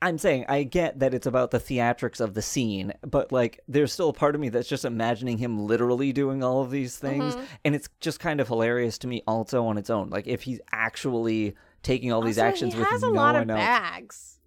I'm 0.00 0.16
saying 0.16 0.46
I 0.48 0.62
get 0.62 1.00
that 1.00 1.12
it's 1.12 1.26
about 1.26 1.50
the 1.50 1.58
theatrics 1.58 2.20
of 2.20 2.34
the 2.34 2.42
scene, 2.42 2.92
but 3.02 3.32
like 3.32 3.60
there's 3.66 3.92
still 3.92 4.08
a 4.10 4.12
part 4.12 4.34
of 4.36 4.40
me 4.40 4.48
that's 4.48 4.68
just 4.68 4.84
imagining 4.84 5.38
him 5.38 5.58
literally 5.66 6.12
doing 6.12 6.42
all 6.44 6.62
of 6.62 6.70
these 6.70 6.96
things 6.96 7.34
Mhm. 7.34 7.44
and 7.64 7.74
it's 7.74 7.88
just 8.00 8.20
kind 8.20 8.40
of 8.40 8.46
hilarious 8.48 8.96
to 8.98 9.08
me 9.08 9.22
also 9.26 9.66
on 9.66 9.76
its 9.76 9.90
own. 9.90 10.08
Like 10.08 10.26
if 10.28 10.42
he's 10.42 10.60
actually 10.72 11.54
taking 11.82 12.12
all 12.12 12.22
these 12.22 12.38
Also, 12.38 12.48
actions 12.48 12.74
he 12.74 12.78
with 12.80 12.88
has 12.88 13.02
no 13.02 13.08
a 13.08 13.10
lot 13.12 13.34
one 13.34 13.42
of 13.42 13.56
bags 13.56 14.38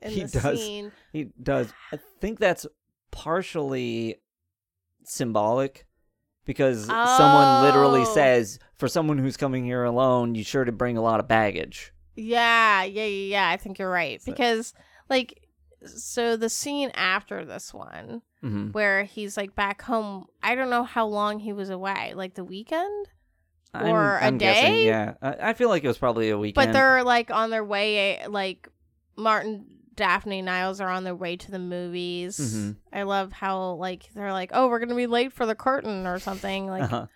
in 0.00 0.10
He 0.12 0.24
the 0.24 0.40
does. 0.40 0.60
scene. 0.60 0.92
He 1.12 1.28
does. 1.42 1.72
I 1.92 1.98
think 2.20 2.38
that's 2.38 2.66
partially 3.10 4.16
symbolic 5.04 5.86
because 6.44 6.86
someone 6.86 7.62
literally 7.62 8.02
Oh. 8.02 8.14
says 8.14 8.58
for 8.74 8.88
someone 8.88 9.18
who's 9.18 9.36
coming 9.36 9.64
here 9.64 9.84
alone, 9.84 10.34
you 10.34 10.42
sure 10.44 10.64
to 10.64 10.72
bring 10.72 10.96
a 10.96 11.02
lot 11.02 11.20
of 11.20 11.28
baggage. 11.28 11.92
Yeah, 12.14 12.82
yeah, 12.82 13.04
yeah, 13.04 13.26
yeah. 13.30 13.48
I 13.50 13.56
think 13.56 13.78
you're 13.78 13.90
right 13.90 14.20
So- 14.20 14.32
because 14.32 14.74
like 15.08 15.38
so 15.84 16.36
the 16.36 16.48
scene 16.48 16.90
after 16.94 17.44
this 17.44 17.74
one 17.74 18.22
hmm 18.40 18.68
where 18.70 19.04
he's 19.04 19.36
like 19.36 19.54
back 19.54 19.82
home, 19.82 20.26
I 20.42 20.54
don't 20.54 20.70
know 20.70 20.84
how 20.84 21.06
long 21.06 21.38
he 21.40 21.52
was 21.52 21.70
away, 21.70 22.12
like 22.14 22.34
the 22.34 22.44
weekend, 22.44 23.08
I'm, 23.74 23.86
Or 23.86 24.16
a 24.18 24.24
I'm 24.24 24.38
guessing, 24.38 24.72
day? 24.72 24.86
yeah. 24.86 25.14
I, 25.22 25.50
I 25.50 25.52
feel 25.54 25.68
like 25.68 25.82
it 25.84 25.88
was 25.88 25.98
probably 25.98 26.30
a 26.30 26.38
weekend. 26.38 26.54
but 26.66 26.72
they're 26.72 27.02
like 27.04 27.30
on 27.30 27.50
their 27.50 27.64
way 27.64 28.24
like 28.28 28.68
Martin 29.16 29.66
Daphne 29.94 30.42
Niles 30.42 30.80
are 30.80 30.88
on 30.88 31.04
their 31.04 31.14
way 31.14 31.36
to 31.36 31.50
the 31.50 31.58
movies. 31.58 32.38
Mhm. 32.38 32.76
I 32.92 33.02
love 33.04 33.32
how 33.32 33.72
like 33.74 34.08
they're 34.14 34.32
like, 34.32 34.50
"Oh, 34.54 34.68
we're 34.68 34.84
to 34.84 34.94
be 34.94 35.06
late 35.06 35.32
for 35.32 35.44
the 35.46 35.54
curtain 35.54 36.06
or 36.06 36.18
something." 36.18 36.66
Like, 36.66 36.82
Uh-huh. 36.84 37.06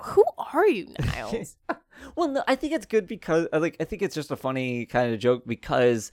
who 0.00 0.24
are 0.38 0.66
you, 0.68 0.94
Niles? 0.98 1.56
Well, 2.16 2.28
no, 2.28 2.42
I 2.48 2.54
think 2.54 2.72
it's 2.72 2.86
good 2.86 3.06
because 3.06 3.46
I 3.52 3.58
like 3.58 3.76
I 3.78 3.84
think 3.84 4.00
it's 4.00 4.14
just 4.14 4.30
a 4.30 4.36
funny 4.36 4.86
kind 4.86 5.12
of 5.12 5.20
joke 5.20 5.42
because 5.46 6.10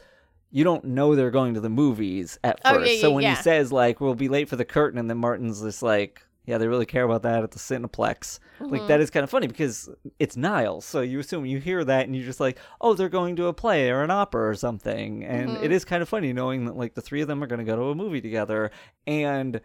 you 0.51 0.65
don't 0.65 0.83
know 0.83 1.15
they're 1.15 1.31
going 1.31 1.53
to 1.53 1.61
the 1.61 1.69
movies 1.69 2.37
at 2.43 2.59
Oh, 2.65 2.73
first. 2.75 2.91
yeah, 2.95 2.99
so 3.01 3.07
yeah, 3.09 3.15
when 3.15 3.23
yeah. 3.23 3.35
he 3.35 3.41
says 3.41 3.71
like 3.71 4.01
we'll 4.01 4.13
be 4.13 4.27
late 4.27 4.49
for 4.49 4.57
the 4.57 4.65
curtain, 4.65 4.99
and 4.99 5.09
then 5.09 5.17
Martin's 5.17 5.61
just 5.61 5.81
like, 5.81 6.26
yeah, 6.47 6.57
they 6.57 6.67
really 6.67 6.87
care 6.87 7.03
about 7.03 7.21
that 7.21 7.43
at 7.43 7.51
the 7.51 7.59
Cineplex. 7.59 8.39
Like 8.59 8.81
Mhm. 8.81 8.87
that 8.87 8.99
is 9.01 9.11
kind 9.11 9.23
of 9.23 9.29
funny 9.29 9.45
because 9.45 9.87
it's 10.17 10.35
Niles, 10.35 10.83
so 10.85 11.01
you 11.01 11.19
assume 11.19 11.45
you 11.45 11.59
hear 11.59 11.83
that 11.83 12.05
and 12.07 12.15
you're 12.15 12.25
just 12.25 12.39
like, 12.39 12.57
oh, 12.81 12.95
they're 12.95 13.09
going 13.09 13.35
to 13.35 13.45
a 13.45 13.53
play 13.53 13.91
or 13.91 14.01
an 14.01 14.09
opera 14.09 14.49
or 14.49 14.55
something, 14.55 15.23
and 15.23 15.49
Mhm. 15.51 15.63
it 15.63 15.71
is 15.71 15.85
kind 15.85 16.01
of 16.01 16.09
funny 16.09 16.33
knowing 16.33 16.65
that 16.65 16.75
like 16.75 16.95
the 16.95 17.01
three 17.01 17.21
of 17.21 17.27
them 17.27 17.43
are 17.43 17.47
going 17.47 17.59
to 17.59 17.65
go 17.65 17.75
to 17.75 17.83
a 17.89 17.95
movie 17.95 18.21
together, 18.21 18.71
and 19.05 19.61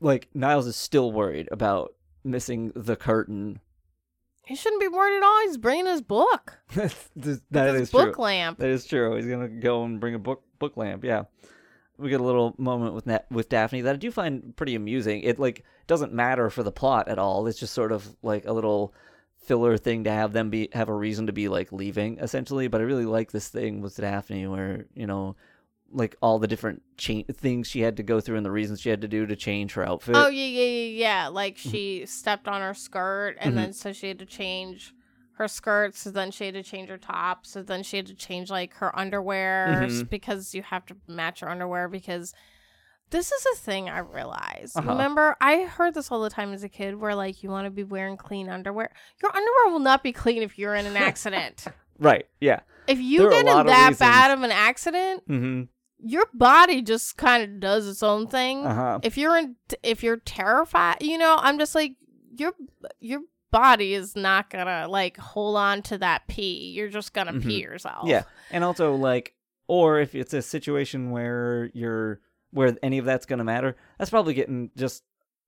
like 0.00 0.28
Niles 0.32 0.66
is 0.66 0.76
still 0.76 1.12
worried 1.12 1.48
about 1.52 1.94
missing 2.24 2.72
the 2.74 2.96
curtain. 2.96 3.60
He 4.46 4.54
shouldn't 4.54 4.80
be 4.80 4.88
worried 4.88 5.16
at 5.18 5.22
all. 5.22 5.40
He's 5.42 5.58
bringing 5.58 5.84
his 5.86 6.00
book. 6.00 6.58
Th- 6.74 7.38
that 7.50 7.74
his 7.74 7.82
is 7.82 7.90
book 7.90 8.14
true. 8.14 8.24
lamp. 8.24 8.58
That 8.58 8.70
is 8.70 8.86
true. 8.86 9.14
He's 9.16 9.26
gonna 9.26 9.48
go 9.48 9.84
and 9.84 10.00
bring 10.00 10.14
a 10.14 10.18
book 10.18 10.42
book 10.58 10.76
lamp. 10.76 11.04
Yeah, 11.04 11.24
we 11.98 12.08
get 12.10 12.20
a 12.20 12.24
little 12.24 12.54
moment 12.58 12.94
with 12.94 13.06
Na- 13.06 13.18
with 13.30 13.48
Daphne 13.48 13.80
that 13.82 13.94
I 13.94 13.98
do 13.98 14.10
find 14.10 14.54
pretty 14.56 14.74
amusing. 14.74 15.22
It 15.22 15.38
like 15.38 15.64
doesn't 15.86 16.12
matter 16.12 16.48
for 16.50 16.62
the 16.62 16.72
plot 16.72 17.08
at 17.08 17.18
all. 17.18 17.46
It's 17.46 17.58
just 17.58 17.74
sort 17.74 17.92
of 17.92 18.16
like 18.22 18.44
a 18.46 18.52
little 18.52 18.94
filler 19.44 19.76
thing 19.78 20.04
to 20.04 20.10
have 20.10 20.32
them 20.32 20.50
be 20.50 20.68
have 20.72 20.88
a 20.88 20.94
reason 20.94 21.26
to 21.26 21.32
be 21.32 21.48
like 21.48 21.72
leaving 21.72 22.18
essentially. 22.18 22.68
But 22.68 22.80
I 22.80 22.84
really 22.84 23.06
like 23.06 23.32
this 23.32 23.48
thing 23.48 23.80
with 23.80 23.96
Daphne 23.96 24.46
where 24.46 24.86
you 24.94 25.06
know. 25.06 25.36
Like 25.90 26.16
all 26.20 26.38
the 26.38 26.46
different 26.46 26.82
cha- 26.98 27.22
things 27.32 27.66
she 27.66 27.80
had 27.80 27.96
to 27.96 28.02
go 28.02 28.20
through 28.20 28.36
and 28.36 28.44
the 28.44 28.50
reasons 28.50 28.82
she 28.82 28.90
had 28.90 29.00
to 29.00 29.08
do 29.08 29.24
to 29.24 29.34
change 29.34 29.72
her 29.72 29.88
outfit. 29.88 30.16
Oh 30.16 30.28
yeah, 30.28 30.44
yeah, 30.44 30.62
yeah, 30.64 30.98
yeah. 31.22 31.28
Like 31.28 31.56
Mm-hmm. 31.56 31.70
she 31.70 32.04
stepped 32.04 32.46
on 32.46 32.60
her 32.60 32.74
skirt, 32.74 33.36
and 33.40 33.52
Mhm. 33.54 33.56
then 33.56 33.72
so 33.72 33.94
she 33.94 34.08
had 34.08 34.18
to 34.18 34.26
change 34.26 34.92
her 35.38 35.48
skirts, 35.48 36.00
So 36.00 36.10
then 36.10 36.30
she 36.30 36.44
had 36.44 36.54
to 36.54 36.62
change 36.62 36.88
her 36.90 36.98
top. 36.98 37.46
So 37.46 37.62
then 37.62 37.82
she 37.82 37.96
had 37.96 38.06
to 38.06 38.14
change 38.14 38.50
like 38.50 38.74
her 38.74 38.96
underwear 38.98 39.86
Mhm. 39.88 40.08
because 40.10 40.54
you 40.54 40.62
have 40.62 40.84
to 40.86 40.96
match 41.08 41.40
your 41.40 41.50
underwear. 41.50 41.88
Because 41.88 42.34
this 43.10 43.32
is 43.32 43.46
a 43.54 43.56
thing 43.56 43.88
I 43.88 44.00
realized. 44.00 44.76
Uh-huh. 44.76 44.90
Remember, 44.90 45.34
I 45.40 45.62
heard 45.62 45.94
this 45.94 46.12
all 46.12 46.20
the 46.20 46.28
time 46.30 46.52
as 46.52 46.62
a 46.62 46.68
kid, 46.68 46.96
where 47.00 47.14
like 47.14 47.42
you 47.42 47.48
want 47.50 47.64
to 47.66 47.70
be 47.70 47.84
wearing 47.84 48.16
clean 48.18 48.48
underwear. 48.50 48.90
Your 49.22 49.34
underwear 49.34 49.72
will 49.72 49.78
not 49.80 50.02
be 50.02 50.12
clean 50.12 50.42
if 50.42 50.58
you're 50.58 50.74
in 50.74 50.86
an 50.86 50.96
accident. 50.96 51.64
Right. 52.00 52.26
Yeah. 52.40 52.60
if 52.86 53.00
you 53.00 53.28
get 53.28 53.40
in 53.40 53.46
that 53.46 53.66
reasons. 53.66 53.98
bad 53.98 54.30
of 54.30 54.42
an 54.44 54.52
accident, 54.52 55.28
Mm-hmm. 55.28 55.62
your 55.98 56.26
body 56.32 56.80
just 56.80 57.16
kind 57.16 57.42
of 57.42 57.58
does 57.58 57.88
its 57.88 58.04
own 58.04 58.28
thing 58.28 58.64
Uh 58.64 58.74
huh. 58.74 58.98
if 59.02 59.18
you're 59.18 59.36
in 59.36 59.56
if 59.82 60.04
you're 60.04 60.18
terrified 60.18 60.98
you 61.02 61.18
know 61.18 61.36
i'm 61.40 61.58
just 61.58 61.74
like 61.74 61.96
your 62.36 62.52
your 63.00 63.22
body 63.50 63.94
is 63.94 64.14
not 64.14 64.50
gonna 64.50 64.86
like 64.88 65.16
hold 65.16 65.56
on 65.56 65.82
to 65.82 65.98
that 65.98 66.26
pee 66.26 66.70
you're 66.70 66.88
just 66.88 67.12
gonna 67.12 67.32
pee 67.32 67.38
mm-hmm. 67.38 67.72
yourself 67.72 68.06
Yeah, 68.06 68.24
and 68.50 68.64
also 68.64 68.94
like, 68.94 69.34
or 69.66 70.00
if 70.00 70.14
it's 70.14 70.34
a 70.34 70.42
situation 70.42 71.10
where 71.10 71.70
you're 71.74 72.20
where 72.50 72.76
any 72.82 72.98
of 72.98 73.04
that's 73.04 73.26
gonna 73.26 73.44
matter, 73.44 73.76
that's 73.98 74.10
probably 74.10 74.34
getting 74.34 74.70
just 74.76 75.02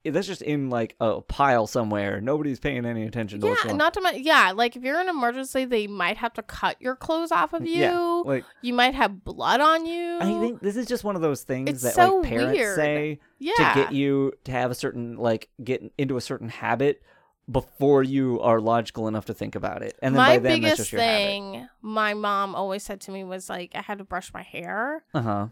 that's 0.05 0.27
just 0.27 0.41
in 0.41 0.71
like 0.71 0.97
a 0.99 1.21
pile 1.21 1.67
somewhere. 1.67 2.23
Nobody's 2.23 2.59
paying 2.59 2.87
any 2.87 3.05
attention 3.05 3.41
to 3.41 3.49
what's 3.49 3.61
yeah 3.61 3.69
going. 3.69 3.77
not 3.77 3.93
to 3.95 4.01
mention 4.01 4.23
yeah 4.25 4.53
like 4.55 4.75
if 4.75 4.83
you're 4.83 4.99
in 4.99 5.09
an 5.09 5.15
emergency 5.15 5.67
they 5.67 5.87
might 5.87 6.17
have 6.17 6.33
to 6.35 6.43
cut 6.43 6.81
your 6.81 6.97
clothes 6.97 7.31
off 7.31 7.53
of 7.53 7.63
mm, 7.63 7.69
you 7.69 7.81
Yeah, 7.83 8.23
like 8.25 8.45
you 8.63 8.73
might 8.73 8.95
have 8.95 9.23
blood 9.25 9.61
on 9.61 9.85
you 9.85 10.19
I 10.19 10.41
think 10.41 10.61
this 10.61 10.77
is 10.77 10.87
just 10.87 11.05
one 11.05 11.17
of 11.17 11.23
those 11.23 11.43
things 11.43 11.69
It's 11.69 11.83
that 11.83 11.95
so 11.95 12.17
like 12.21 12.31
parents 12.31 12.59
weird. 12.59 12.77
say 12.77 13.21
yeah 13.39 13.53
to 13.75 13.75
get 13.75 13.93
you 13.93 14.33
to 14.45 14.53
have 14.53 14.71
a 14.71 14.75
certain 14.75 15.17
like 15.17 15.51
get 15.63 15.83
into 15.99 16.17
a 16.17 16.21
certain 16.23 16.49
habit 16.49 17.03
before 17.51 18.03
you 18.03 18.41
are 18.41 18.61
logical 18.61 19.09
enough 19.09 19.25
to 19.27 19.35
think 19.35 19.55
about 19.55 19.83
it, 19.83 19.99
and 20.03 20.15
then 20.15 20.19
my 20.23 20.29
by 20.29 20.39
then 20.39 20.43
that's 20.43 20.55
biggest 20.61 20.77
just 20.79 20.93
your 20.93 21.01
habit. 21.01 21.27
thing 21.27 21.69
my 21.83 22.15
mom 22.15 22.55
always 22.55 22.83
said 22.83 23.01
to 23.01 23.11
me 23.11 23.25
was 23.25 23.49
like 23.49 23.73
i 23.75 23.81
had 23.81 23.99
to 23.99 24.05
brush 24.05 24.33
my 24.33 24.43
hair 24.43 25.05
Uh 25.15 25.23
huh. 25.23 25.47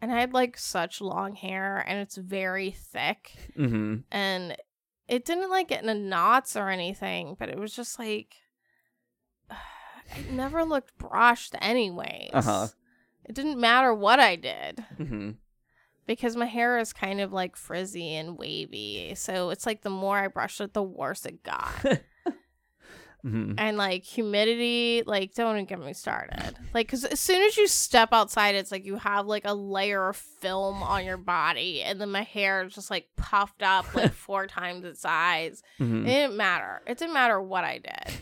and 0.00 0.10
i 0.12 0.18
had 0.20 0.32
like 0.32 0.56
such 0.58 1.00
long 1.00 1.34
hair 1.34 1.84
and 1.86 1.98
it's 1.98 2.16
very 2.16 2.70
thick 2.70 3.32
Mm-hmm. 3.58 3.96
and 4.10 4.56
it 5.08 5.24
didn't 5.24 5.50
like 5.50 5.68
get 5.68 5.82
into 5.82 5.94
knots 5.94 6.56
or 6.56 6.68
anything, 6.70 7.36
but 7.38 7.48
it 7.50 7.58
was 7.58 7.74
just 7.74 7.98
like 7.98 8.36
it 10.16 10.30
never 10.30 10.64
looked 10.64 10.96
brushed 10.96 11.54
anyways. 11.60 12.30
Uh-huh. 12.32 12.68
It 13.24 13.34
didn't 13.34 13.60
matter 13.60 13.92
what 13.92 14.18
I 14.20 14.36
did 14.36 14.84
Mm-hmm. 14.98 15.30
Because 16.06 16.36
my 16.36 16.46
hair 16.46 16.78
is 16.78 16.92
kind 16.92 17.20
of 17.20 17.32
like 17.32 17.56
frizzy 17.56 18.14
and 18.14 18.38
wavy. 18.38 19.14
So 19.14 19.50
it's 19.50 19.66
like 19.66 19.82
the 19.82 19.90
more 19.90 20.18
I 20.18 20.28
brushed 20.28 20.60
it, 20.60 20.74
the 20.74 20.82
worse 20.82 21.26
it 21.26 21.42
got. 21.42 21.72
Mm-hmm. 23.24 23.52
and 23.56 23.76
like 23.76 24.02
humidity, 24.02 25.04
like 25.06 25.32
don't 25.34 25.54
even 25.54 25.64
get 25.64 25.78
me 25.78 25.92
started. 25.92 26.56
Like, 26.74 26.88
because 26.88 27.04
as 27.04 27.20
soon 27.20 27.40
as 27.42 27.56
you 27.56 27.68
step 27.68 28.08
outside, 28.10 28.56
it's 28.56 28.72
like 28.72 28.84
you 28.84 28.96
have 28.96 29.26
like 29.26 29.44
a 29.44 29.54
layer 29.54 30.08
of 30.08 30.16
film 30.16 30.82
on 30.82 31.04
your 31.04 31.18
body, 31.18 31.82
and 31.82 32.00
then 32.00 32.10
my 32.10 32.22
hair 32.22 32.64
is 32.64 32.74
just 32.74 32.90
like 32.90 33.06
puffed 33.16 33.62
up 33.62 33.94
like 33.94 34.12
four 34.12 34.48
times 34.48 34.84
its 34.84 35.02
size. 35.02 35.62
Mm-hmm. 35.78 36.04
It 36.04 36.10
didn't 36.10 36.36
matter. 36.36 36.82
It 36.84 36.98
didn't 36.98 37.14
matter 37.14 37.40
what 37.40 37.62
I 37.62 37.78
did. 37.78 38.12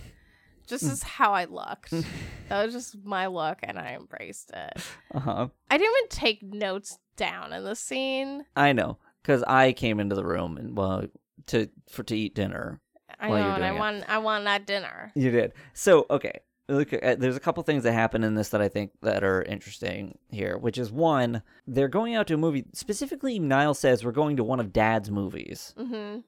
Just 0.67 0.85
is 0.85 1.03
how 1.03 1.33
I 1.33 1.47
looked. 1.47 1.91
that 2.49 2.65
was 2.65 2.75
just 2.75 3.03
my 3.03 3.27
look, 3.27 3.61
and 3.63 3.79
I 3.79 3.95
embraced 3.95 4.51
it. 4.53 4.83
Uh-huh. 5.15 5.49
I 5.71 5.79
didn't 5.79 5.95
even 5.97 6.09
take 6.11 6.43
notes 6.43 6.99
down 7.21 7.53
in 7.53 7.63
the 7.65 7.77
scene. 7.77 8.47
I 8.57 8.73
know, 8.73 8.97
because 9.23 9.43
I 9.45 9.73
came 9.73 10.01
into 10.01 10.17
the 10.17 10.25
room 10.25 10.57
and 10.57 10.77
well 10.77 11.05
to 11.49 11.69
for 11.91 12.03
to 12.05 12.17
eat 12.17 12.35
dinner. 12.35 12.81
I 13.21 13.29
know, 13.29 13.35
and 13.35 13.65
I 13.65 13.75
it. 13.75 13.79
want 13.79 14.05
I 14.09 14.19
want 14.19 14.45
that 14.45 14.67
dinner. 14.67 15.13
You 15.15 15.31
did. 15.31 15.53
So 15.75 16.07
okay, 16.11 16.41
look. 16.69 16.93
uh, 16.95 17.17
There's 17.17 17.37
a 17.37 17.41
couple 17.41 17.63
things 17.63 17.83
that 17.83 17.93
happen 17.93 18.25
in 18.25 18.35
this 18.35 18.49
that 18.49 18.63
I 18.63 18.69
think 18.69 18.93
that 19.03 19.23
are 19.23 19.43
interesting 19.43 20.17
here. 20.31 20.57
Which 20.57 20.79
is 20.79 20.91
one, 20.91 21.43
they're 21.67 21.89
going 21.89 22.15
out 22.15 22.27
to 22.29 22.35
a 22.35 22.39
movie. 22.39 22.65
Specifically, 22.73 23.39
Niles 23.39 23.79
says 23.79 24.03
we're 24.05 24.13
going 24.13 24.37
to 24.39 24.45
one 24.45 24.61
of 24.61 24.73
Dad's 24.73 25.11
movies. 25.11 25.75
Mm-hmm. 25.79 26.21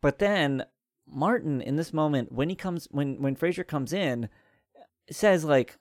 But 0.00 0.20
then 0.20 0.64
Martin, 1.08 1.60
in 1.60 1.74
this 1.74 1.92
moment, 1.92 2.30
when 2.30 2.48
he 2.48 2.54
comes, 2.54 2.86
when 2.92 3.20
when 3.20 3.34
Frasier 3.34 3.66
comes 3.66 3.92
in, 3.92 4.28
says 5.10 5.44
like, 5.44 5.76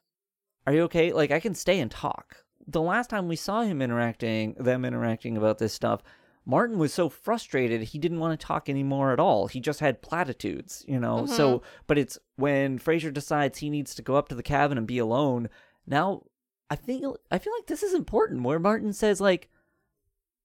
"Are 0.66 0.74
you 0.74 0.82
okay? 0.84 1.14
Like 1.14 1.30
I 1.30 1.39
can 1.39 1.53
stay 1.53 1.80
and 1.80 1.91
talk." 1.91 2.43
The 2.68 2.82
last 2.82 3.09
time 3.09 3.28
we 3.28 3.36
saw 3.38 3.61
him 3.61 3.82
interacting, 3.82 4.53
them 4.59 4.84
interacting 4.84 5.38
about 5.38 5.57
this 5.57 5.74
stuff, 5.74 6.03
Martin 6.45 6.78
was 6.78 6.93
so 6.93 7.09
frustrated 7.09 7.82
he 7.82 7.99
didn't 7.99 8.20
want 8.20 8.39
to 8.39 8.45
talk 8.45 8.70
anymore 8.70 9.11
at 9.11 9.20
all. 9.20 9.47
He 9.47 9.59
just 9.59 9.80
had 9.80 10.01
platitudes, 10.01 10.84
you 10.88 10.99
know. 10.99 11.26
So, 11.26 11.61
but 11.88 11.97
it's 11.97 12.18
when 12.38 12.80
Frasier 12.80 13.13
decides 13.13 13.57
he 13.59 13.70
needs 13.70 13.93
to 13.95 14.01
go 14.01 14.15
up 14.15 14.30
to 14.30 14.36
the 14.36 14.43
cabin 14.43 14.78
and 14.78 14.88
be 14.88 14.97
alone. 14.97 15.49
Now, 15.86 16.24
I 16.70 16.76
feel 16.76 17.18
I 17.32 17.38
feel 17.38 17.53
like 17.57 17.68
this 17.68 17.84
is 17.84 17.93
important. 17.93 18.43
Where 18.43 18.59
Martin 18.59 18.93
says 18.93 19.20
like, 19.22 19.49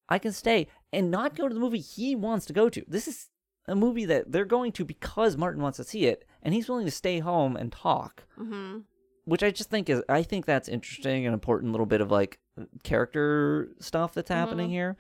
"I 0.08 0.18
can 0.18 0.32
stay 0.32 0.68
and 0.92 1.10
not 1.10 1.36
go 1.36 1.48
to 1.48 1.54
the 1.54 1.60
movie 1.60 1.78
he 1.78 2.14
wants 2.16 2.46
to 2.46 2.52
go 2.52 2.68
to." 2.68 2.84
This 2.88 3.06
is 3.06 3.30
a 3.68 3.74
movie 3.76 4.04
that 4.06 4.30
they're 4.32 4.44
going 4.44 4.72
to 4.72 4.84
because 4.84 5.36
Martin 5.36 5.62
wants 5.62 5.76
to 5.76 5.84
see 5.84 6.06
it, 6.06 6.24
and 6.42 6.52
he's 6.52 6.68
willing 6.68 6.84
to 6.84 6.90
stay 6.90 7.20
home 7.20 7.56
and 7.56 7.70
talk 7.72 8.24
Mm-hmm. 8.38 8.78
Which 9.24 9.42
I 9.42 9.50
just 9.50 9.70
think 9.70 9.88
is 9.88 10.02
I 10.08 10.22
think 10.22 10.46
that's 10.46 10.68
interesting 10.68 11.26
and 11.26 11.34
important 11.34 11.72
little 11.72 11.86
bit 11.86 12.00
of 12.00 12.10
like 12.10 12.38
character 12.82 13.68
stuff 13.78 14.14
that's 14.14 14.30
mm-hmm. 14.30 14.38
happening 14.38 14.70
here. 14.70 14.96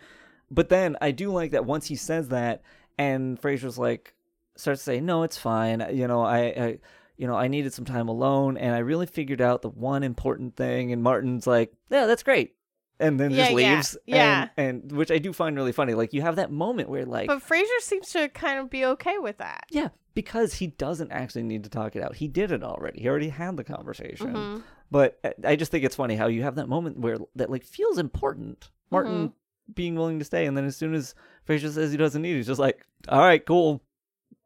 But 0.50 0.68
then 0.68 0.96
I 1.00 1.10
do 1.10 1.30
like 1.30 1.52
that 1.52 1.64
once 1.64 1.86
he 1.86 1.96
says 1.96 2.28
that 2.28 2.62
and 2.98 3.40
Frasier's 3.40 3.78
like 3.78 4.14
starts 4.56 4.82
to 4.82 4.84
say, 4.84 5.00
"No, 5.00 5.22
it's 5.22 5.38
fine. 5.38 5.84
You 5.92 6.06
know, 6.06 6.22
I, 6.22 6.38
I 6.38 6.78
you 7.16 7.26
know, 7.26 7.34
I 7.34 7.48
needed 7.48 7.72
some 7.72 7.84
time 7.84 8.08
alone 8.08 8.56
and 8.56 8.74
I 8.74 8.78
really 8.78 9.06
figured 9.06 9.40
out 9.40 9.62
the 9.62 9.70
one 9.70 10.02
important 10.02 10.56
thing." 10.56 10.92
And 10.92 11.02
Martin's 11.02 11.46
like, 11.46 11.72
"Yeah, 11.90 12.06
that's 12.06 12.22
great." 12.22 12.54
And 13.00 13.18
then 13.18 13.32
Yeah, 13.32 13.36
just 13.36 13.50
yeah, 13.50 13.56
leaves. 13.56 13.96
yeah. 14.06 14.48
And, 14.56 14.82
and 14.82 14.92
which 14.92 15.10
I 15.10 15.18
do 15.18 15.32
find 15.32 15.56
really 15.56 15.72
funny. 15.72 15.94
Like 15.94 16.12
you 16.12 16.22
have 16.22 16.36
that 16.36 16.52
moment 16.52 16.88
where 16.88 17.04
like 17.04 17.26
But 17.26 17.42
Fraser 17.42 17.80
seems 17.80 18.10
to 18.10 18.28
kind 18.28 18.60
of 18.60 18.70
be 18.70 18.84
okay 18.84 19.18
with 19.18 19.38
that. 19.38 19.64
yeah, 19.70 19.88
because 20.14 20.54
he 20.54 20.66
doesn't 20.68 21.10
actually 21.12 21.42
need 21.44 21.64
to 21.64 21.70
talk 21.70 21.96
it 21.96 22.02
out. 22.02 22.16
He 22.16 22.28
did 22.28 22.52
it 22.52 22.62
already. 22.62 23.00
He 23.00 23.08
already 23.08 23.28
had 23.30 23.56
the 23.56 23.64
conversation. 23.64 24.32
Mhm. 24.34 24.62
But 24.90 25.18
I- 25.44 25.56
just 25.56 25.70
think 25.70 25.84
it's 25.84 25.96
funny 25.96 26.16
how 26.16 26.26
you 26.26 26.42
have 26.42 26.56
that 26.56 26.68
moment 26.68 26.98
where 26.98 27.16
that 27.36 27.50
like 27.50 27.64
feels 27.64 27.98
important. 27.98 28.70
Martin 28.90 29.12
Mm-hmm. 29.28 29.72
being 29.74 29.94
willing 29.94 30.18
to 30.18 30.24
stay, 30.24 30.44
and 30.46 30.56
then 30.56 30.64
as 30.66 30.76
soon 30.76 30.92
as 30.94 31.14
Frasier 31.48 31.70
says 31.72 31.90
he 31.92 31.96
doesn't 31.96 32.20
need, 32.20 32.32
it, 32.34 32.36
he's 32.38 32.46
just 32.46 32.60
like, 32.60 32.84
"All 33.08 33.20
right, 33.20 33.44
cool, 33.44 33.82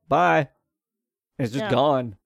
bye." 0.09 0.49
And 1.39 1.45
it's 1.45 1.53
just 1.53 1.65
Yeah. 1.65 1.71
gone. 1.71 2.17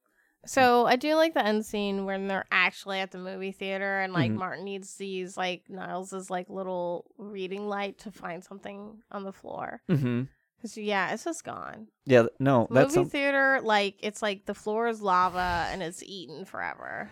So 0.46 0.86
I 0.86 0.96
do 0.96 1.14
like 1.16 1.34
the 1.34 1.44
end 1.44 1.64
scene 1.66 2.04
when 2.06 2.26
they're 2.26 2.46
actually 2.50 2.98
at 3.00 3.10
the 3.10 3.18
movie 3.18 3.52
theater 3.52 4.00
and 4.00 4.12
like 4.12 4.30
Mhm. 4.32 4.36
Martin 4.36 4.64
needs 4.64 4.96
to 4.96 5.04
use 5.06 5.36
like 5.36 5.68
Niles's 5.68 6.30
like 6.30 6.48
little 6.48 7.10
reading 7.18 7.68
light 7.68 7.98
to 8.00 8.10
find 8.10 8.42
something 8.42 9.02
on 9.10 9.24
the 9.24 9.32
floor. 9.32 9.82
Mm-hmm. 9.88 10.22
Cause 10.60 10.76
yeah, 10.76 11.12
it's 11.12 11.24
just 11.24 11.44
gone. 11.44 11.86
Yeah, 12.04 12.26
no, 12.38 12.66
Movie 12.68 12.74
that's 12.74 12.94
some, 12.94 13.08
theater, 13.08 13.60
like 13.62 13.96
it's 14.00 14.20
like 14.20 14.44
the 14.44 14.54
floor 14.54 14.88
is 14.88 15.00
lava 15.00 15.66
and 15.70 15.82
it's 15.82 16.02
eaten 16.02 16.44
forever. 16.44 17.10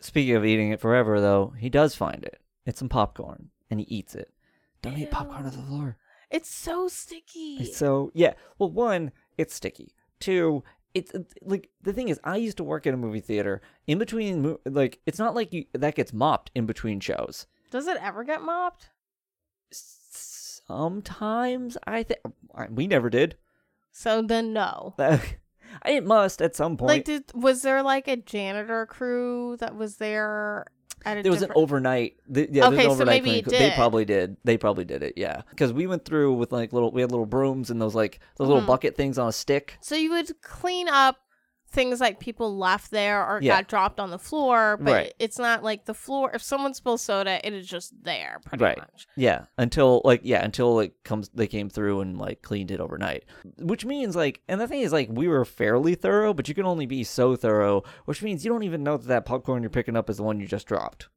speaking 0.00 0.36
of 0.36 0.44
eating 0.44 0.70
it 0.70 0.80
forever. 0.80 1.20
Though 1.20 1.54
he 1.58 1.68
does 1.68 1.94
find 1.96 2.22
it. 2.22 2.40
It's 2.64 2.78
some 2.78 2.88
popcorn, 2.88 3.50
and 3.68 3.80
he 3.80 3.86
eats 3.86 4.14
it. 4.14 4.32
Don't 4.80 4.96
eat 4.96 5.10
popcorn 5.10 5.44
on 5.44 5.50
the 5.50 5.50
floor. 5.50 5.96
It's 6.30 6.48
so 6.48 6.86
sticky. 6.88 7.56
It's 7.60 7.76
So 7.76 8.12
yeah, 8.14 8.34
well, 8.58 8.70
one, 8.70 9.10
it's 9.36 9.54
sticky. 9.54 9.94
Two, 10.20 10.62
it's 10.94 11.12
uh, 11.14 11.24
like 11.42 11.68
the 11.82 11.92
thing 11.92 12.08
is, 12.08 12.20
I 12.22 12.36
used 12.36 12.58
to 12.58 12.64
work 12.64 12.86
at 12.86 12.94
a 12.94 12.96
movie 12.96 13.20
theater. 13.20 13.60
In 13.86 13.98
between, 13.98 14.56
like 14.64 15.00
it's 15.04 15.18
not 15.18 15.34
like 15.34 15.52
you 15.52 15.64
that 15.72 15.96
gets 15.96 16.12
mopped 16.12 16.52
in 16.54 16.66
between 16.66 17.00
shows. 17.00 17.46
Does 17.70 17.86
it 17.88 17.96
ever 18.00 18.22
get 18.22 18.42
mopped? 18.42 18.90
Sometimes 20.72 21.76
I 21.86 22.02
think 22.02 22.20
we 22.70 22.86
never 22.86 23.10
did. 23.10 23.36
So 23.90 24.22
then 24.22 24.52
no. 24.52 24.94
it 25.86 26.04
must 26.04 26.40
at 26.40 26.56
some 26.56 26.76
point. 26.76 26.88
Like 26.88 27.04
did 27.04 27.24
was 27.34 27.62
there 27.62 27.82
like 27.82 28.08
a 28.08 28.16
janitor 28.16 28.86
crew 28.86 29.56
that 29.58 29.76
was 29.76 29.96
there 29.96 30.66
at 31.04 31.18
a 31.18 31.22
there 31.22 31.32
was 31.32 31.42
an 31.42 31.52
overnight. 31.54 32.16
The, 32.28 32.48
yeah, 32.50 32.68
Okay, 32.68 32.86
an 32.86 32.96
so 32.96 33.04
maybe 33.04 33.38
it 33.38 33.44
clinic. 33.44 33.58
They 33.58 33.76
probably 33.76 34.04
did. 34.04 34.36
They 34.44 34.56
probably 34.56 34.84
did 34.84 35.02
it. 35.02 35.14
Yeah, 35.16 35.42
because 35.50 35.72
we 35.72 35.86
went 35.86 36.04
through 36.04 36.34
with 36.34 36.52
like 36.52 36.72
little. 36.72 36.90
We 36.90 37.02
had 37.02 37.10
little 37.10 37.26
brooms 37.26 37.70
and 37.70 37.80
those 37.80 37.94
like 37.94 38.20
those 38.38 38.48
little 38.48 38.62
Mhm. 38.62 38.66
bucket 38.68 38.96
things 38.96 39.18
on 39.18 39.28
a 39.28 39.32
stick. 39.32 39.78
So 39.82 39.94
you 39.94 40.10
would 40.10 40.40
clean 40.40 40.88
up 40.88 41.18
things 41.72 42.00
like 42.00 42.20
people 42.20 42.56
left 42.56 42.90
there 42.90 43.26
or 43.26 43.40
Yeah. 43.42 43.56
got 43.56 43.66
dropped 43.68 43.98
on 43.98 44.10
the 44.10 44.18
floor, 44.18 44.76
but 44.76 44.92
Right. 44.92 45.14
it's 45.18 45.38
not 45.38 45.64
like 45.64 45.86
the 45.86 45.94
floor. 45.94 46.30
If 46.34 46.42
someone 46.42 46.74
spills 46.74 47.00
soda, 47.02 47.44
it 47.46 47.52
is 47.54 47.66
just 47.66 47.92
there, 48.04 48.40
pretty 48.44 48.62
Right. 48.62 48.76
much. 48.78 49.06
Yeah, 49.16 49.46
until 49.56 50.02
like 50.04 50.20
yeah, 50.22 50.44
until 50.44 50.80
it 50.80 51.02
comes 51.02 51.30
they 51.30 51.46
came 51.46 51.70
through 51.70 52.00
and 52.00 52.18
like 52.18 52.42
cleaned 52.42 52.70
it 52.70 52.78
overnight. 52.78 53.24
Which 53.58 53.84
means 53.86 54.14
like 54.14 54.42
and 54.48 54.60
the 54.60 54.68
thing 54.68 54.80
is 54.82 54.92
like 54.92 55.08
we 55.10 55.26
were 55.28 55.44
fairly 55.44 55.94
thorough, 55.94 56.34
but 56.34 56.48
you 56.48 56.54
can 56.54 56.66
only 56.66 56.86
be 56.86 57.02
so 57.04 57.36
thorough, 57.36 57.82
which 58.04 58.22
means 58.22 58.44
you 58.44 58.50
don't 58.52 58.62
even 58.64 58.82
know 58.82 58.96
that 58.98 59.08
that 59.08 59.24
popcorn 59.24 59.62
you're 59.62 59.70
picking 59.70 59.96
up 59.96 60.10
is 60.10 60.18
the 60.18 60.22
one 60.22 60.38
you 60.40 60.46
just 60.46 60.66
dropped. 60.66 61.08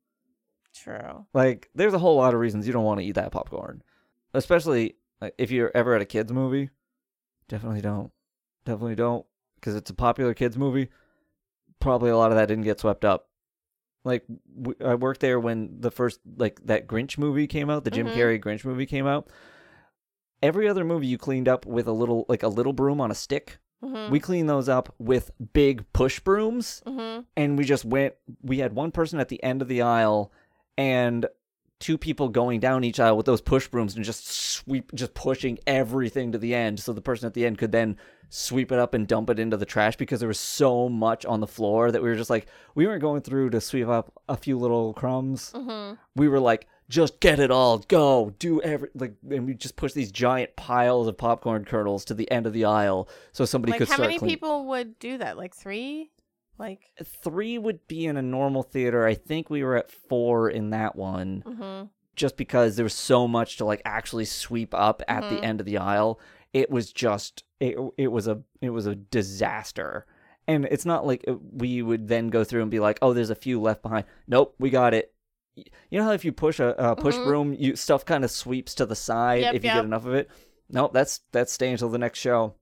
True. 0.73 1.25
Like 1.33 1.69
there's 1.75 1.93
a 1.93 1.99
whole 1.99 2.15
lot 2.17 2.33
of 2.33 2.39
reasons 2.39 2.65
you 2.67 2.73
don't 2.73 2.83
want 2.85 2.99
to 2.99 3.05
eat 3.05 3.15
that 3.15 3.31
popcorn. 3.31 3.83
Especially 4.33 4.95
like, 5.21 5.33
if 5.37 5.51
you're 5.51 5.71
ever 5.75 5.95
at 5.95 6.01
a 6.01 6.05
kids 6.05 6.31
movie. 6.31 6.69
Definitely 7.47 7.81
don't. 7.81 8.11
Definitely 8.65 8.95
don't 8.95 9.25
cuz 9.65 9.75
it's 9.75 9.89
a 9.89 9.93
popular 9.95 10.33
kids 10.33 10.57
movie. 10.57 10.89
Probably 11.79 12.09
a 12.11 12.17
lot 12.17 12.31
of 12.31 12.37
that 12.37 12.45
didn't 12.47 12.63
get 12.63 12.79
swept 12.79 13.03
up. 13.03 13.27
Like 14.05 14.23
w- 14.55 14.77
I 14.85 14.95
worked 14.95 15.19
there 15.19 15.39
when 15.39 15.81
the 15.81 15.91
first 15.91 16.19
like 16.37 16.61
that 16.65 16.87
Grinch 16.87 17.17
movie 17.17 17.47
came 17.47 17.69
out, 17.69 17.83
the 17.83 17.91
Jim 17.91 18.07
Mhm. 18.07 18.15
Carrey 18.15 18.39
Grinch 18.41 18.63
movie 18.63 18.85
came 18.85 19.07
out. 19.07 19.27
Every 20.43 20.67
other 20.69 20.85
movie 20.85 21.07
you 21.07 21.17
cleaned 21.17 21.47
up 21.47 21.65
with 21.65 21.87
a 21.87 21.91
little 21.91 22.25
like 22.29 22.43
a 22.43 22.47
little 22.47 22.73
broom 22.73 23.01
on 23.01 23.09
a 23.11 23.15
stick. 23.15 23.57
Mm-hmm. 23.83 24.11
We 24.11 24.19
cleaned 24.19 24.47
those 24.49 24.69
up 24.69 24.93
with 24.99 25.31
big 25.53 25.91
push 25.91 26.19
brooms 26.19 26.81
mm-hmm. 26.85 27.21
and 27.35 27.57
we 27.57 27.65
just 27.65 27.83
went 27.83 28.13
we 28.41 28.59
had 28.59 28.73
one 28.73 28.91
person 28.91 29.19
at 29.19 29.29
the 29.29 29.41
end 29.43 29.61
of 29.61 29.67
the 29.67 29.81
aisle 29.81 30.31
and 30.77 31.25
two 31.79 31.97
people 31.97 32.29
going 32.29 32.59
down 32.59 32.83
each 32.83 32.99
aisle 32.99 33.17
with 33.17 33.25
those 33.25 33.41
push 33.41 33.67
brooms 33.67 33.95
and 33.95 34.05
just 34.05 34.27
sweep 34.31 34.93
just 34.95 35.13
pushing 35.13 35.59
everything 35.67 36.31
to 36.31 36.37
the 36.37 36.55
end 36.55 36.79
so 36.79 36.93
the 36.93 37.01
person 37.01 37.27
at 37.27 37.33
the 37.33 37.45
end 37.45 37.57
could 37.57 37.71
then 37.71 37.97
sweep 38.29 38.71
it 38.71 38.79
up 38.79 38.93
and 38.93 39.07
dump 39.07 39.29
it 39.29 39.39
into 39.39 39.57
the 39.57 39.65
trash 39.65 39.95
because 39.97 40.19
there 40.19 40.27
was 40.27 40.39
so 40.39 40.87
much 40.89 41.25
on 41.25 41.41
the 41.41 41.47
floor 41.47 41.91
that 41.91 42.01
we 42.01 42.09
were 42.09 42.15
just 42.15 42.29
like 42.29 42.47
we 42.75 42.87
weren't 42.87 43.01
going 43.01 43.21
through 43.21 43.49
to 43.49 43.59
sweep 43.61 43.87
up 43.87 44.11
a 44.29 44.37
few 44.37 44.57
little 44.57 44.93
crumbs 44.93 45.51
Mm-hmm. 45.53 45.95
we 46.15 46.27
were 46.27 46.39
like 46.39 46.67
just 46.87 47.19
get 47.19 47.39
it 47.39 47.51
all 47.51 47.79
go 47.79 48.31
do 48.39 48.61
every 48.61 48.89
like 48.95 49.13
and 49.29 49.45
we 49.45 49.53
just 49.53 49.75
push 49.75 49.93
these 49.93 50.11
giant 50.11 50.55
piles 50.55 51.07
of 51.07 51.17
popcorn 51.17 51.65
kernels 51.65 52.05
to 52.05 52.13
the 52.13 52.29
end 52.31 52.45
of 52.47 52.53
the 52.53 52.63
aisle 52.65 53.09
so 53.31 53.43
somebody 53.43 53.71
could. 53.73 53.81
Like 53.81 53.89
could 53.89 54.01
how 54.03 54.07
many 54.07 54.19
clean- 54.19 54.29
people 54.29 54.65
would 54.67 54.97
do 54.99 55.17
that? 55.17 55.35
Like 55.35 55.55
three? 55.55 56.11
Like 56.57 56.91
three 57.03 57.57
would 57.57 57.85
be 57.87 58.05
in 58.05 58.17
a 58.17 58.21
normal 58.21 58.63
theater. 58.63 59.05
I 59.05 59.13
think 59.13 59.49
we 59.49 59.63
were 59.63 59.75
at 59.75 59.91
four 59.91 60.49
in 60.49 60.69
that 60.69 60.95
one, 60.95 61.43
mm-hmm. 61.45 61.87
just 62.15 62.37
because 62.37 62.75
there 62.75 62.85
was 62.85 62.93
so 62.93 63.27
much 63.27 63.57
to 63.57 63.65
like 63.65 63.81
actually 63.85 64.25
sweep 64.25 64.73
up 64.73 65.01
at 65.07 65.23
Mhm. 65.23 65.29
the 65.29 65.43
end 65.43 65.59
of 65.59 65.65
the 65.65 65.77
aisle. 65.77 66.19
It 66.53 66.69
was 66.71 66.93
just 66.93 67.43
it. 67.59 67.75
It 67.97 68.07
was 68.07 68.27
a 68.27 68.41
it 68.61 68.69
was 68.69 68.85
a 68.87 68.95
disaster. 68.95 70.05
And 70.47 70.65
it's 70.69 70.85
not 70.85 71.05
like 71.07 71.25
uh, 71.27 71.35
we 71.51 71.81
would 71.81 72.07
then 72.07 72.29
go 72.29 72.43
through 72.43 72.61
and 72.61 72.69
be 72.71 72.79
like, 72.79 72.99
oh, 73.01 73.13
there's 73.13 73.31
a 73.31 73.35
few 73.35 73.59
left 73.59 73.81
behind. 73.81 74.05
Nope, 74.27 74.53
we 74.59 74.69
got 74.69 74.93
it. 74.93 75.11
You 75.55 75.99
know 75.99 76.03
how 76.05 76.11
if 76.11 76.23
you 76.23 76.31
push 76.31 76.59
a, 76.59 76.69
a 76.77 76.95
push 76.95 77.15
Mhm. 77.15 77.25
broom, 77.25 77.53
you 77.53 77.75
stuff 77.75 78.05
kind 78.05 78.23
of 78.23 78.29
sweeps 78.31 78.75
to 78.75 78.85
the 78.85 78.95
side 78.95 79.41
Yep, 79.41 79.55
if 79.55 79.63
you 79.63 79.69
yep. 79.69 79.77
get 79.77 79.85
enough 79.85 80.05
of 80.05 80.13
it. 80.13 80.29
Nope, 80.69 80.93
that's 80.93 81.21
that's 81.31 81.51
staying 81.51 81.73
until 81.73 81.89
the 81.89 81.97
next 81.97 82.19
show. 82.19 82.53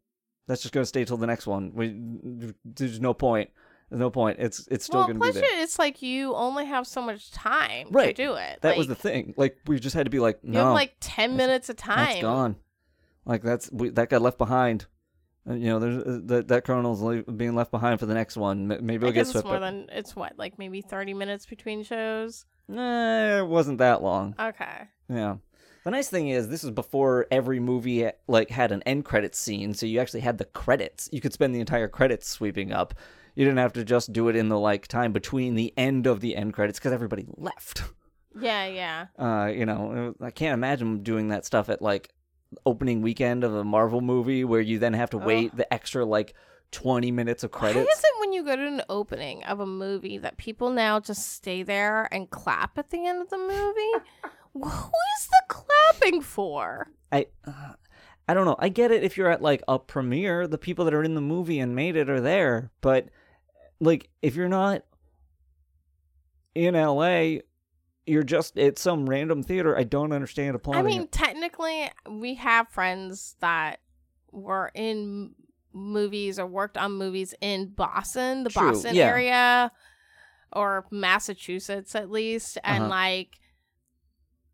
That's 0.48 0.62
just 0.62 0.74
gonna 0.74 0.86
stay 0.86 1.04
till 1.06 1.18
the 1.18 1.28
next 1.28 1.46
one. 1.46 1.74
We 1.74 2.54
there's 2.66 3.00
no 3.00 3.14
point. 3.14 3.50
There's 3.94 4.00
no 4.00 4.10
point. 4.10 4.38
It's 4.40 4.68
it's 4.72 4.86
still 4.86 5.02
well, 5.02 5.08
gonna 5.08 5.20
plus 5.20 5.36
be 5.36 5.42
there. 5.42 5.62
it's 5.62 5.78
like 5.78 6.02
you 6.02 6.34
only 6.34 6.66
have 6.66 6.88
so 6.88 7.00
much 7.00 7.30
time 7.30 7.90
Right. 7.92 8.16
to 8.16 8.24
do 8.26 8.34
it. 8.34 8.58
That 8.62 8.76
was 8.76 8.88
the 8.88 8.96
thing. 8.96 9.36
Like 9.38 9.56
we 9.68 9.80
just 9.80 9.96
had 9.96 10.08
to 10.08 10.10
be 10.10 10.18
like, 10.20 10.40
You 10.42 10.54
no, 10.54 10.66
have 10.66 10.74
like 10.74 10.96
ten 11.00 11.38
minutes 11.38 11.70
of 11.70 11.76
time. 11.76 12.08
that's 12.08 12.22
gone. 12.22 12.56
Like 13.24 13.44
that's 13.44 13.72
we, 13.72 13.90
that 13.90 14.10
got 14.10 14.24
left 14.24 14.40
behind. 14.40 14.88
And, 15.46 15.62
you 15.62 15.68
know, 15.70 15.78
there's 15.78 15.98
uh, 16.04 16.20
that 16.26 16.48
that 16.48 16.64
kernel's 16.64 17.02
le- 17.02 17.22
being 17.22 17.54
left 17.54 17.70
behind 17.70 18.00
for 18.00 18.08
the 18.08 18.16
next 18.16 18.36
one. 18.36 18.68
Maybe 18.68 18.94
I 18.94 18.96
it'll 18.96 19.10
get 19.10 19.14
guess 19.14 19.28
it's 19.28 19.32
swept. 19.34 19.46
more 19.46 19.56
up. 19.58 19.62
than 19.62 19.88
it's 19.92 20.16
what 20.16 20.40
like 20.40 20.58
maybe 20.58 20.82
thirty 20.82 21.14
minutes 21.14 21.46
between 21.46 21.84
shows. 21.84 22.46
Nah, 22.68 23.42
it 23.42 23.48
wasn't 23.48 23.78
that 23.78 24.02
long. 24.02 24.34
Okay. 24.40 24.88
Yeah. 25.08 25.36
The 25.84 25.92
nice 25.92 26.10
thing 26.10 26.30
is, 26.30 26.48
this 26.50 26.64
is 26.64 26.72
before 26.72 27.28
every 27.30 27.60
movie 27.60 28.10
like 28.28 28.50
had 28.50 28.72
an 28.72 28.82
end 28.88 29.06
credits 29.06 29.38
scene, 29.38 29.76
so 29.76 29.86
you 29.86 30.00
actually 30.00 30.22
had 30.22 30.40
the 30.40 30.46
credits. 30.46 31.10
You 31.12 31.22
could 31.22 31.34
spend 31.34 31.54
the 31.54 31.60
entire 31.60 31.88
credits 31.90 32.28
sweeping 32.28 32.72
up. 32.72 32.96
You 33.36 33.46
didn't 33.46 33.60
have 33.60 33.74
to 33.74 33.84
just 33.84 34.14
do 34.14 34.30
it 34.30 34.36
in 34.36 34.50
the 34.50 34.60
like 34.60 34.88
time 34.88 35.12
between 35.12 35.56
the 35.56 35.74
end 35.76 36.08
of 36.08 36.20
the 36.20 36.36
end 36.36 36.54
credits 36.54 36.80
because 36.80 36.92
everybody 36.92 37.26
left. 37.36 37.84
Yeah, 38.40 38.66
yeah. 38.66 39.06
Uh, 39.18 39.48
you 39.48 39.66
know, 39.66 40.16
I 40.22 40.32
can't 40.32 40.54
imagine 40.54 41.04
doing 41.04 41.30
that 41.30 41.46
stuff 41.46 41.70
at 41.70 41.82
like 41.82 42.12
opening 42.66 43.02
weekend 43.02 43.44
of 43.44 43.54
a 43.54 43.64
Marvel 43.64 44.02
movie 44.02 44.44
where 44.44 44.62
you 44.62 44.80
then 44.80 44.94
have 44.94 45.10
to 45.12 45.18
wait 45.18 45.56
the 45.56 45.72
extra 45.74 46.06
like 46.06 46.34
twenty 46.72 47.12
minutes 47.12 47.44
of 47.44 47.52
credits. 47.52 47.86
Why 47.86 47.92
is 47.92 48.00
it 48.04 48.20
when 48.20 48.34
you 48.34 48.44
go 48.44 48.56
to 48.56 48.68
an 48.68 48.82
opening 48.90 49.44
of 49.44 49.60
a 49.60 49.66
movie 49.66 50.18
that 50.18 50.38
people 50.38 50.72
now 50.72 51.00
just 51.00 51.34
stay 51.34 51.64
there 51.64 52.08
and 52.12 52.30
clap 52.30 52.78
at 52.78 52.90
the 52.90 53.06
end 53.06 53.22
of 53.22 53.30
the 53.30 53.38
movie? 53.38 54.06
Who 54.54 54.62
is 54.68 55.28
the 55.28 55.44
clapping 55.48 56.22
for? 56.22 56.92
I 57.12 57.28
uh, 57.46 57.74
I 58.28 58.34
don't 58.34 58.46
know. 58.46 58.56
I 58.60 58.70
get 58.70 58.92
it 58.92 59.04
if 59.04 59.18
you're 59.18 59.30
at 59.30 59.42
like 59.42 59.64
a 59.68 59.78
premiere, 59.80 60.48
the 60.48 60.58
people 60.58 60.86
that 60.86 60.94
are 60.94 61.04
in 61.04 61.16
the 61.16 61.22
movie 61.22 61.60
and 61.60 61.76
made 61.76 61.96
it 61.96 62.10
are 62.10 62.22
there, 62.22 62.72
but 62.82 63.10
like 63.84 64.10
if 64.22 64.36
you're 64.36 64.50
not 64.50 64.84
in 66.56 66.76
LA, 66.76 67.40
you're 68.06 68.24
just 68.24 68.58
at 68.58 68.78
some 68.78 69.10
random 69.10 69.44
theater. 69.44 69.78
I 69.78 69.84
don't 69.84 70.12
understand 70.12 70.56
applauding. 70.56 70.80
I 70.80 70.84
mean, 70.84 71.02
it. 71.04 71.12
technically, 71.12 71.90
we 72.10 72.36
have 72.36 72.68
friends 72.70 73.36
that 73.40 73.80
were 74.32 74.72
in 74.74 75.34
movies 75.74 76.38
or 76.40 76.46
worked 76.46 76.78
on 76.78 76.92
movies 76.94 77.34
in 77.42 77.68
Boston, 77.70 78.44
the 78.44 78.50
True, 78.50 78.72
Boston 78.74 78.96
yeah. 78.96 79.08
area, 79.08 79.72
or 80.52 80.86
Massachusetts 80.92 81.96
at 81.96 82.10
least, 82.12 82.58
and 82.64 82.84
Uh-huh. 82.84 82.90
like 82.90 83.30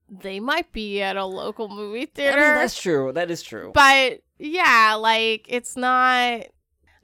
they 0.09 0.39
might 0.39 0.71
be 0.71 1.01
at 1.01 1.17
a 1.17 1.25
local 1.25 1.69
movie 1.69 2.01
I 2.01 2.05
theater. 2.05 2.37
mean, 2.41 2.55
that's 2.55 2.81
true. 2.81 3.11
That 3.11 3.29
is 3.29 3.43
true. 3.43 3.71
but 3.73 4.21
yeah, 4.37 4.95
like 4.99 5.45
it's 5.49 5.75
not. 5.75 6.45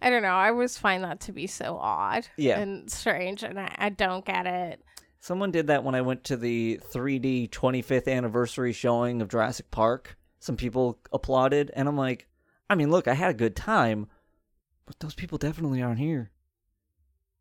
I 0.02 0.10
don't 0.10 0.22
know. 0.22 0.30
I 0.30 0.50
always 0.50 0.78
find 0.78 1.04
that 1.04 1.22
to 1.22 1.32
be 1.32 1.48
so 1.48 1.78
odd 1.78 2.28
Yeah. 2.38 2.60
and 2.60 2.90
strange, 2.92 3.44
and 3.44 3.60
I, 3.60 3.74
I 3.78 3.90
don't 3.90 4.26
get 4.26 4.46
it. 4.46 4.82
Someone 5.20 5.52
did 5.52 5.68
that 5.68 5.84
when 5.84 5.96
I 5.96 6.02
went 6.02 6.24
to 6.26 6.38
the 6.38 6.80
3D 6.94 7.50
25th 7.50 8.08
anniversary 8.08 8.74
showing 8.74 9.22
of 9.22 9.30
Jurassic 9.30 9.72
Park. 9.72 10.18
Some 10.40 10.58
people 10.58 11.00
applauded, 11.12 11.72
and 11.76 11.88
I'm 11.88 11.98
like, 11.98 12.28
I 12.70 12.76
mean, 12.76 12.92
look, 12.92 13.08
I 13.08 13.16
had 13.16 13.32
a 13.32 13.36
good 13.36 13.56
time, 13.56 14.08
but 14.86 15.00
those 15.00 15.16
people 15.16 15.38
definitely 15.40 15.82
aren't 15.82 16.00
here. 16.00 16.30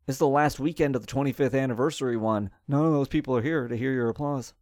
It's 0.07 0.17
the 0.17 0.27
last 0.27 0.59
weekend 0.59 0.95
of 0.95 1.05
the 1.05 1.11
25th 1.11 1.59
anniversary 1.59 2.17
one. 2.17 2.49
None 2.67 2.85
of 2.85 2.91
those 2.93 3.07
people 3.07 3.35
are 3.37 3.41
here 3.41 3.67
to 3.67 3.75
hear 3.77 3.91
your 3.91 4.09
applause. 4.09 4.53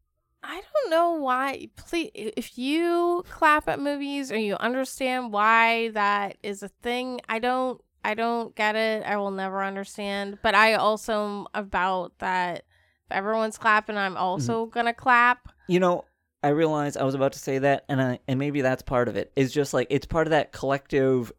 I 0.44 0.62
don't 0.62 0.90
know 0.90 1.14
why. 1.14 1.70
Please, 1.76 2.12
if 2.14 2.58
you 2.58 3.24
clap 3.30 3.70
at 3.70 3.80
movies 3.80 4.32
or 4.32 4.38
you 4.38 4.56
understand 4.56 5.32
why 5.32 5.90
that 5.90 6.38
is 6.44 6.62
a 6.62 6.68
thing, 6.68 7.22
I 7.30 7.40
don't. 7.40 7.82
I 8.06 8.16
don't 8.16 8.54
get 8.54 8.76
it. 8.76 9.04
I 9.06 9.16
will 9.16 9.32
never 9.32 9.64
understand. 9.64 10.40
But 10.44 10.56
I 10.56 10.74
also 10.74 11.26
am 11.26 11.48
about 11.54 12.20
that. 12.20 12.66
If 13.06 13.12
everyone's 13.12 13.58
clapping, 13.58 13.98
I'm 13.98 14.18
also 14.18 14.66
mm-hmm. 14.66 14.74
gonna 14.74 14.94
clap. 14.94 15.48
You 15.70 15.80
know, 15.80 16.04
I 16.44 16.50
realized 16.50 16.98
I 16.98 17.06
was 17.06 17.16
about 17.16 17.32
to 17.34 17.40
say 17.40 17.60
that, 17.60 17.86
and 17.88 18.02
I 18.02 18.20
and 18.28 18.38
maybe 18.38 18.62
that's 18.62 18.82
part 18.82 19.08
of 19.08 19.16
it. 19.16 19.32
It's 19.38 19.54
just 19.54 19.74
like 19.74 19.88
it's 19.90 20.06
part 20.06 20.28
of 20.28 20.32
that 20.32 20.52
collective, 20.52 21.32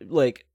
like 0.00 0.46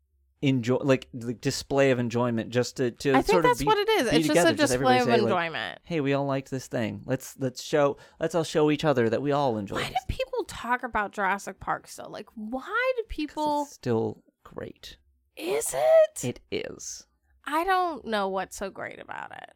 enjoy, 0.48 0.78
like 0.78 1.08
the 1.14 1.34
display 1.34 1.92
of 1.92 2.00
enjoyment, 2.00 2.50
just 2.50 2.78
to 2.78 2.92
to 2.92 3.14
I 3.14 3.22
think 3.22 3.44
that's 3.44 3.60
of 3.60 3.60
be, 3.60 3.66
what 3.66 3.78
it 3.78 3.90
is. 3.90 4.08
It's 4.08 4.14
just 4.14 4.28
together, 4.28 4.50
a 4.50 4.54
just 4.54 4.74
display 4.74 4.96
of 4.96 5.02
everybody 5.02 5.20
say, 5.20 5.24
like, 5.24 5.46
enjoyment. 5.46 5.80
hey, 5.84 6.02
we 6.02 6.14
all 6.14 6.26
liked 6.26 6.52
this 6.52 6.68
thing. 6.68 7.02
Let's 7.06 7.36
let's 7.40 7.62
show 7.62 7.98
let's 8.20 8.36
all 8.36 8.44
show 8.44 8.72
each 8.72 8.86
other 8.86 9.10
that 9.10 9.22
we 9.22 9.32
all 9.32 9.58
enjoy 9.58 9.76
why 9.76 9.90
this. 9.90 10.06
do 10.08 10.16
people 10.16 10.44
talk 10.48 10.84
about 10.84 11.12
Jurassic 11.12 11.60
Park 11.60 11.88
still? 11.88 12.10
Like, 12.10 12.28
why 12.36 12.94
do 12.98 13.04
people? 13.10 13.64
It's 13.64 13.74
still 13.74 14.24
great. 14.44 14.98
Is 15.36 15.74
it? 15.76 16.24
It 16.24 16.40
is. 16.52 17.06
I 17.46 17.64
don't 17.64 18.06
know 18.06 18.30
what's 18.30 18.56
so 18.56 18.70
great 18.70 19.00
about 19.00 19.32
it. 19.32 19.52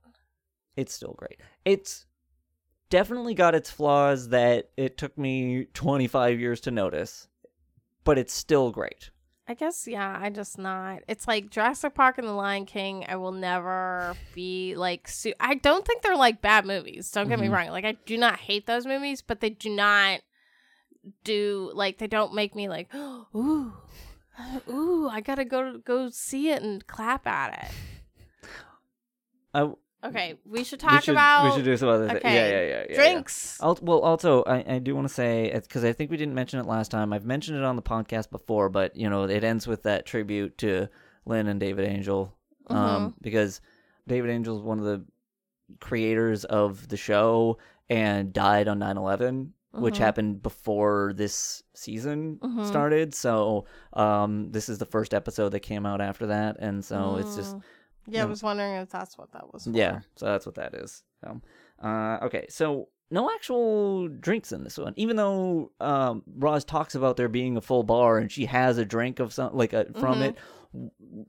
It's 0.75 0.93
still 0.93 1.15
great. 1.17 1.39
It's 1.65 2.05
definitely 2.89 3.33
got 3.33 3.55
its 3.55 3.69
flaws 3.69 4.29
that 4.29 4.69
it 4.77 4.97
took 4.97 5.17
me 5.17 5.65
25 5.73 6.39
years 6.39 6.61
to 6.61 6.71
notice, 6.71 7.27
but 8.03 8.17
it's 8.17 8.33
still 8.33 8.71
great. 8.71 9.11
I 9.49 9.55
guess 9.55 9.87
yeah, 9.87 10.15
I 10.21 10.29
just 10.29 10.59
not. 10.59 10.99
It's 11.07 11.27
like 11.27 11.49
Jurassic 11.49 11.95
Park 11.95 12.19
and 12.19 12.27
The 12.27 12.33
Lion 12.33 12.67
King. 12.67 13.03
I 13.09 13.15
will 13.15 13.31
never 13.31 14.15
be 14.35 14.75
like. 14.75 15.07
Su- 15.07 15.33
I 15.39 15.55
don't 15.55 15.83
think 15.83 16.03
they're 16.03 16.15
like 16.15 16.39
bad 16.39 16.67
movies. 16.67 17.09
Don't 17.09 17.27
get 17.27 17.39
me 17.39 17.47
Mhm. 17.47 17.53
wrong. 17.53 17.69
Like 17.69 17.83
I 17.83 17.93
do 18.05 18.15
not 18.15 18.37
hate 18.39 18.67
those 18.67 18.85
movies, 18.85 19.23
but 19.23 19.39
they 19.39 19.49
do 19.49 19.71
not 19.71 20.19
do 21.23 21.71
like 21.73 21.97
they 21.97 22.05
don't 22.07 22.35
make 22.35 22.53
me 22.53 22.69
like 22.69 22.93
ooh, 22.95 23.73
ooh. 24.69 25.09
I 25.09 25.19
gotta 25.21 25.45
go 25.45 25.79
go 25.79 26.09
see 26.11 26.51
it 26.51 26.61
and 26.61 26.85
clap 26.85 27.25
at 27.25 27.63
it. 27.65 27.71
I, 29.53 29.71
Okay, 30.03 30.35
we 30.45 30.63
should 30.63 30.81
we 30.81 30.87
talk 30.87 31.03
should, 31.03 31.11
about 31.13 31.43
we 31.49 31.55
should 31.55 31.65
do 31.65 31.75
some 31.75 31.89
other 31.89 32.07
things. 32.07 32.19
okay, 32.19 32.33
Yeah, 32.33 32.47
yeah, 32.47 32.61
yeah, 32.61 32.67
yeah, 32.79 32.85
yeah. 32.89 32.95
drinks. 32.95 33.59
Al- 33.61 33.77
well, 33.81 33.99
also, 33.99 34.43
I, 34.43 34.75
I 34.75 34.79
do 34.79 34.95
want 34.95 35.07
to 35.07 35.13
say 35.13 35.51
because 35.53 35.83
I 35.83 35.91
think 35.91 36.09
we 36.09 36.15
didn't 36.17 36.35
mention 36.35 36.59
it 36.59 36.65
last 36.65 36.89
time. 36.89 37.11
I've 37.11 37.25
mentioned 37.25 37.57
it 37.57 37.63
on 37.65 37.75
the 37.75 37.81
podcast 37.81 38.29
before, 38.29 38.69
but 38.69 38.95
you 38.95 39.09
know, 39.09 39.23
it 39.23 39.43
ends 39.43 39.67
with 39.67 39.83
that 39.83 40.05
tribute 40.05 40.57
to 40.59 40.87
Lynn 41.25 41.47
and 41.47 41.59
David 41.59 41.85
Angell, 41.85 42.33
um, 42.67 42.77
Mm-hmm. 42.77 43.07
because 43.21 43.59
David 44.07 44.29
Angell 44.31 44.55
is 44.57 44.63
one 44.63 44.79
of 44.79 44.85
the 44.85 45.03
creators 45.79 46.45
of 46.45 46.87
the 46.87 46.97
show 46.97 47.57
and 47.89 48.33
died 48.33 48.67
on 48.67 48.79
9-11 48.79 49.49
which 49.71 49.95
Mhm. 49.95 49.99
happened 49.99 50.41
before 50.41 51.13
this 51.15 51.61
season 51.75 52.39
Mhm. 52.41 52.65
started 52.65 53.13
so 53.13 53.65
um 53.93 54.51
this 54.51 54.67
is 54.67 54.79
the 54.79 54.85
first 54.85 55.13
episode 55.13 55.49
that 55.49 55.59
came 55.59 55.85
out 55.85 56.01
after 56.01 56.25
that 56.27 56.57
and 56.59 56.83
so 56.83 57.17
it's 57.17 57.35
just 57.35 57.55
Mm. 57.55 57.61
Yeah. 58.07 58.23
I 58.23 58.25
was 58.25 58.41
wondering 58.43 58.73
if 58.75 58.89
that's 58.89 59.17
what 59.17 59.31
that 59.33 59.51
was. 59.53 59.65
For. 59.65 59.71
yeah, 59.71 59.99
so 60.15 60.25
that's 60.25 60.45
what 60.45 60.55
that 60.55 60.73
is. 60.73 61.03
So, 61.23 61.41
uh, 61.83 62.17
okay, 62.23 62.45
so 62.49 62.89
no 63.11 63.29
actual 63.33 64.07
drinks 64.07 64.51
in 64.51 64.63
this 64.63 64.77
one, 64.77 64.93
even 64.95 65.15
though 65.15 65.71
um, 65.79 66.23
Roz 66.37 66.63
talks 66.63 66.95
about 66.95 67.17
there 67.17 67.27
being 67.29 67.57
a 67.57 67.61
full 67.61 67.83
bar 67.83 68.17
and 68.17 68.31
she 68.31 68.45
has 68.45 68.77
a 68.77 68.85
drink 68.85 69.19
of 69.19 69.33
some 69.33 69.55
like 69.55 69.73
a, 69.73 69.85
from 69.99 70.19
Mhm. 70.19 70.29
it. 70.29 70.35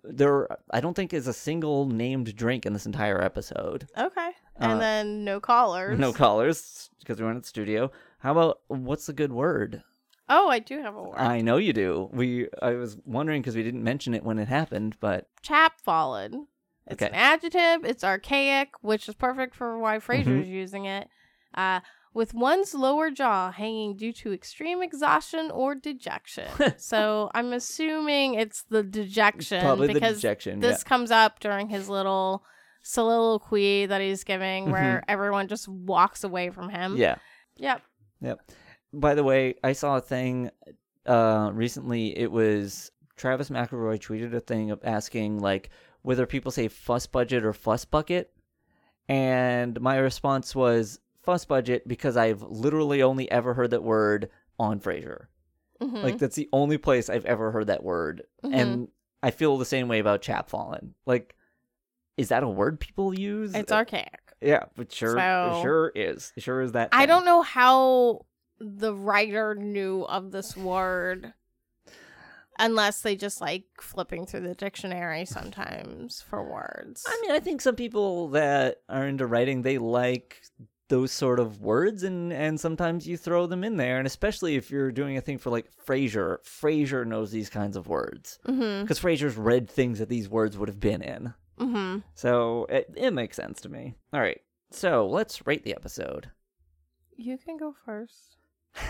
There, 0.05 0.49
I 0.71 0.81
don't 0.81 0.95
think 0.95 1.15
is 1.15 1.27
a 1.27 1.33
single 1.33 1.87
named 1.87 2.37
drink 2.37 2.67
in 2.67 2.75
this 2.75 2.85
entire 2.87 3.23
episode. 3.23 3.89
Okay, 3.97 4.31
and 4.57 4.73
Uh, 4.73 4.79
then 4.79 5.25
no 5.25 5.41
callers. 5.41 5.99
No 5.99 6.13
callers 6.13 6.91
because 6.99 7.19
we 7.19 7.25
we're 7.25 7.31
in 7.33 7.41
the 7.41 7.47
studio. 7.47 7.91
How 8.19 8.33
about 8.33 8.61
what's 8.69 9.09
a 9.09 9.15
good 9.15 9.33
word? 9.33 9.83
Oh, 10.29 10.49
I 10.49 10.59
do 10.59 10.81
have 10.83 10.95
a 10.95 11.03
word. 11.03 11.17
I 11.17 11.41
know 11.41 11.57
you 11.57 11.73
do. 11.73 12.11
We 12.13 12.49
I 12.61 12.73
was 12.75 12.99
wondering 13.07 13.41
because 13.41 13.57
we 13.57 13.63
didn't 13.63 13.83
mention 13.83 14.13
it 14.15 14.23
when 14.25 14.39
it 14.39 14.49
happened, 14.49 14.97
but 15.01 15.29
chap 15.43 15.81
It's 16.91 17.03
an 17.03 17.15
adjective. 17.15 17.85
It's 17.89 18.05
archaic, 18.05 18.71
which 18.83 19.09
is 19.09 19.15
perfect 19.15 19.55
for 19.55 19.79
why 19.79 19.99
Mm-hmm. 19.99 20.13
Frasier's 20.13 20.49
using 20.49 20.85
it. 20.87 21.09
Uh, 21.55 21.81
with 22.13 22.35
one's 22.35 22.75
lower 22.75 23.11
jaw 23.11 23.53
hanging 23.53 23.97
due 23.97 24.13
to 24.15 24.33
extreme 24.33 24.83
exhaustion 24.83 25.51
or 25.53 25.75
dejection. 25.77 26.49
so 26.77 27.31
I'm 27.35 27.53
assuming 27.53 28.35
it's 28.35 28.65
the 28.69 28.83
dejection 28.83 29.61
probably 29.63 29.87
the 29.89 29.95
because 29.95 30.17
dejection. 30.17 30.59
this 30.61 30.83
comes 30.83 31.11
up 31.13 31.39
during 31.41 31.69
his 31.69 31.89
little 31.89 32.43
soliloquy 32.83 33.87
that 33.87 34.01
he's 34.01 34.25
giving, 34.25 34.71
where 34.71 35.03
everyone 35.09 35.49
just 35.49 35.69
walks 35.69 36.25
away 36.25 36.51
from 36.51 36.69
him. 36.69 36.97
yeah. 36.97 37.17
Yep. 37.57 37.83
Yep. 38.23 38.41
By 38.93 39.15
the 39.15 39.23
way, 39.23 39.55
I 39.63 39.73
saw 39.73 39.97
a 39.97 40.01
thing 40.01 40.51
uh 41.07 41.51
recently. 41.53 42.17
It 42.19 42.31
was 42.33 42.91
Travis 43.17 43.51
McElroy 43.51 43.99
tweeted 44.01 44.35
a 44.35 44.41
thing 44.41 44.71
of 44.71 44.81
asking 44.83 45.39
like 45.41 45.71
whether 46.03 46.27
people 46.27 46.51
say 46.51 46.69
fuss 46.69 47.07
budget 47.07 47.45
or 47.45 47.53
fuss 47.53 47.85
bucket, 47.85 48.33
and 49.09 49.81
my 49.81 49.97
response 49.97 50.55
was 50.55 51.01
fuss 51.23 51.45
budget 51.45 51.87
because 51.87 52.17
I've 52.17 52.43
literally 52.43 53.03
only 53.03 53.31
ever 53.31 53.55
heard 53.55 53.71
that 53.71 53.83
word 53.83 54.31
on 54.59 54.81
Frasier. 54.81 55.27
Mhm. 55.81 56.03
Like 56.03 56.19
that's 56.19 56.37
the 56.37 56.49
only 56.53 56.79
place 56.79 57.09
I've 57.09 57.25
ever 57.27 57.51
heard 57.51 57.67
that 57.69 57.83
word, 57.83 58.23
Mhm. 58.45 58.55
and 58.55 58.89
I 59.23 59.31
feel 59.31 59.57
the 59.59 59.65
same 59.65 59.89
way 59.89 59.99
about 59.99 60.23
chap 60.23 60.49
fallen. 60.49 60.95
Like, 61.07 61.35
is 62.17 62.29
that 62.29 62.43
a 62.43 62.49
word 62.49 62.81
people 62.81 63.19
use? 63.19 63.55
it's 63.55 63.73
archaic. 63.73 64.21
yeah, 64.41 64.65
but 64.77 64.93
sure, 64.93 65.17
So- 65.19 65.53
it 65.59 65.63
sure 65.63 65.93
is. 65.95 66.33
It 66.37 66.43
sure 66.43 66.61
is 66.63 66.73
that. 66.73 66.91
I 66.93 67.07
don't 67.07 67.25
know 67.25 67.43
how 67.43 68.25
the 68.59 68.95
writer 68.95 69.55
knew 69.55 70.03
of 70.05 70.31
this 70.33 70.57
word. 70.57 71.33
Unless 72.61 73.01
they 73.03 73.17
just 73.17 73.41
like 73.41 73.65
flipping 73.81 74.27
through 74.27 74.43
the 74.43 74.55
dictionary 74.55 75.25
sometimes 75.25 76.23
for 76.23 76.49
words. 76.49 77.05
I 77.09 77.19
mean, 77.23 77.33
I 77.33 77.41
think 77.41 77.61
some 77.61 77.75
people 77.75 78.29
that 78.29 78.83
are 78.89 79.07
into 79.07 79.27
writing 79.27 79.63
they 79.63 79.79
like 79.79 80.41
those 80.89 81.13
sort 81.13 81.39
of 81.39 81.61
words 81.61 82.03
and 82.03 82.33
and 82.33 82.59
sometimes 82.59 83.07
you 83.07 83.17
throw 83.17 83.47
them 83.47 83.63
in 83.63 83.77
there 83.77 83.99
and 83.99 84.07
especially 84.07 84.57
if 84.57 84.71
you're 84.71 84.91
doing 84.91 85.17
a 85.17 85.21
thing 85.21 85.39
for 85.39 85.51
like 85.51 85.67
Frasier, 85.87 86.39
Frasier 86.45 87.07
knows 87.07 87.31
these 87.31 87.51
kinds 87.51 87.77
of 87.77 87.89
words 87.89 88.39
mm-hmm. 88.47 88.83
because 88.83 89.01
Frasier's 89.01 89.37
read 89.37 89.69
things 89.69 89.99
that 89.99 90.09
these 90.09 90.29
words 90.29 90.57
would 90.59 90.69
have 90.69 90.81
been 90.81 91.03
in. 91.03 91.35
Mm-hmm. 91.59 91.99
So 92.15 92.67
it, 92.69 92.93
it 92.97 93.13
makes 93.13 93.37
sense 93.37 93.61
to 93.63 93.69
me. 93.69 93.95
All 94.13 94.21
right. 94.21 94.41
So, 94.73 95.09
let's 95.09 95.47
rate 95.47 95.65
the 95.65 95.75
episode. 95.75 96.31
You 97.17 97.39
can 97.39 97.57
go 97.57 97.75
first. 97.85 98.37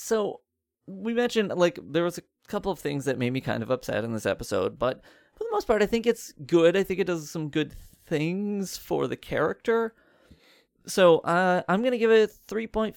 So, 0.00 0.42
we 0.86 1.12
mentioned 1.12 1.52
like 1.56 1.76
there 1.82 2.04
was 2.04 2.18
a 2.18 2.22
couple 2.48 2.72
of 2.72 2.78
things 2.78 3.04
that 3.04 3.18
made 3.18 3.32
me 3.32 3.40
kind 3.40 3.62
of 3.62 3.70
upset 3.70 4.04
in 4.04 4.12
this 4.12 4.26
episode, 4.26 4.78
but 4.78 5.02
for 5.36 5.44
the 5.44 5.50
most 5.52 5.66
part 5.66 5.82
I 5.82 5.86
think 5.86 6.06
it's 6.06 6.32
good. 6.46 6.76
I 6.76 6.82
think 6.82 7.00
it 7.00 7.06
does 7.06 7.30
some 7.30 7.48
good 7.48 7.72
things 8.06 8.76
for 8.76 9.06
the 9.06 9.16
character. 9.16 9.94
So, 10.86 11.18
uh, 11.18 11.62
I'm 11.68 11.80
going 11.82 11.92
to 11.92 11.98
give 11.98 12.10
it 12.10 12.32
3.5 12.48 12.96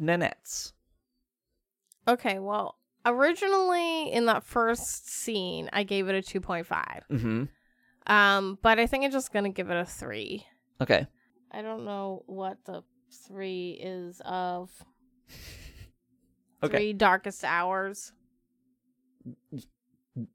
nanettes. 0.00 0.72
Okay, 2.06 2.38
well, 2.38 2.76
originally 3.06 4.12
in 4.12 4.26
that 4.26 4.44
first 4.44 5.08
scene, 5.08 5.70
I 5.72 5.84
gave 5.84 6.08
it 6.08 6.14
a 6.14 6.40
2.5. 6.40 6.66
Mm-hmm. 7.10 7.44
Um, 8.06 8.58
but 8.60 8.78
I 8.78 8.86
think 8.86 9.04
I'm 9.04 9.12
just 9.12 9.32
gonna 9.32 9.50
give 9.50 9.70
it 9.70 9.76
a 9.76 9.84
three. 9.84 10.44
Okay. 10.80 11.06
I 11.52 11.62
don't 11.62 11.84
know 11.84 12.24
what 12.26 12.58
the 12.64 12.82
three 13.26 13.78
is 13.80 14.20
of. 14.24 14.70
Okay. 16.62 16.76
Three 16.76 16.92
darkest 16.92 17.42
hours. 17.42 18.12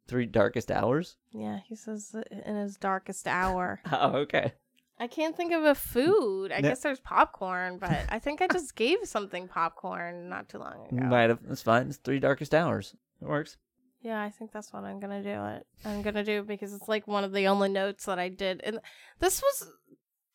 3 0.08 0.26
darkest 0.28 0.72
hours. 0.72 1.16
Yeah, 1.32 1.60
he 1.66 1.76
says 1.76 2.16
in 2.46 2.56
his 2.56 2.78
darkest 2.78 3.28
hour. 3.28 3.82
Oh, 3.92 4.12
okay. 4.20 4.54
I 4.98 5.08
can't 5.08 5.36
think 5.36 5.52
of 5.52 5.64
a 5.64 5.76
food. 5.76 6.54
I 6.54 6.62
No. 6.62 6.70
guess 6.70 6.80
there's 6.82 7.02
popcorn, 7.02 7.78
but 7.80 8.06
I 8.08 8.18
think 8.20 8.42
I 8.42 8.48
just 8.48 8.76
gave 8.76 9.00
something 9.04 9.48
popcorn 9.50 10.30
not 10.30 10.48
too 10.48 10.58
long 10.60 10.88
ago. 10.88 11.06
Might 11.06 11.30
have. 11.30 11.40
That's 11.46 11.62
fine. 11.62 11.88
It's 11.88 11.98
3 11.98 12.20
darkest 12.20 12.54
hours. 12.56 12.96
It 13.22 13.28
works. 13.28 13.58
Yeah, 14.02 14.22
I 14.22 14.30
think 14.30 14.52
that's 14.52 14.72
what 14.72 14.84
I'm 14.84 15.00
gonna 15.00 15.24
do. 15.24 15.30
It 15.58 15.66
I'm 15.84 16.02
gonna 16.04 16.24
do 16.24 16.44
because 16.44 16.74
it's 16.74 16.88
like 16.88 17.08
one 17.08 17.24
of 17.24 17.34
the 17.34 17.48
only 17.48 17.70
notes 17.70 18.06
that 18.06 18.20
I 18.20 18.30
did, 18.30 18.62
and 18.64 18.80
this 19.20 19.42
was 19.42 19.68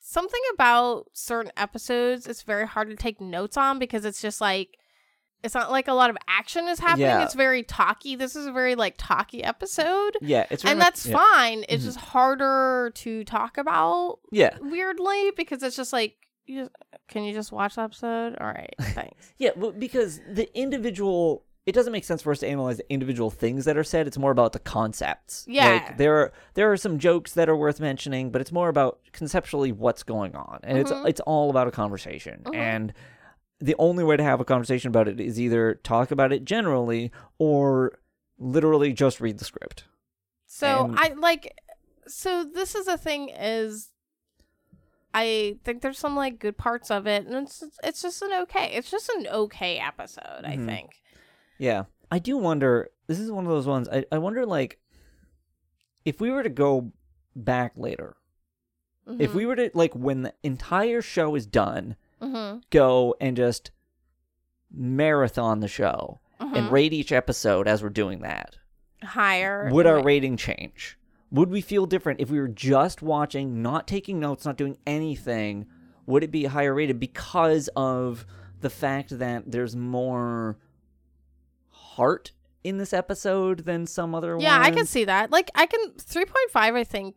something 0.00 0.40
about 0.54 1.06
certain 1.12 1.52
episodes. 1.56 2.26
It's 2.26 2.42
very 2.42 2.66
hard 2.66 2.90
to 2.90 2.96
take 2.96 3.20
notes 3.20 3.56
on 3.56 3.78
because 3.78 4.04
it's 4.04 4.20
just 4.20 4.40
like 4.40 4.76
it's 5.42 5.54
not 5.54 5.70
like 5.70 5.88
a 5.88 5.92
lot 5.94 6.10
of 6.10 6.16
action 6.28 6.68
is 6.68 6.78
happening. 6.78 7.06
Yeah. 7.06 7.24
It's 7.24 7.34
very 7.34 7.62
talky. 7.62 8.14
This 8.16 8.36
is 8.36 8.46
a 8.46 8.52
very 8.52 8.74
like 8.74 8.94
talky 8.98 9.42
episode, 9.42 10.16
Yeah, 10.20 10.46
it's 10.50 10.64
and 10.64 10.78
much- 10.78 10.86
that's 10.86 11.06
yeah. 11.06 11.16
fine. 11.16 11.64
It's 11.68 11.82
Mhm. 11.82 11.86
just 11.86 11.98
harder 11.98 12.92
to 12.96 13.24
talk 13.24 13.58
about 13.58 14.18
Yeah. 14.30 14.56
weirdly 14.60 15.32
because 15.36 15.62
it's 15.62 15.76
just 15.76 15.92
like 15.92 16.16
you 16.46 16.62
just, 16.62 16.70
can 17.08 17.22
you 17.24 17.32
just 17.32 17.52
watch 17.52 17.76
the 17.76 17.82
episode? 17.82 18.36
All 18.40 18.46
right, 18.48 18.74
thanks. 18.80 19.32
Yeah, 19.38 19.50
well, 19.56 19.70
because 19.72 20.20
the 20.28 20.48
individual, 20.58 21.44
it 21.66 21.72
doesn't 21.72 21.92
make 21.92 22.04
sense 22.04 22.22
for 22.22 22.32
us 22.32 22.40
to 22.40 22.48
analyze 22.48 22.78
the 22.78 22.92
individual 22.92 23.30
things 23.30 23.64
that 23.66 23.76
are 23.76 23.84
said. 23.84 24.06
It's 24.08 24.18
more 24.18 24.32
about 24.32 24.52
the 24.52 24.58
concepts. 24.58 25.44
Yeah. 25.48 25.68
like 25.86 25.96
there 25.98 26.16
are 26.16 26.32
there 26.54 26.72
are 26.72 26.76
some 26.76 26.98
jokes 26.98 27.32
that 27.34 27.48
are 27.48 27.56
worth 27.56 27.78
mentioning, 27.80 28.30
but 28.30 28.40
it's 28.40 28.50
more 28.52 28.68
about 28.68 28.98
conceptually 29.12 29.70
what's 29.70 30.02
going 30.02 30.34
on, 30.34 30.58
and 30.64 30.76
Mhm. 30.78 30.80
it's 30.80 30.92
it's 31.08 31.20
all 31.20 31.50
about 31.50 31.68
a 31.68 31.70
conversation. 31.70 32.42
Mhm. 32.46 32.54
And 32.56 32.92
the 33.60 33.76
only 33.78 34.02
way 34.04 34.16
to 34.16 34.22
have 34.22 34.40
a 34.40 34.44
conversation 34.44 34.88
about 34.88 35.06
it 35.08 35.20
is 35.20 35.38
either 35.38 35.74
talk 35.82 36.10
about 36.10 36.32
it 36.32 36.44
generally 36.44 37.12
or 37.38 37.98
literally 38.38 38.92
just 38.92 39.20
read 39.20 39.38
the 39.38 39.44
script. 39.44 39.84
So 40.46 40.84
And- 40.86 40.98
I 40.98 41.08
like 41.14 41.56
so 42.06 42.42
this 42.44 42.74
is 42.74 42.86
the 42.86 42.96
thing 42.98 43.28
is 43.28 43.90
I 45.12 45.58
think 45.64 45.82
there's 45.82 45.98
some 45.98 46.14
like 46.16 46.38
good 46.38 46.56
parts 46.56 46.90
of 46.90 47.06
it 47.06 47.26
and 47.26 47.34
it's 47.34 47.62
it's 47.82 48.02
just 48.02 48.22
an 48.22 48.32
okay. 48.42 48.72
It's 48.72 48.90
just 48.90 49.08
an 49.10 49.26
okay 49.28 49.78
episode, 49.78 50.44
I 50.44 50.56
Mhm. 50.56 50.66
think. 50.66 50.90
Yeah. 51.58 51.84
I 52.10 52.18
do 52.18 52.36
wonder 52.36 52.90
this 53.06 53.18
is 53.20 53.30
one 53.30 53.44
of 53.44 53.50
those 53.50 53.66
ones 53.66 53.88
I, 53.88 54.04
I 54.12 54.18
wonder 54.18 54.46
like 54.46 54.80
if 56.04 56.20
we 56.20 56.30
were 56.30 56.42
to 56.42 56.48
go 56.48 56.92
back 57.36 57.72
later, 57.76 58.16
if 59.18 59.32
Mhm. 59.32 59.34
we 59.34 59.46
were 59.46 59.56
to 59.56 59.70
like 59.74 59.94
when 59.94 60.22
the 60.22 60.34
entire 60.42 61.02
show 61.02 61.34
is 61.34 61.46
done, 61.46 61.96
Mhm. 62.20 62.62
go 62.70 63.14
and 63.20 63.36
just 63.36 63.70
marathon 64.70 65.60
the 65.60 65.68
show 65.68 66.20
and 66.38 66.54
Mhm. 66.54 66.70
rate 66.70 66.92
each 66.92 67.12
episode 67.12 67.66
as 67.68 67.82
we're 67.82 67.88
doing 67.88 68.20
that, 68.20 68.56
higher 69.02 69.68
would 69.72 69.86
our 69.86 69.96
Right. 69.96 70.04
rating 70.04 70.36
change? 70.36 70.96
Would 71.30 71.48
we 71.50 71.60
feel 71.60 71.86
different 71.86 72.20
if 72.20 72.30
we 72.30 72.40
were 72.40 72.48
just 72.48 73.02
watching, 73.02 73.62
not 73.62 73.86
taking 73.86 74.18
notes, 74.20 74.44
not 74.44 74.56
doing 74.56 74.78
anything? 74.86 75.66
Would 76.06 76.24
it 76.24 76.30
be 76.30 76.44
higher 76.46 76.74
rated 76.74 76.98
because 76.98 77.68
of 77.76 78.26
the 78.60 78.70
fact 78.70 79.18
that 79.18 79.50
there's 79.50 79.76
more 79.76 80.58
heart 81.70 82.32
in 82.64 82.78
this 82.78 82.92
episode 82.92 83.60
than 83.60 83.86
some 83.86 84.14
other 84.14 84.36
one? 84.36 84.42
Yeah, 84.42 84.58
I 84.60 84.70
can 84.70 84.86
see 84.86 85.04
that. 85.04 85.30
Like 85.30 85.50
I 85.54 85.66
can 85.66 85.92
3.5 85.98 86.74
I 86.74 86.84
think 86.84 87.16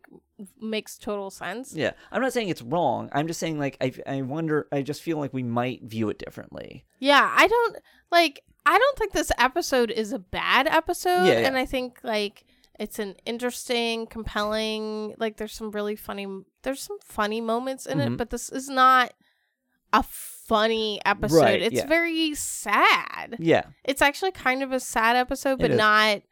makes 0.60 0.98
total 0.98 1.30
sense. 1.30 1.74
Yeah, 1.74 1.92
I'm 2.10 2.20
not 2.22 2.32
saying 2.32 2.48
it's 2.48 2.62
wrong. 2.62 3.08
I'm 3.12 3.26
just 3.26 3.40
saying 3.40 3.58
like 3.58 3.76
I 3.80 3.92
I 4.06 4.22
wonder. 4.22 4.66
I 4.72 4.82
just 4.82 5.02
feel 5.02 5.18
like 5.18 5.32
we 5.32 5.42
might 5.42 5.82
view 5.82 6.08
it 6.08 6.18
differently. 6.18 6.84
Yeah, 6.98 7.32
I 7.36 7.46
don't 7.46 7.76
like 8.10 8.42
I 8.66 8.78
don't 8.78 8.98
think 8.98 9.12
this 9.12 9.30
episode 9.38 9.90
is 9.90 10.12
a 10.12 10.18
bad 10.18 10.66
episode 10.66 11.24
Yeah, 11.26 11.40
yeah. 11.40 11.46
and 11.48 11.56
I 11.56 11.66
think 11.66 12.00
like 12.02 12.44
it's 12.80 12.98
an 12.98 13.14
interesting, 13.24 14.06
compelling, 14.06 15.14
like 15.18 15.36
there's 15.36 15.52
some 15.52 15.70
really 15.70 15.94
funny 15.96 16.26
there's 16.62 16.82
some 16.82 16.98
funny 17.04 17.40
moments 17.40 17.86
in 17.86 17.98
Mhm. 17.98 18.06
it, 18.06 18.16
but 18.16 18.30
this 18.30 18.48
is 18.50 18.68
not 18.68 19.12
a 19.92 20.02
funny 20.02 21.00
episode. 21.06 21.38
Right, 21.42 21.62
it's 21.62 21.76
yeah. 21.76 21.86
very 21.86 22.34
sad. 22.34 23.36
Yeah, 23.38 23.62
It's 23.84 24.02
actually 24.02 24.32
kind 24.32 24.62
of 24.62 24.72
a 24.72 24.80
sad 24.80 25.16
episode, 25.16 25.60
but 25.60 25.70
not 25.70 26.22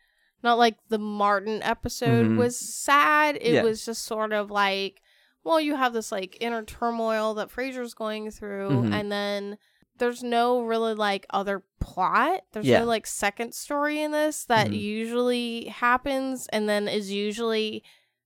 not 0.43 0.59
like 0.59 0.77
the 0.89 0.99
Martin 0.99 1.63
episode 1.63 2.27
Mhm. 2.27 2.37
was 2.39 2.59
sad. 2.59 3.37
It 3.41 3.55
Yeah. 3.55 3.63
was 3.63 3.85
just 3.85 4.03
sort 4.05 4.33
of 4.33 4.51
like, 4.51 5.01
well, 5.45 5.61
you 5.61 5.77
have 5.77 5.93
this 5.93 6.11
like 6.13 6.37
inner 6.41 6.63
turmoil 6.65 7.35
that 7.35 7.51
Frasier's 7.51 7.95
going 7.95 8.31
through, 8.31 8.71
Mhm. 8.71 8.93
and 8.93 9.11
then 9.13 9.59
there's 9.99 10.23
no 10.23 10.63
really 10.63 10.95
like 10.95 11.27
other 11.31 11.63
plot. 11.81 12.43
There's 12.53 12.67
Yeah. 12.67 12.81
no 12.81 12.87
like 12.87 13.07
second 13.07 13.55
story 13.55 14.01
in 14.03 14.11
this 14.11 14.45
that 14.47 14.69
Mhm. 14.69 14.79
usually 14.81 15.65
happens 15.67 16.47
and 16.49 16.69
then 16.69 16.89
is 16.89 17.11
usually 17.13 17.83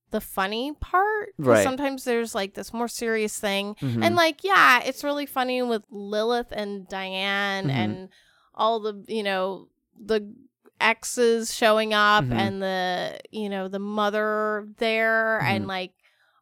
the 0.09 0.21
funny 0.21 0.71
part. 0.79 1.33
Right. 1.37 1.63
Sometimes 1.63 2.03
there's 2.05 2.33
like 2.33 2.53
this 2.53 2.73
more 2.73 2.87
serious 2.87 3.37
thing. 3.37 3.75
Mhm. 3.81 4.03
And 4.03 4.15
like, 4.15 4.43
yeah, 4.43 4.81
it's 4.83 5.03
really 5.03 5.25
funny 5.25 5.61
with 5.61 5.83
Lilith 5.91 6.51
and 6.51 6.87
Diane 6.87 7.67
Mhm. 7.67 7.71
and 7.73 8.09
all 8.55 8.79
the, 8.79 9.03
you 9.07 9.21
know, 9.21 9.67
the 9.99 10.33
exes 10.79 11.53
showing 11.53 11.93
up 11.93 12.25
Mhm. 12.25 12.31
and 12.33 12.61
the, 12.61 13.19
you 13.31 13.49
know, 13.49 13.67
the 13.67 13.79
mother 13.79 14.67
there 14.77 15.39
and 15.41 15.65
Mhm. 15.65 15.67
like 15.67 15.91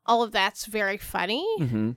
all 0.05 0.21
of 0.23 0.31
that's 0.31 0.65
very 0.65 0.97
funny, 0.97 1.45
hmm 1.57 1.91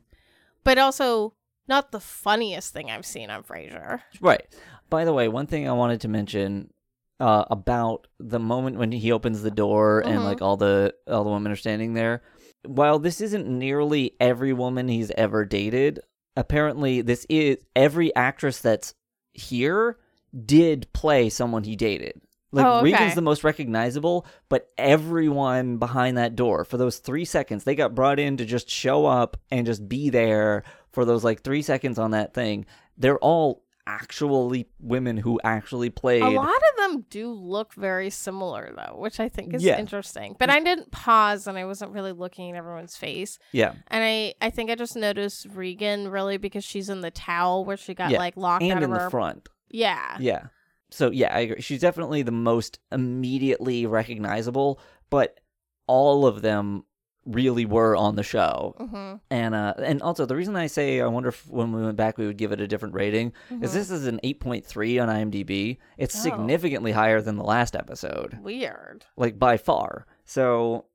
but 0.64 0.76
also 0.78 1.34
not 1.66 1.93
the 1.93 2.01
funniest 2.01 2.72
thing 2.72 2.91
I've 2.91 3.07
seen 3.07 3.30
on 3.30 3.43
Frasier. 3.43 4.01
right. 4.20 4.47
By 4.91 5.05
the 5.05 5.12
way, 5.12 5.28
one 5.28 5.47
thing 5.47 5.68
I 5.68 5.72
wanted 5.72 6.01
to 6.03 6.09
mention 6.09 6.72
uh, 7.20 7.45
about 7.51 8.07
the 8.20 8.39
moment 8.39 8.76
when 8.78 8.93
he 8.93 9.11
opens 9.11 9.43
the 9.43 9.51
door 9.51 10.01
and 10.07 10.20
Mhm. 10.20 10.24
like 10.24 10.41
all 10.41 10.57
the 10.57 10.95
all 11.09 11.24
the 11.24 11.30
women 11.30 11.51
are 11.51 11.57
standing 11.57 11.95
there. 11.95 12.22
While 12.64 13.01
this 13.01 13.20
isn't 13.20 13.49
nearly 13.49 14.14
every 14.20 14.53
woman 14.53 14.86
he's 14.86 15.11
ever 15.16 15.45
dated, 15.45 15.99
apparently 16.36 17.01
this 17.01 17.26
is 17.28 17.57
every 17.74 18.14
actress 18.14 18.61
that's 18.61 18.95
here 19.32 19.99
did 20.47 20.86
play 20.93 21.28
someone 21.28 21.64
he 21.64 21.74
dated. 21.74 22.20
Like 22.51 22.64
Oh, 22.64 22.76
okay. 22.78 22.84
Regan's 22.84 23.14
the 23.14 23.20
most 23.22 23.44
recognizable, 23.44 24.24
but 24.49 24.70
everyone 24.78 25.76
behind 25.76 26.16
that 26.16 26.34
door 26.34 26.64
for 26.64 26.76
those 26.76 26.99
three 26.99 27.24
seconds, 27.24 27.64
they 27.64 27.74
got 27.74 27.94
brought 27.94 28.18
in 28.18 28.36
to 28.38 28.44
just 28.44 28.70
show 28.70 29.05
up 29.07 29.36
and 29.51 29.66
just 29.66 29.88
be 29.88 30.11
there 30.11 30.64
for 30.92 31.05
those 31.05 31.24
like 31.24 31.42
three 31.42 31.62
seconds 31.62 31.99
on 31.99 32.12
that 32.12 32.32
thing. 32.34 32.64
They're 32.96 33.18
all 33.18 33.62
actually 33.86 34.68
women 34.80 35.16
who 35.16 35.40
actually 35.44 35.88
played. 35.88 36.22
A 36.22 36.28
lot 36.28 36.49
of 36.55 36.76
them 36.92 37.07
do 37.09 37.30
look 37.32 37.72
very 37.74 38.11
similar 38.11 38.72
though, 38.76 38.96
which 38.99 39.18
I 39.18 39.28
think 39.30 39.55
is 39.55 39.62
Yeah. 39.62 39.78
interesting. 39.78 40.36
But 40.38 40.51
I 40.51 40.61
didn't 40.61 40.90
pause 40.90 41.46
and 41.46 41.57
I 41.57 41.64
wasn't 41.64 41.92
really 41.92 42.12
looking 42.12 42.51
at 42.51 42.57
everyone's 42.57 42.96
face. 42.96 43.38
Yeah, 43.53 43.72
And 43.88 44.05
I, 44.05 44.34
I 44.42 44.51
think 44.51 44.70
I 44.70 44.74
just 44.74 44.94
noticed 44.94 45.46
Regan 45.55 46.09
really 46.09 46.36
because 46.36 46.64
she's 46.64 46.90
in 46.90 47.01
the 47.01 47.11
towel 47.11 47.64
where 47.64 47.78
she 47.78 47.94
got 47.94 48.11
Yeah, 48.11 48.18
like 48.18 48.36
locked 48.36 48.62
and 48.62 48.72
out 48.72 48.78
in 48.82 48.84
of 48.84 48.90
the 48.90 49.05
her. 49.05 49.11
front. 49.11 49.49
Yeah. 49.70 50.16
Yeah. 50.20 50.46
So 50.91 51.11
yeah, 51.11 51.34
I 51.34 51.41
agree. 51.41 51.61
She's 51.61 51.80
definitely 51.80 52.22
the 52.22 52.32
most 52.32 52.78
immediately 52.91 53.86
recognizable, 53.86 54.80
but 55.11 55.41
all 55.86 56.26
of 56.26 56.43
them 56.43 56.84
really 57.26 57.66
were 57.66 57.95
on 57.95 58.16
the 58.16 58.22
show. 58.22 58.74
Mm-hmm. 58.80 59.16
And 59.30 59.55
uh, 59.55 59.74
and 59.78 60.01
also 60.01 60.24
the 60.24 60.34
reason 60.36 60.57
I 60.57 60.66
say 60.66 61.01
I 61.01 61.07
wonder 61.07 61.28
if 61.28 61.47
when 61.47 61.72
we 61.72 61.82
went 61.82 61.97
back 61.97 62.16
we 62.16 62.26
would 62.26 62.39
give 62.39 62.53
it 62.53 62.61
a 62.61 62.66
different 62.66 62.95
rating 62.95 63.32
is 63.61 63.74
this 63.74 63.91
is 63.91 64.07
an 64.07 64.18
8.3 64.24 65.03
on 65.03 65.09
IMDb. 65.30 65.76
It's 65.99 66.16
Oh. 66.16 66.22
significantly 66.22 66.93
higher 66.93 67.20
than 67.20 67.36
the 67.36 67.45
last 67.45 67.76
episode, 67.76 68.39
Weird. 68.43 69.05
like 69.16 69.39
by 69.39 69.59
far. 69.59 70.07
So 70.24 70.86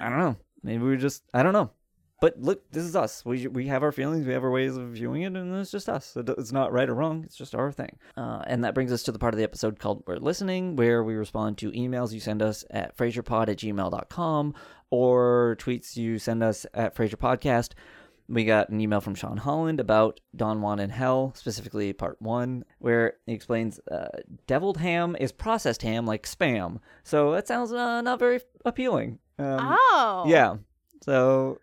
I 0.00 0.08
don't 0.08 0.18
know. 0.18 0.36
Maybe 0.62 0.84
we 0.84 0.96
just 0.98 1.24
I 1.34 1.42
don't 1.42 1.52
know. 1.52 1.70
But 2.22 2.40
look, 2.40 2.70
this 2.70 2.84
is 2.84 2.94
us. 2.94 3.24
We 3.24 3.48
we 3.48 3.66
have 3.66 3.82
our 3.82 3.90
feelings, 3.90 4.24
we 4.26 4.32
have 4.32 4.44
our 4.44 4.50
ways 4.50 4.76
of 4.76 4.90
viewing 4.90 5.22
it, 5.22 5.34
and 5.36 5.54
it's 5.56 5.72
just 5.72 5.88
us. 5.88 6.16
It- 6.16 6.28
It's 6.38 6.52
not 6.52 6.72
right 6.72 6.88
or 6.88 6.94
wrong. 6.94 7.24
It's 7.24 7.34
just 7.36 7.52
our 7.54 7.72
thing. 7.72 7.98
Uh, 8.16 8.42
and 8.46 8.62
that 8.64 8.74
brings 8.74 8.92
us 8.92 9.02
to 9.02 9.12
the 9.12 9.18
part 9.18 9.34
of 9.34 9.38
the 9.38 9.44
episode 9.44 9.80
called 9.80 10.04
"We're 10.06 10.16
Listening," 10.18 10.76
where 10.76 11.02
we 11.02 11.14
respond 11.14 11.58
to 11.58 11.72
emails 11.72 12.12
you 12.12 12.20
send 12.20 12.40
us 12.40 12.64
at 12.70 12.96
FrazierPod 12.96 13.48
at 13.48 13.56
gmail.com 13.58 14.54
or 14.90 15.56
tweets 15.58 15.96
you 15.96 16.18
send 16.20 16.44
us 16.44 16.64
at 16.74 16.94
Fraser 16.94 17.16
Podcast. 17.16 17.70
We 18.28 18.44
got 18.44 18.68
an 18.68 18.80
email 18.80 19.00
from 19.00 19.16
Sean 19.16 19.36
Holland 19.38 19.80
about 19.80 20.20
Don 20.36 20.62
Juan 20.62 20.78
in 20.78 20.90
Hell, 20.90 21.32
specifically 21.36 21.92
part 21.92 22.22
one, 22.22 22.64
where 22.78 23.14
he 23.26 23.32
explains 23.32 23.80
uh, 23.90 24.06
deviled 24.46 24.76
ham 24.76 25.16
is 25.18 25.32
processed 25.32 25.82
ham 25.82 26.06
like 26.06 26.22
spam. 26.24 26.78
So 27.02 27.32
that 27.32 27.48
sounds 27.48 27.72
uh, 27.72 28.00
not 28.00 28.20
very 28.20 28.40
appealing. 28.64 29.18
Um, 29.40 29.58
oh. 29.76 30.24
Yeah. 30.28 30.56
So 31.02 31.58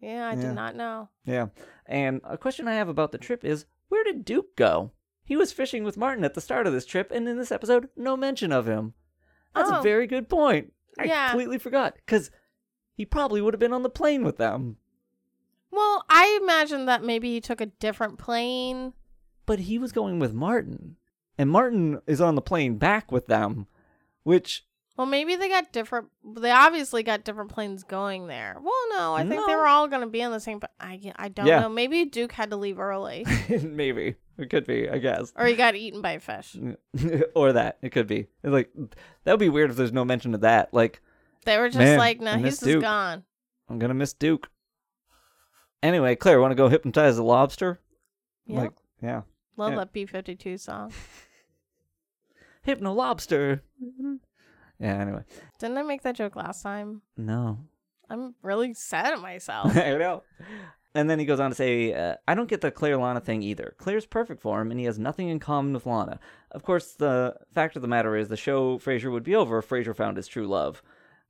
Yeah, 0.00 0.28
I 0.28 0.34
Yeah. 0.34 0.40
did 0.42 0.54
not 0.54 0.76
know. 0.76 1.08
yeah. 1.24 1.46
And 1.86 2.20
a 2.24 2.36
question 2.36 2.68
I 2.68 2.74
have 2.74 2.88
about 2.88 3.12
the 3.12 3.18
trip 3.18 3.44
is 3.44 3.66
where 3.88 4.04
did 4.04 4.24
Duke 4.24 4.56
go? 4.56 4.92
He 5.24 5.36
was 5.36 5.52
fishing 5.52 5.82
with 5.84 5.96
Martin 5.96 6.24
at 6.24 6.34
the 6.34 6.40
start 6.40 6.66
of 6.66 6.72
this 6.72 6.86
trip, 6.86 7.10
and 7.10 7.28
in 7.28 7.36
this 7.38 7.50
episode, 7.52 7.88
no 7.96 8.16
mention 8.16 8.52
of 8.52 8.66
him. 8.66 8.94
That's 9.54 9.70
a 9.70 9.78
Oh. 9.78 9.82
very 9.82 10.06
good 10.06 10.28
point. 10.28 10.72
I 10.98 11.04
Yeah. 11.04 11.30
completely 11.30 11.58
forgot 11.58 11.94
because 11.96 12.30
he 12.94 13.04
probably 13.04 13.40
would 13.40 13.54
have 13.54 13.60
been 13.60 13.72
on 13.72 13.82
the 13.82 13.90
plane 13.90 14.24
with 14.24 14.36
them, 14.36 14.76
Well, 15.70 16.04
I 16.08 16.38
imagine 16.42 16.86
that 16.86 17.02
maybe 17.04 17.32
he 17.32 17.40
took 17.40 17.60
a 17.60 17.66
different 17.66 18.18
plane. 18.18 18.92
but 19.46 19.60
he 19.60 19.78
was 19.78 19.92
going 19.92 20.18
with 20.18 20.32
Martin, 20.34 20.96
and 21.38 21.48
Martin 21.50 22.00
is 22.06 22.20
on 22.20 22.34
the 22.34 22.42
plane 22.42 22.78
back 22.78 23.12
with 23.12 23.26
them, 23.28 23.66
which 24.24 24.65
Well, 24.96 25.06
maybe 25.06 25.36
they 25.36 25.48
got 25.48 25.72
different. 25.72 26.08
They 26.24 26.50
obviously 26.50 27.02
got 27.02 27.22
different 27.24 27.50
planes 27.52 27.84
going 27.84 28.28
there. 28.28 28.56
Well, 28.62 28.88
no, 28.90 29.14
I 29.14 29.26
think 29.28 29.46
they 29.46 29.54
were 29.54 29.66
all 29.66 29.88
going 29.88 30.00
to 30.00 30.06
be 30.06 30.22
on 30.22 30.32
the 30.32 30.40
same. 30.40 30.58
But 30.58 30.72
I, 30.80 31.12
I 31.16 31.28
don't 31.28 31.46
Yeah. 31.46 31.60
know. 31.60 31.68
Maybe 31.68 32.04
Duke 32.06 32.32
had 32.32 32.48
to 32.50 32.56
leave 32.56 32.78
early, 32.78 33.26
maybe 33.62 34.14
it 34.38 34.48
could 34.50 34.66
be, 34.66 34.88
I 34.88 34.96
guess. 34.98 35.32
or 35.36 35.44
he 35.46 35.54
got 35.54 35.74
eaten 35.76 36.00
by 36.00 36.12
a 36.12 36.20
fish. 36.20 36.56
or 37.34 37.52
that 37.52 37.76
it 37.82 37.90
could 37.90 38.06
be 38.06 38.28
It's 38.42 38.52
like 38.52 38.70
that 39.24 39.32
would 39.32 39.40
be 39.40 39.50
weird 39.50 39.70
if 39.70 39.76
there's 39.76 39.92
no 39.92 40.04
mention 40.04 40.34
of 40.34 40.40
that. 40.40 40.72
Like 40.72 41.02
They 41.44 41.58
were 41.58 41.68
just 41.68 41.78
Man, 41.78 41.98
like, 41.98 42.20
"No, 42.20 42.36
he's 42.38 42.58
just 42.60 42.80
gone." 42.80 43.24
I'm 43.68 43.78
gonna 43.78 43.92
miss 43.94 44.14
Duke. 44.14 44.48
Anyway, 45.82 46.16
Claire, 46.16 46.40
want 46.40 46.52
to 46.52 46.56
go 46.56 46.68
hypnotize 46.68 47.16
the 47.16 47.22
lobster? 47.22 47.80
Yeah, 48.46 48.60
Like, 48.60 48.72
yeah, 49.02 49.22
love 49.58 49.72
yeah. 49.72 49.78
that 49.80 49.92
B 49.92 50.06
fifty 50.06 50.34
two 50.34 50.56
song. 50.56 50.92
hypno 52.62 52.92
lobster. 52.92 53.62
yeah. 54.80 54.98
Anyway, 55.00 55.22
Didn't 55.58 55.78
I 55.78 55.82
make 55.82 56.02
that 56.02 56.16
joke 56.16 56.36
last 56.36 56.62
time? 56.62 57.02
no, 57.16 57.58
I'm 58.08 58.34
really 58.42 58.74
sad 58.74 59.12
at 59.14 59.20
myself. 59.20 59.76
I 59.76 59.96
know. 59.96 60.22
And 60.94 61.10
then 61.10 61.18
he 61.18 61.26
goes 61.26 61.40
on 61.40 61.50
to 61.50 61.54
say, 61.54 61.92
uh, 61.92 62.14
I 62.26 62.34
don't 62.34 62.48
get 62.48 62.62
the 62.62 62.70
Claire 62.70 62.96
Lana 62.96 63.20
thing 63.20 63.42
either. 63.42 63.74
Claire's 63.78 64.06
perfect 64.06 64.40
for 64.40 64.60
him, 64.62 64.70
and 64.70 64.80
he 64.80 64.86
has 64.86 64.98
nothing 64.98 65.28
in 65.28 65.38
common 65.38 65.74
with 65.74 65.84
Lana. 65.84 66.18
Of 66.52 66.62
course, 66.62 66.92
the 66.94 67.34
fact 67.52 67.76
of 67.76 67.82
the 67.82 67.88
matter 67.88 68.16
is, 68.16 68.28
the 68.28 68.36
show 68.36 68.78
Frasier 68.78 69.12
would 69.12 69.22
be 69.24 69.34
over 69.34 69.58
if 69.58 69.68
Frasier 69.68 69.94
found 69.94 70.16
his 70.16 70.26
true 70.26 70.46
love. 70.46 70.82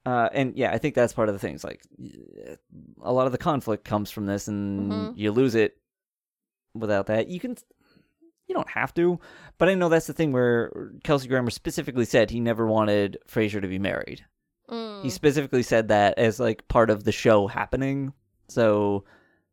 Uh, 0.04 0.28
and 0.32 0.56
yeah, 0.56 0.70
I 0.70 0.78
think 0.78 0.94
that's 0.94 1.12
part 1.12 1.28
of 1.28 1.34
the 1.34 1.40
things. 1.40 1.64
Like, 1.64 1.82
a 3.02 3.12
lot 3.12 3.26
of 3.26 3.32
the 3.32 3.38
conflict 3.38 3.84
comes 3.84 4.08
from 4.12 4.26
this, 4.26 4.46
and 4.46 4.92
Mhm. 4.92 5.12
you 5.16 5.32
lose 5.32 5.56
it 5.56 5.78
without 6.74 7.06
that. 7.06 7.26
You 7.26 7.40
can, 7.40 7.56
you 8.46 8.54
don't 8.54 8.70
have 8.70 8.94
to, 8.94 9.18
but 9.58 9.68
I 9.68 9.74
know 9.74 9.88
that's 9.88 10.06
the 10.06 10.12
thing 10.12 10.32
where 10.32 10.92
Kelsey 11.04 11.28
Grammer 11.28 11.50
specifically 11.50 12.04
said 12.04 12.30
he 12.30 12.40
never 12.40 12.66
wanted 12.66 13.18
Frasier 13.28 13.60
to 13.60 13.68
be 13.68 13.78
married. 13.78 14.24
Mm. 14.68 15.02
He 15.02 15.10
specifically 15.10 15.62
said 15.62 15.88
that 15.88 16.18
as 16.18 16.40
like 16.40 16.66
part 16.68 16.90
of 16.90 17.04
the 17.04 17.12
show 17.12 17.46
happening. 17.46 18.12
So 18.48 19.04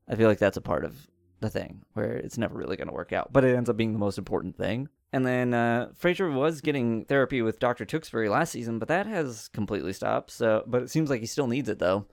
I 0.07 0.15
feel 0.15 0.27
like 0.27 0.39
that's 0.39 0.57
a 0.57 0.61
part 0.61 0.85
of 0.85 1.07
the 1.39 1.49
thing 1.49 1.83
where 1.93 2.13
it's 2.13 2.37
never 2.37 2.57
really 2.57 2.77
going 2.77 2.87
to 2.87 2.93
work 2.93 3.13
out, 3.13 3.33
but 3.33 3.43
it 3.43 3.55
ends 3.55 3.69
up 3.69 3.77
being 3.77 3.93
the 3.93 3.99
most 3.99 4.17
important 4.17 4.57
thing. 4.57 4.89
And 5.11 5.25
then 5.25 5.53
uh, 5.53 5.89
Frasier 6.01 6.33
was 6.33 6.61
getting 6.61 7.05
therapy 7.05 7.43
with 7.43 7.59
Dr. 7.59 7.85
Tewksbury 7.85 8.29
last 8.29 8.51
season, 8.51 8.79
but 8.79 8.87
that 8.87 9.05
has 9.05 9.47
completely 9.49 9.93
stopped. 9.93 10.31
So, 10.31 10.63
but 10.65 10.81
it 10.81 10.89
seems 10.89 11.09
like 11.09 11.19
he 11.19 11.27
still 11.27 11.47
needs 11.47 11.69
it 11.69 11.77
though. 11.77 12.07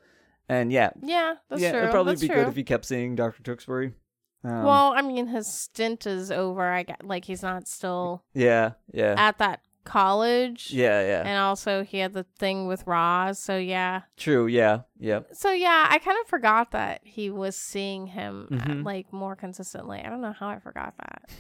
And 0.51 0.73
yeah, 0.73 0.91
yeah, 1.01 1.35
that's 1.49 1.63
yeah, 1.63 1.71
true. 1.71 1.81
it'd 1.81 1.91
probably 1.93 2.13
that's 2.13 2.23
be 2.23 2.29
true. 2.29 2.37
good 2.37 2.49
if 2.49 2.57
he 2.57 2.65
kept 2.65 2.85
seeing 2.85 3.15
Dr. 3.15 3.43
Tewksbury. 3.43 3.95
Um, 4.43 4.65
well, 4.65 4.93
I 4.95 5.03
mean, 5.03 5.27
his 5.27 5.47
stint 5.47 6.07
is 6.07 6.31
over. 6.31 6.63
I 6.71 6.83
got 6.85 7.05
like 7.05 7.25
he's 7.27 7.43
not 7.43 7.69
still 7.69 8.25
yeah, 8.33 8.73
yeah, 8.93 9.15
at 9.19 9.39
that 9.39 9.61
college. 9.85 10.71
yeah, 10.73 11.03
yeah. 11.07 11.23
And 11.27 11.39
also, 11.39 11.83
he 11.85 11.99
had 11.99 12.13
the 12.15 12.25
thing 12.39 12.67
with 12.67 12.87
Roz. 12.87 13.39
So, 13.39 13.57
yeah. 13.59 14.03
True. 14.17 14.47
Yeah, 14.47 14.81
yeah. 14.99 15.21
So, 15.33 15.51
yeah, 15.53 15.87
I 15.91 15.99
kind 15.99 16.17
of 16.23 16.27
forgot 16.29 16.71
that 16.73 17.01
he 17.05 17.29
was 17.31 17.57
seeing 17.57 18.07
him 18.09 18.49
uh, 18.51 18.57
Mhm. 18.57 18.85
like 18.85 19.13
more 19.13 19.37
consistently. 19.37 20.01
I 20.05 20.09
don't 20.09 20.21
know 20.23 20.33
how 20.33 20.49
I 20.49 20.59
forgot 20.59 20.95
that. 20.99 21.31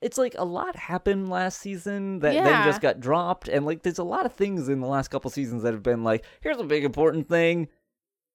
it's 0.00 0.18
like 0.18 0.34
a 0.38 0.44
lot 0.44 0.76
happened 0.76 1.28
last 1.30 1.58
season 1.60 2.18
that 2.20 2.32
then 2.34 2.64
just 2.64 2.80
got 2.82 3.00
dropped 3.00 3.48
and 3.48 3.64
like 3.66 3.82
there's 3.82 3.98
a 3.98 4.04
lot 4.04 4.26
of 4.26 4.32
things 4.34 4.68
in 4.68 4.80
the 4.80 4.86
last 4.86 5.08
couple 5.08 5.30
seasons 5.30 5.62
that 5.62 5.72
have 5.72 5.82
been 5.82 6.04
like 6.04 6.22
here's 6.42 6.58
a 6.58 6.64
big 6.64 6.84
important 6.84 7.26
thing 7.28 7.66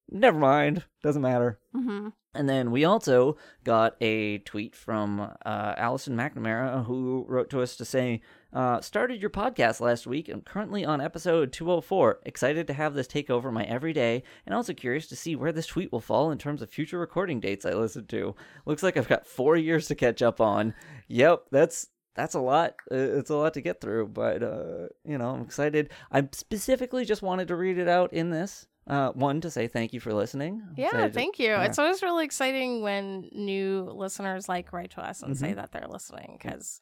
never 0.10 0.38
mind 0.40 0.84
doesn't 1.04 1.22
matter 1.22 1.60
Mm-hmm. 1.76 2.10
And 2.34 2.48
then 2.48 2.72
we 2.72 2.86
also 2.86 3.36
got 3.64 3.96
a 4.02 4.38
tweet 4.40 4.76
from 4.76 5.20
uh, 5.20 5.74
Allison 5.78 6.16
McNamara 6.16 6.86
who 6.86 7.26
wrote 7.28 7.50
to 7.50 7.62
us 7.62 7.76
to 7.76 7.86
say, 7.86 8.22
uh, 8.54 8.80
started 8.82 9.22
your 9.22 9.30
podcast 9.30 9.82
last 9.82 10.08
week 10.08 10.30
I'm 10.30 10.42
currently 10.42 10.86
on 10.86 11.02
episode 11.02 11.52
204. 11.52 12.22
Excited 12.26 12.68
to 12.68 12.74
have 12.74 12.94
this 12.94 13.08
take 13.08 13.30
over 13.30 13.52
my 13.52 13.64
everyday 13.64 14.24
and 14.46 14.56
also 14.56 14.74
curious 14.74 15.08
to 15.08 15.16
see 15.16 15.36
where 15.36 15.52
this 15.52 15.68
tweet 15.68 15.92
will 15.92 16.00
fall 16.00 16.32
in 16.32 16.38
terms 16.38 16.62
of 16.62 16.70
future 16.70 17.00
recording 17.00 17.40
dates 17.40 17.66
I 17.66 17.74
listen 17.74 18.08
to. 18.08 18.36
Looks 18.66 18.84
like 18.84 18.96
I've 18.96 19.10
got 19.10 19.28
four 19.28 19.58
years 19.58 19.88
to 19.88 19.96
catch 19.96 20.22
up 20.22 20.40
on. 20.40 20.74
Yep, 21.08 21.46
that's 21.52 21.88
that's 22.16 22.36
a 22.36 22.40
lot. 22.40 22.76
It's 22.90 23.30
a 23.30 23.36
lot 23.36 23.54
to 23.54 23.62
get 23.62 23.80
through, 23.80 24.10
but 24.10 24.44
uh, 24.44 24.88
you 25.06 25.18
know, 25.18 25.32
I'm 25.32 25.42
excited. 25.42 25.92
I 26.12 26.28
specifically 26.34 27.06
just 27.06 27.22
wanted 27.22 27.48
to 27.50 27.56
read 27.56 27.78
it 27.78 27.88
out 27.88 28.12
in 28.14 28.32
this. 28.32 28.68
Uh, 28.88 29.12
one 29.12 29.40
to 29.42 29.50
say 29.52 29.68
thank 29.68 29.94
you 29.94 30.00
for 30.00 30.14
listening. 30.14 30.62
Yeah, 30.76 30.90
Say- 30.92 31.10
thank 31.12 31.40
you. 31.40 31.48
yeah. 31.50 31.64
It's 31.64 31.78
always 31.80 32.02
really 32.02 32.26
exciting 32.26 32.82
when 32.82 33.30
new 33.32 33.84
listeners 33.96 34.50
like 34.50 34.74
write 34.74 34.92
to 34.92 35.02
us 35.02 35.22
and 35.22 35.38
say 35.38 35.52
Mhm. 35.52 35.56
that 35.58 35.72
they're 35.72 35.88
listening 35.88 36.38
because 36.42 36.82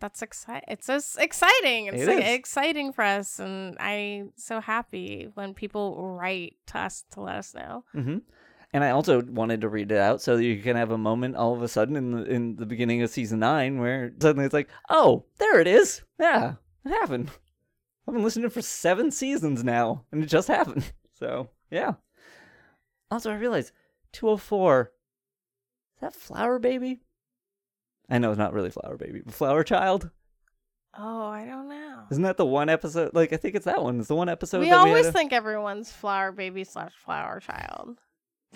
that's 0.00 0.22
exciting. 0.22 0.64
It's 0.68 0.86
just 0.86 1.18
exciting. 1.18 1.86
It's 1.86 2.02
It 2.02 2.20
exciting 2.20 2.92
for 2.92 3.02
us, 3.02 3.38
and 3.40 3.76
I'm 3.78 4.32
so 4.36 4.60
happy 4.60 5.28
when 5.34 5.54
people 5.54 6.16
write 6.16 6.56
to 6.68 6.78
us 6.78 7.04
to 7.12 7.20
let 7.20 7.36
us 7.36 7.54
know. 7.54 7.84
hmm 7.92 8.18
And 8.72 8.84
I 8.84 8.90
also 8.90 9.22
wanted 9.22 9.60
to 9.62 9.68
read 9.68 9.92
it 9.92 9.98
out 9.98 10.20
so 10.22 10.36
that 10.36 10.44
you 10.44 10.62
can 10.62 10.76
have 10.76 10.90
a 10.90 10.98
moment 10.98 11.36
all 11.36 11.54
of 11.54 11.62
a 11.62 11.68
sudden 11.68 11.96
in 11.96 12.10
the 12.12 12.24
in 12.24 12.56
the 12.56 12.66
beginning 12.66 13.02
of 13.02 13.10
season 13.10 13.38
nine 13.40 13.78
where 13.80 14.12
suddenly 14.20 14.44
it's 14.46 14.54
like, 14.54 14.68
oh, 14.90 15.24
there 15.38 15.60
it 15.60 15.66
is. 15.66 16.02
Yeah, 16.18 16.54
it 16.84 16.90
happened. 16.90 17.30
I've 18.06 18.14
been 18.14 18.24
listening 18.24 18.50
for 18.50 18.62
seven 18.62 19.10
seasons 19.10 19.62
now, 19.64 20.04
and 20.12 20.22
it 20.22 20.26
just 20.26 20.48
happened. 20.48 20.92
So 21.18 21.48
yeah. 21.70 21.94
Also, 23.10 23.30
I 23.30 23.36
realized 23.36 23.72
204. 24.12 24.92
Is 25.96 26.00
that 26.02 26.14
Flour 26.14 26.58
Baby? 26.58 27.00
I 28.10 28.18
know 28.18 28.30
it's 28.30 28.38
not 28.38 28.52
really 28.52 28.70
Flour 28.70 28.96
Baby, 28.96 29.22
but 29.24 29.34
Flour 29.34 29.64
Child. 29.64 30.10
Oh, 30.96 31.26
I 31.26 31.44
don't 31.44 31.68
know. 31.68 32.04
Isn't 32.10 32.22
that 32.24 32.36
the 32.38 32.46
one 32.46 32.68
episode? 32.68 33.14
Like, 33.14 33.32
I 33.32 33.36
think 33.36 33.54
it's 33.54 33.66
that 33.66 33.82
one. 33.82 33.98
It's 33.98 34.08
the 34.08 34.14
one 34.14 34.28
episode 34.28 34.60
we 34.60 34.70
that 34.70 34.78
always 34.78 35.04
we 35.04 35.08
a- 35.08 35.12
think 35.12 35.32
everyone's 35.32 35.92
flour 35.92 36.32
baby 36.32 36.64
slash 36.64 36.92
flour 37.04 37.40
child. 37.40 38.00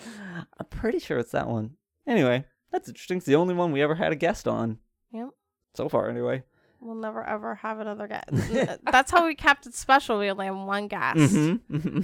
I'm 0.59 0.65
pretty 0.69 0.99
sure 0.99 1.19
it's 1.19 1.31
that 1.31 1.47
one. 1.47 1.71
Anyway, 2.07 2.45
that's 2.71 2.89
interesting. 2.89 3.17
It's 3.17 3.25
the 3.25 3.35
only 3.35 3.53
one 3.53 3.71
we 3.71 3.81
ever 3.81 3.95
had 3.95 4.11
a 4.11 4.15
guest 4.15 4.47
on. 4.47 4.79
Yep. 5.11 5.29
So 5.75 5.87
far, 5.89 6.09
anyway. 6.09 6.43
We'll 6.81 6.95
never 6.95 7.23
ever 7.23 7.55
have 7.55 7.79
another 7.79 8.07
guest. 8.09 8.79
That's 8.91 9.09
how 9.09 9.25
we 9.25 9.35
kept 9.35 9.65
it 9.65 9.73
special. 9.73 10.19
We 10.19 10.29
only 10.29 10.47
have 10.47 10.57
one 10.57 10.89
guest. 10.89 11.17
Mm-hmm. 11.17 12.01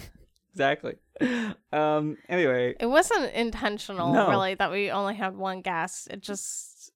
Exactly. 0.52 0.95
Um. 1.72 2.18
Anyway. 2.28 2.76
It 2.80 2.86
wasn't 2.88 3.34
intentional, 3.34 4.14
No. 4.14 4.30
really, 4.30 4.56
that 4.56 4.72
we 4.72 4.89
only 4.91 5.16
had 5.16 5.36
one 5.36 5.62
guest. 5.62 6.08
It 6.10 6.22
just 6.22 6.91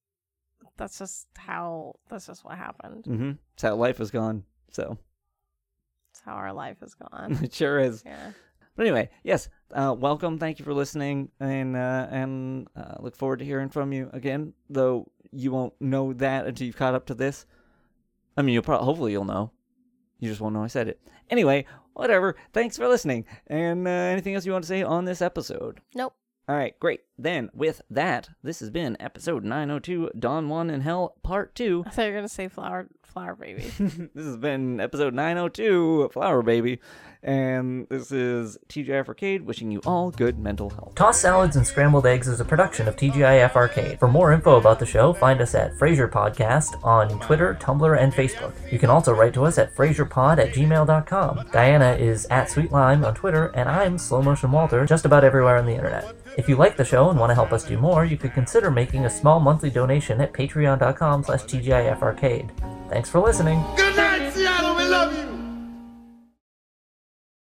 that's 0.78 0.98
just 0.98 1.28
how 1.38 1.96
that's 2.10 2.28
just 2.28 2.44
what 2.44 2.58
happened. 2.58 3.04
Mm-hmm. 3.06 3.32
It's 3.54 3.64
how 3.64 3.76
life 3.76 3.98
has 4.00 4.12
gone. 4.12 4.44
So 4.72 4.98
It's 6.12 6.22
how 6.26 6.34
our 6.34 6.54
life 6.54 6.80
has 6.82 6.96
gone. 6.96 7.38
it 7.44 7.54
sure 7.54 7.80
is. 7.80 8.04
yeah. 8.06 8.32
But 8.76 8.88
anyway, 8.88 9.10
yes. 9.24 9.50
Uh, 9.72 9.96
welcome. 9.98 10.40
Thank 10.40 10.58
you 10.58 10.66
for 10.66 10.74
listening, 10.74 11.30
and 11.40 11.76
uh, 11.76 12.08
and 12.10 12.68
uh, 12.76 12.96
look 13.00 13.16
forward 13.16 13.40
to 13.40 13.46
hearing 13.46 13.70
from 13.70 13.94
you 13.94 14.10
again. 14.14 14.54
Though 14.70 15.12
you 15.32 15.52
won't 15.52 15.74
know 15.80 16.14
that 16.14 16.48
until 16.48 16.66
you've 16.66 16.76
caught 16.78 16.96
up 16.96 17.06
to 17.08 17.14
this. 17.14 17.46
I 18.36 18.42
mean, 18.42 18.54
you'll 18.54 18.64
probably 18.64 18.86
hopefully 18.86 19.12
you'll 19.12 19.26
know. 19.26 19.52
You 20.20 20.30
just 20.30 20.42
won't 20.42 20.54
know 20.56 20.64
I 20.64 20.68
said 20.68 20.88
it. 20.88 21.00
Anyway, 21.30 21.66
whatever. 21.94 22.36
Thanks 22.54 22.78
for 22.78 22.88
listening. 22.88 23.26
And 23.48 23.88
uh, 23.88 23.92
anything 23.92 24.36
else 24.36 24.46
you 24.46 24.52
want 24.52 24.64
to 24.64 24.68
say 24.68 24.84
on 24.84 25.06
this 25.06 25.22
episode? 25.22 25.82
Nope. 25.96 26.14
All 26.48 26.56
right, 26.56 26.78
great. 26.80 27.02
Then, 27.18 27.50
with 27.54 27.82
that, 27.90 28.30
this 28.42 28.60
has 28.60 28.70
been 28.70 28.98
episode 29.00 29.44
902, 29.44 30.12
Don 30.18 30.50
Juan 30.50 30.70
in 30.70 30.82
Hell, 30.82 31.16
Part 31.24 31.54
2. 31.56 31.84
I 31.86 31.90
thought 31.90 32.02
you 32.04 32.12
were 32.12 32.18
gonna 32.18 32.28
say 32.28 32.48
flower 32.48 32.88
flower 33.14 33.36
baby. 33.36 33.62
this 33.78 34.26
has 34.26 34.38
been 34.38 34.80
episode 34.80 35.14
902, 35.14 36.10
Flour 36.12 36.42
Baby. 36.42 36.80
And 37.22 37.88
this 37.88 38.12
is 38.12 38.58
TGIF 38.68 39.08
Arcade 39.08 39.44
wishing 39.44 39.72
you 39.72 39.80
all 39.86 40.12
good 40.12 40.38
mental 40.38 40.70
health. 40.72 40.96
Tossed 40.96 41.22
Salads 41.22 41.56
and 41.56 41.66
Scrambled 41.66 42.06
Eggs 42.06 42.28
is 42.28 42.42
a 42.42 42.46
production 42.46 42.88
of 42.88 42.98
TGIF 42.98 43.56
Arcade. 43.56 44.00
For 44.00 44.10
more 44.10 44.34
info 44.34 44.58
about 44.58 44.80
the 44.80 44.86
show, 44.86 45.14
find 45.14 45.40
us 45.40 45.56
at 45.56 45.74
Frasier 45.76 46.10
Podcast 46.10 46.84
on 46.84 47.18
Twitter, 47.22 47.58
Tumblr, 47.62 47.98
and 47.98 48.12
Facebook. 48.12 48.54
You 48.70 48.78
can 48.78 48.90
also 48.90 49.14
write 49.14 49.34
to 49.36 49.46
us 49.46 49.58
at 49.58 49.74
FrasierPod 49.74 50.40
at 50.40 50.54
gmail.com. 50.54 51.50
Diana 51.54 51.94
is 51.94 52.26
at 52.26 52.50
Sweet 52.50 52.74
Lime 52.74 53.06
on 53.06 53.16
Twitter, 53.16 53.48
and 53.56 53.70
I'm 53.70 53.98
Slow 53.98 54.22
Motion 54.22 54.52
Walter 54.52 54.86
just 54.86 55.06
about 55.06 55.24
everywhere 55.24 55.58
on 55.58 55.66
the 55.66 55.76
internet. 55.76 56.14
If 56.36 56.50
you 56.50 56.58
like 56.58 56.76
the 56.76 56.84
show 56.84 57.03
show 57.04 57.10
and 57.10 57.20
want 57.20 57.30
to 57.30 57.36
help 57.36 57.52
us 57.52 57.64
do 57.64 57.78
more, 57.78 58.06
you 58.06 58.18
could 58.18 58.34
consider 58.34 58.72
making 58.72 59.06
a 59.06 59.10
small 59.10 59.40
monthly 59.40 59.70
donation 59.70 60.22
at 60.22 60.34
patreon.com 60.34 61.24
slash 61.24 61.44
tgifarcade. 61.44 62.50
Thanks 62.90 63.10
for 63.10 63.20
listening. 63.20 63.64
Good 63.76 63.96
night, 63.96 64.32
Seattle. 64.34 64.76
We 64.76 64.86
love 64.86 65.16
you. 65.18 65.33